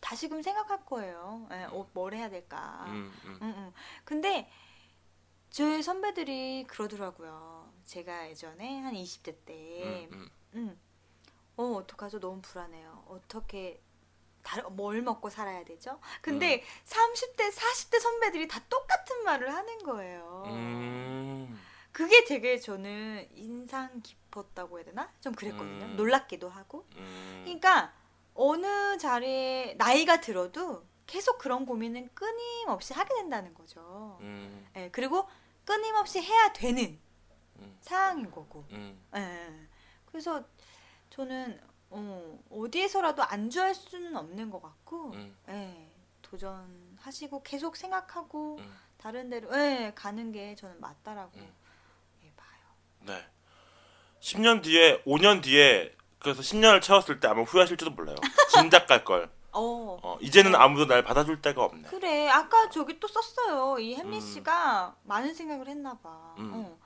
다시금 0.00 0.42
생각할 0.42 0.84
거예요. 0.84 1.48
예, 1.52 1.64
어, 1.70 1.88
뭘 1.92 2.14
해야 2.14 2.28
될까. 2.28 2.84
음, 2.88 3.12
음. 3.24 3.38
음, 3.42 3.54
음. 3.56 3.72
근데 4.04 4.50
저희 5.50 5.82
선배들이 5.82 6.64
그러더라고요. 6.66 7.63
제가 7.84 8.28
예전에 8.30 8.80
한 8.80 8.94
20대 8.94 9.34
때, 9.44 10.08
음, 10.12 10.12
음. 10.12 10.30
음, 10.54 10.80
어 11.56 11.64
어떡하죠? 11.76 12.20
너무 12.20 12.40
불안해요. 12.40 13.04
어떻게 13.08 13.80
다른 14.42 14.74
뭘 14.76 15.02
먹고 15.02 15.30
살아야 15.30 15.64
되죠? 15.64 15.98
근데 16.20 16.56
음. 16.56 16.60
30대, 16.84 17.50
40대 17.50 17.98
선배들이 18.00 18.48
다 18.48 18.60
똑같은 18.68 19.24
말을 19.24 19.52
하는 19.52 19.78
거예요. 19.78 20.44
음. 20.46 21.60
그게 21.92 22.24
되게 22.24 22.58
저는 22.58 23.28
인상 23.34 24.02
깊었다고 24.02 24.78
해야 24.78 24.84
되나? 24.84 25.12
좀 25.20 25.32
그랬거든요. 25.32 25.84
음. 25.86 25.96
놀랍기도 25.96 26.48
하고. 26.48 26.84
음. 26.96 27.42
그러니까 27.44 27.94
어느 28.34 28.98
자리에 28.98 29.74
나이가 29.78 30.20
들어도 30.20 30.84
계속 31.06 31.38
그런 31.38 31.64
고민은 31.64 32.10
끊임없이 32.14 32.92
하게 32.94 33.14
된다는 33.14 33.54
거죠. 33.54 34.18
음. 34.20 34.66
예, 34.76 34.90
그리고 34.90 35.28
끊임없이 35.64 36.20
해야 36.20 36.52
되는 36.52 36.98
음. 37.84 37.88
상황인 37.88 38.30
거고. 38.30 38.64
음. 38.70 38.98
예. 39.14 39.68
그래서 40.06 40.42
저는 41.10 41.60
어, 41.90 42.38
어디에서라도 42.50 43.22
안주할 43.22 43.74
수는 43.74 44.16
없는 44.16 44.50
것 44.50 44.60
같고, 44.60 45.12
음. 45.12 45.36
예, 45.48 45.92
도전하시고 46.22 47.42
계속 47.42 47.76
생각하고 47.76 48.56
음. 48.58 48.76
다른 48.96 49.30
데로 49.30 49.54
예, 49.56 49.92
가는 49.94 50.32
게 50.32 50.54
저는 50.56 50.80
맞다라고 50.80 51.32
음. 51.36 51.52
예, 52.24 52.32
봐요. 52.34 52.48
네. 53.00 53.26
10년 54.20 54.62
뒤에 54.62 55.02
5년 55.04 55.42
뒤에 55.42 55.94
그래서 56.18 56.40
10년을 56.40 56.80
채웠을 56.80 57.20
때 57.20 57.28
아마 57.28 57.42
후회하실지도 57.42 57.90
몰라요. 57.90 58.16
진작 58.54 58.86
갈 58.86 59.04
걸. 59.04 59.30
어, 59.52 59.98
어, 60.02 60.18
이제는 60.20 60.56
아무도 60.56 60.86
날 60.86 61.04
받아줄 61.04 61.40
데가 61.40 61.62
없네. 61.62 61.88
그래 61.88 62.28
아까 62.28 62.68
저기 62.70 62.98
또 62.98 63.06
썼어요. 63.06 63.78
이 63.78 63.94
햄리 63.94 64.16
음. 64.16 64.20
씨가 64.20 64.96
많은 65.04 65.34
생각을 65.34 65.68
했나 65.68 65.96
봐. 65.98 66.34
음. 66.38 66.50
어. 66.54 66.83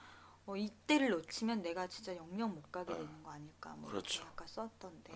어, 0.48 0.56
이때를 0.56 1.10
놓치면 1.10 1.60
내가 1.60 1.86
진짜 1.88 2.16
영영 2.16 2.54
못 2.54 2.72
가게 2.72 2.90
어. 2.90 2.96
되는 2.96 3.22
거 3.22 3.30
아닐까 3.30 3.74
뭐 3.76 3.90
그렇죠. 3.90 4.24
아까 4.24 4.46
썼던데. 4.46 5.12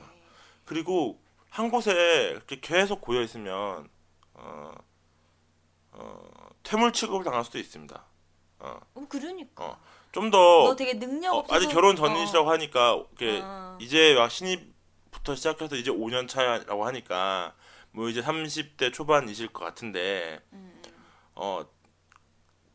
그리고 0.67 1.19
한 1.49 1.71
곳에 1.71 2.31
이렇게 2.33 2.61
계속 2.61 3.01
고여 3.01 3.23
있으면 3.23 3.89
어, 4.35 4.73
어, 5.93 6.49
퇴물 6.63 6.93
취급을 6.93 7.25
당할 7.25 7.45
수도 7.45 7.59
있습니다. 7.59 8.05
어, 8.59 8.81
어 8.95 9.07
그러니까. 9.09 9.65
어, 9.65 9.81
좀더너 10.13 10.77
되게 10.77 10.99
능력 10.99 11.33
어, 11.33 11.39
없어서 11.39 11.57
아직 11.57 11.69
결혼 11.73 11.97
전이시라고 11.97 12.51
하니까 12.51 13.03
이렇게 13.19 13.41
어. 13.43 13.79
이제 13.81 14.15
막 14.15 14.31
신입부터 14.31 15.35
시작해서 15.35 15.77
이제 15.77 15.91
5년 15.91 16.29
차라고 16.29 16.85
하니까 16.85 17.55
뭐 17.93 18.11
이제 18.11 18.21
30대 18.21 18.93
초반이실 18.93 19.49
것 19.49 19.65
같은데 19.65 20.43
음, 20.53 20.79
음. 20.85 20.93
어 21.35 21.67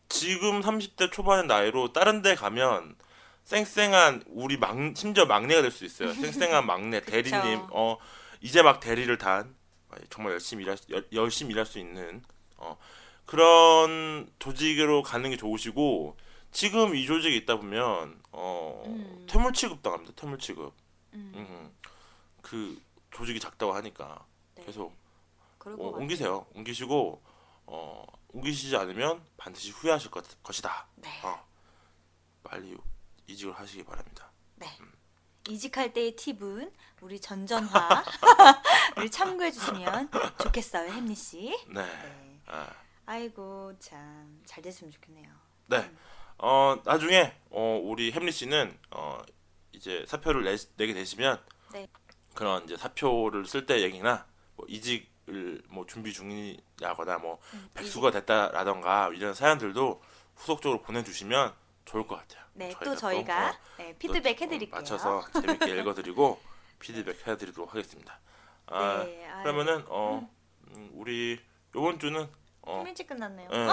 지금 0.10 0.62
30대 0.62 1.12
초반의 1.12 1.48
나이로 1.48 1.94
다른 1.94 2.22
데 2.22 2.36
가면 2.36 2.96
쌩쌩한 3.46 4.24
우리 4.28 4.58
막 4.58 4.76
심지어 4.96 5.26
막내가 5.26 5.62
될 5.62 5.72
수 5.72 5.86
있어요. 5.86 6.14
쌩쌩한 6.16 6.66
막내. 6.66 7.02
대리님 7.02 7.68
어 7.72 7.98
이제 8.42 8.62
막 8.62 8.80
대리를 8.80 9.18
단 9.18 9.56
정말 10.10 10.34
열심히 10.34 10.64
일할 10.64 10.78
수, 10.78 10.86
열, 10.92 11.08
열심히 11.14 11.52
일할 11.54 11.66
수 11.66 11.80
있는 11.80 12.22
어 12.58 12.78
그런 13.26 14.30
조직으로 14.40 15.02
가는 15.04 15.30
게 15.30 15.38
좋으시고 15.38 16.18
지금 16.52 16.96
이 16.96 17.06
조직에 17.06 17.36
있다 17.38 17.58
보면 17.58 18.22
어 18.32 18.84
음. 18.86 19.26
퇴물 19.30 19.54
취급 19.54 19.82
당합니다. 19.82 20.14
퇴물 20.16 20.38
취급. 20.40 20.74
음, 21.14 21.32
음. 21.36 21.72
그 22.42 22.80
조직이 23.12 23.40
작다고 23.40 23.74
하니까 23.74 24.26
네. 24.56 24.64
계속 24.66 24.96
어. 25.66 25.74
옮기세요. 25.98 26.46
옮기시고 26.54 27.22
어, 27.68 28.04
옮기시지 28.30 28.76
않으면 28.76 29.24
반드시 29.38 29.72
후회하실 29.72 30.12
것, 30.12 30.44
것이다. 30.44 30.88
네. 30.96 31.10
어, 31.24 31.46
빨리 32.44 32.76
이직을 33.28 33.54
하시기 33.54 33.84
바랍니다. 33.84 34.32
이직할 35.50 35.94
때의 35.94 36.16
팁은 36.16 36.74
우리 37.02 37.20
전전화 37.20 37.70
를 38.98 39.10
참고해 39.10 39.52
주시면 39.52 40.10
좋겠어요, 40.42 40.92
햄리 40.92 41.16
씨. 41.16 41.58
네. 41.68 41.86
네. 41.86 42.42
아, 42.48 42.70
아이고 43.06 43.74
참 43.80 44.42
잘 44.46 44.64
됐으면 44.64 44.92
좋겠네요. 44.92 45.30
네. 45.68 45.92
어, 46.40 46.76
나중에 46.84 47.34
어, 47.50 47.80
우리 47.84 48.12
햄리 48.12 48.32
씨는 48.32 48.78
어, 48.92 49.20
이제 49.72 50.06
사표를 50.08 50.44
내, 50.44 50.58
내게 50.76 50.94
되시면 50.94 51.44
네. 51.74 51.88
그런 52.34 52.64
이제 52.64 52.76
사표를 52.78 53.46
쓸 53.46 53.66
때 53.66 53.82
얘기나 53.82 54.26
뭐 54.56 54.66
이직을 54.68 55.08
뭐 55.70 55.86
준비 55.86 56.14
중이라거나 56.14 57.18
뭐 57.18 57.40
음, 57.54 57.70
백수가 57.74 58.12
됐다라던가 58.12 59.10
이런 59.14 59.34
사연들도 59.34 60.02
후속적으로 60.36 60.82
보내주시면 60.82 61.54
좋을 61.86 62.08
것 62.08 62.16
같아요. 62.18 62.44
네, 62.54 62.70
저희가 62.72 62.86
또 62.86 62.96
저희가 62.96 63.50
어, 63.50 63.54
네, 63.78 63.96
피드백 63.98 64.38
또, 64.38 64.44
어, 64.44 64.46
해드릴게요. 64.48 64.76
맞춰서 64.80 65.26
재밌게 65.34 65.66
읽어드리고 65.80 66.40
피드백 66.80 67.28
해드리도록 67.28 67.70
하겠습니다. 67.72 68.20
아, 68.68 69.04
네, 69.04 69.28
그러면은 69.44 69.84
어 69.88 70.30
음, 70.72 70.90
우리 70.94 71.40
요번 71.76 72.00
주는 72.00 72.28
어좀 72.62 72.88
일찍 72.88 73.08
끝났네요. 73.08 73.50
예. 73.52 73.68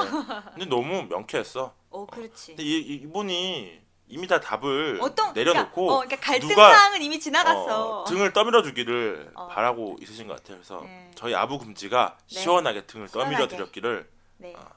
근데 0.51 0.67
너무 0.67 1.05
명쾌했어. 1.05 1.75
오, 1.91 2.07
그렇지. 2.07 2.49
근데 2.49 2.63
이, 2.63 2.79
이- 2.81 2.95
이분이 3.03 3.81
이미 4.07 4.27
다 4.27 4.39
답을 4.41 4.99
어떤 5.01 5.33
내려놓고 5.33 5.75
그러니까, 5.87 5.95
어, 5.95 5.99
그러니까 6.01 6.17
갈등 6.27 6.49
누가- 6.49 6.73
사항은 6.75 7.03
이미 7.03 7.19
지나갔어. 7.19 8.03
어, 8.03 8.05
등을 8.05 8.33
떠밀어 8.33 8.63
주기를 8.63 9.31
어. 9.35 9.49
바라고 9.49 9.97
있으신 10.01 10.27
것 10.29 10.37
같아요. 10.37 10.59
그래서 10.59 10.83
네. 10.83 11.11
저희 11.15 11.35
아부 11.35 11.59
금지가 11.59 12.19
네. 12.33 12.41
시원하게 12.41 12.87
등을 12.87 13.09
떠밀어 13.09 13.31
시원하게. 13.31 13.57
드렸기를 13.57 14.11
네, 14.39 14.55
아, 14.57 14.69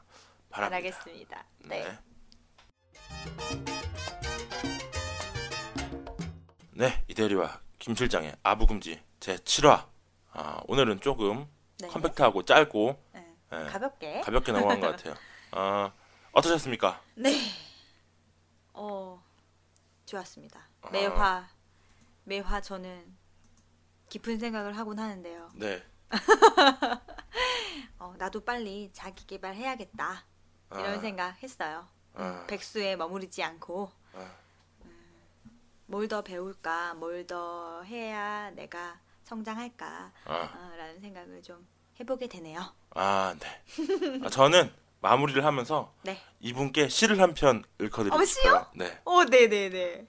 바랍니다. 0.49 0.91
바라겠습니다. 0.91 1.43
네. 1.65 1.84
네. 1.84 1.99
네, 6.71 7.03
이대리와 7.07 7.59
김 7.80 7.95
실장의 7.95 8.34
아부 8.43 8.65
금지 8.67 9.01
제 9.19 9.36
7화. 9.36 9.86
아, 10.32 10.61
오늘은 10.67 11.01
조금 11.01 11.47
네. 11.80 11.88
컴팩트하고 11.88 12.45
짧고 12.45 13.03
네. 13.13 13.25
예, 13.53 13.63
가볍게. 13.65 14.21
가볍게 14.21 14.51
넘어간 14.51 14.80
것 14.80 14.95
같아요. 14.95 15.15
아, 15.51 15.91
어떠셨습니까? 16.32 17.01
네. 17.15 17.32
어, 18.80 19.23
좋았습니다. 20.05 20.67
아. 20.82 20.89
매화, 20.91 21.49
매화 22.23 22.61
저는 22.61 23.15
깊은 24.09 24.39
생각을 24.39 24.78
하곤 24.78 24.99
하는데요. 24.99 25.51
네. 25.55 25.84
어, 27.99 28.13
나도 28.17 28.41
빨리 28.45 28.91
자기 28.93 29.25
개발해야겠다. 29.25 30.25
이런 30.71 30.86
아, 30.86 30.99
생각 30.99 31.41
했어요. 31.43 31.88
음, 32.17 32.21
아. 32.21 32.45
백수에 32.47 32.95
머무르지 32.95 33.41
않고 33.43 33.91
아. 34.13 34.32
뭘더 35.88 36.21
배울까, 36.23 36.93
뭘 36.95 37.25
더 37.25 37.82
해야 37.84 38.51
내가 38.51 38.99
성장할까, 39.23 40.11
아, 40.25 40.34
어, 40.34 40.75
라는 40.78 40.99
생각을 41.01 41.41
좀 41.41 41.65
해보게 41.99 42.28
되네요. 42.28 42.61
아, 42.91 43.36
네. 43.39 43.63
아, 44.23 44.30
저는 44.30 44.71
마무리를 45.02 45.43
하면서 45.45 45.93
네. 46.04 46.20
이분께 46.39 46.89
시를 46.89 47.20
한 47.20 47.34
편 47.34 47.64
읽어드리고 47.80 48.16
어, 48.18 48.26
싶어요. 48.26 48.66
네. 48.76 49.00
오, 49.06 49.24
네네 49.24 49.70
네. 49.70 50.08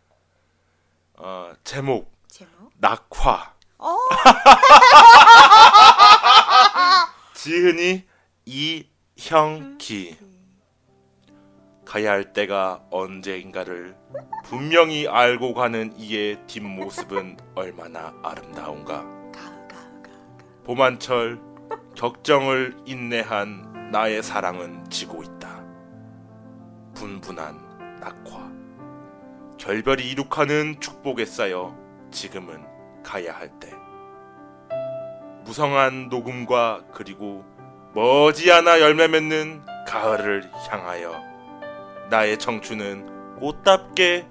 어, 1.15 1.53
제목 1.65 2.13
제목? 2.29 2.71
낙화. 2.77 3.55
어, 3.79 3.97
지은이 7.35 8.05
이형기 8.45 10.17
가야 11.85 12.11
할 12.11 12.33
때가 12.33 12.83
언제인가를 12.91 13.97
분명히 14.45 15.09
알고 15.09 15.55
가는 15.55 15.95
이의 15.99 16.39
뒷모습은 16.47 17.39
얼마나 17.55 18.15
아름다운가. 18.23 19.19
봄한철 20.65 21.41
격정을 21.97 22.77
인내한 22.85 23.68
나의 23.91 24.23
사랑은 24.23 24.85
지고 24.91 25.23
있다. 25.23 25.65
분분한 26.95 27.99
낙화. 28.01 28.53
결별이 29.57 30.11
이룩하는 30.11 30.79
축복에 30.79 31.25
쌓여 31.25 31.75
지금은 32.11 32.63
가야 33.03 33.35
할 33.35 33.49
때. 33.59 33.73
무성한 35.45 36.11
녹음과 36.11 36.85
그리고 36.93 37.47
머지않아 37.95 38.81
열매 38.81 39.09
맺는 39.09 39.65
가을을 39.87 40.51
향하여 40.69 41.23
나의 42.11 42.39
청춘은 42.39 43.37
꽃답게 43.37 44.29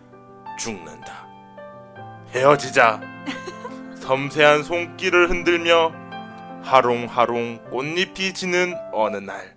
죽는다. 0.60 1.26
헤어지자. 2.30 3.02
섬세한 3.98 4.62
손길을 4.62 5.32
흔들며 5.32 6.07
하롱하롱 6.64 7.70
꽃잎이 7.70 8.34
지는 8.34 8.74
어느 8.94 9.18
날 9.18 9.56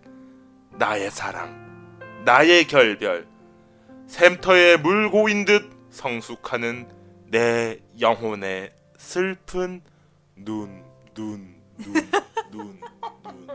나의 0.72 1.10
사랑, 1.10 1.54
나의 2.24 2.66
결별, 2.66 3.26
샘터에 4.06 4.76
물고 4.76 5.28
인 5.28 5.44
듯 5.44 5.70
성숙하는 5.90 6.88
내 7.26 7.78
영혼의 8.00 8.70
슬픈 8.96 9.82
눈, 10.36 10.82
눈, 11.14 11.54
눈, 11.78 11.92
눈, 11.92 11.94
눈, 12.52 12.80
눈. 13.32 13.48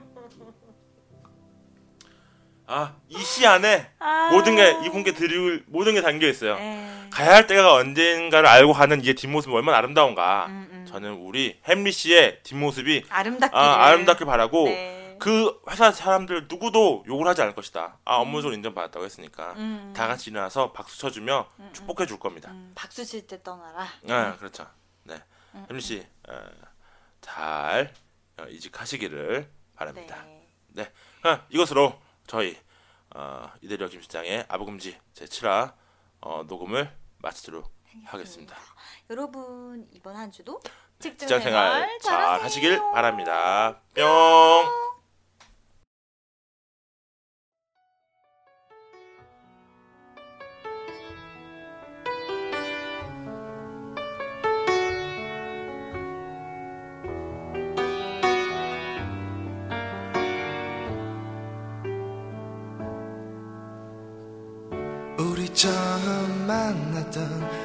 아, 2.68 2.96
이 3.10 3.20
시 3.24 3.46
안에 3.46 3.92
아. 4.00 4.30
모든 4.32 4.56
게 4.56 4.72
이분께 4.86 5.14
드릴 5.14 5.64
모든 5.68 5.94
게 5.94 6.02
담겨 6.02 6.28
있어요. 6.28 6.56
네. 6.56 6.90
가야 7.12 7.36
할 7.36 7.48
때가 7.48 7.74
언젠가를 7.76 8.48
알고 8.50 8.74
가는 8.74 9.04
이의 9.04 9.14
뒷모습이 9.14 9.54
얼마나 9.54 9.78
아름다운가. 9.78 10.48
음, 10.50 10.68
음. 10.72 10.75
저는 10.96 11.16
우리 11.16 11.60
햄리 11.66 11.92
씨의 11.92 12.42
뒷모습이 12.44 13.08
아름답게. 13.10 13.58
아, 13.58 13.86
아름답게 13.88 14.24
바라고 14.24 14.64
네. 14.64 15.18
그 15.20 15.62
회사 15.70 15.92
사람들 15.92 16.48
누구도 16.48 17.04
욕을 17.06 17.28
하지 17.28 17.42
않을 17.42 17.54
것이다. 17.54 18.00
아 18.06 18.16
업무적으로 18.16 18.56
인정받았다고 18.56 19.04
했으니까 19.04 19.54
음, 19.58 19.92
다 19.94 20.08
같이 20.08 20.30
일어나서 20.30 20.72
박수 20.72 20.98
쳐주며 21.00 21.50
음, 21.60 21.64
음. 21.66 21.74
축복해 21.74 22.06
줄 22.06 22.18
겁니다. 22.18 22.50
음, 22.52 22.72
박수 22.76 23.04
칠 23.04 23.28
때 23.28 23.44
떠나라. 23.44 23.86
네, 24.04 24.38
그렇죠. 24.38 24.66
네, 25.04 25.22
음, 25.56 25.66
햄리 25.70 25.82
씨, 25.82 26.08
어, 26.30 26.34
잘 27.20 27.94
어, 28.38 28.46
이직하시기를 28.46 29.50
바랍니다. 29.76 30.24
네. 30.70 30.90
아, 31.24 31.42
이것으로 31.50 32.00
저희 32.26 32.58
어, 33.14 33.52
이대리와 33.62 33.90
김 33.90 34.00
실장의 34.00 34.46
아부금지 34.48 34.98
제 35.14 35.26
7화 35.26 35.74
어, 36.22 36.44
녹음을 36.48 36.90
마치도록 37.18 37.70
하겠습니다. 38.06 38.56
여러분 39.10 39.88
이번 39.92 40.16
한 40.16 40.32
주도 40.32 40.60
직장, 41.00 41.28
생활 41.28 41.42
생활 41.42 41.90
잘 42.02 42.12
잘하세요. 42.20 42.46
하시길 42.46 42.80
바랍니다. 42.94 43.80
뿅. 43.96 44.06
우리 65.18 65.48
처음 65.54 66.48
만났던 66.48 67.65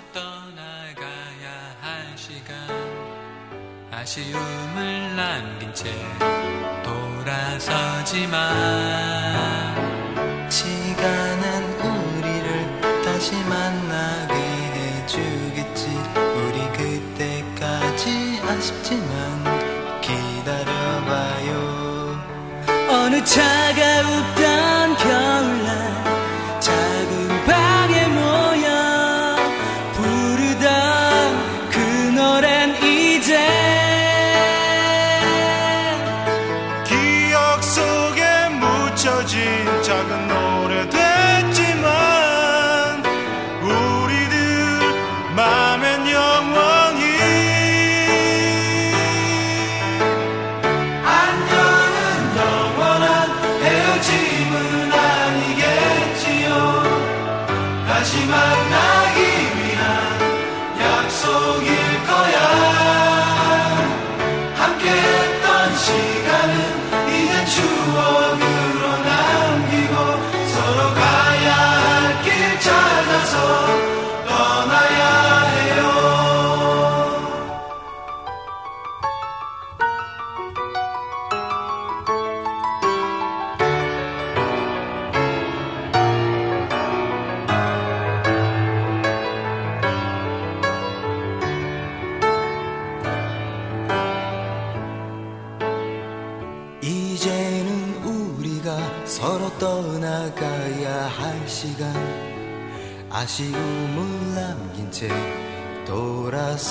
아쉬움을 4.01 5.15
남긴 5.15 5.71
채 5.75 5.91
돌아서지만 6.83 8.41
시간은 10.49 11.79
우리를 11.79 12.81
다시 13.05 13.35
만나게 13.43 14.33
해주겠지. 14.33 15.85
우리 16.15 16.57
그때까지 16.73 18.41
아쉽지만 18.49 20.01
기다려봐요. 20.01 21.51
어느 22.89 23.23
차가웠 23.23 24.50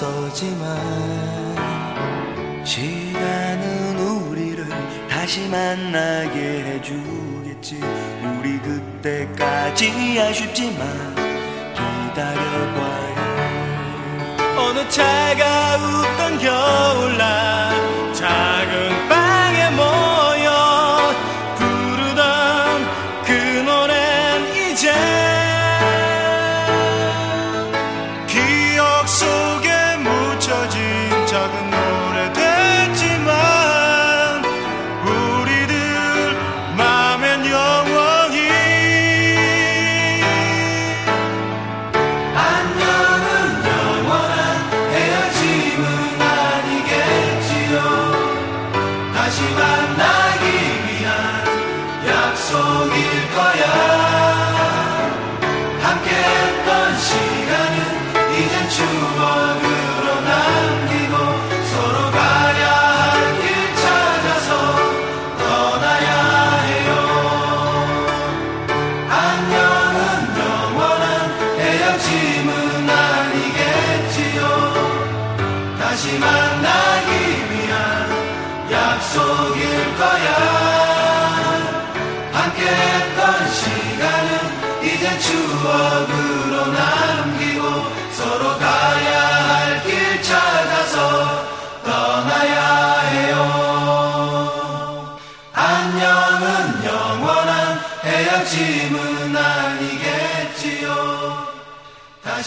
없어지만 0.01 0.79
시간은 2.65 3.99
우리를 3.99 4.67
다시 5.09 5.47
만나게 5.49 6.65
해주겠지. 6.65 7.81
우리 8.39 8.59
그때까지 8.61 10.19
아쉽지만 10.19 11.15
기다려봐요 11.75 13.11
어느 14.57 14.89
차가웠던 14.89 16.39
겨울날 16.39 17.50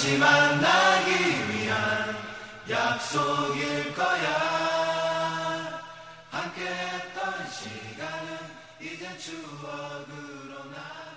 다시 0.03 0.17
만나기 0.17 1.11
위한 1.47 2.13
약속일 2.69 3.95
거야. 3.95 5.81
함께 6.29 6.65
했던 6.65 7.49
시간은 7.49 8.37
이제 8.81 9.17
추억으로 9.17 10.71
나. 10.71 11.12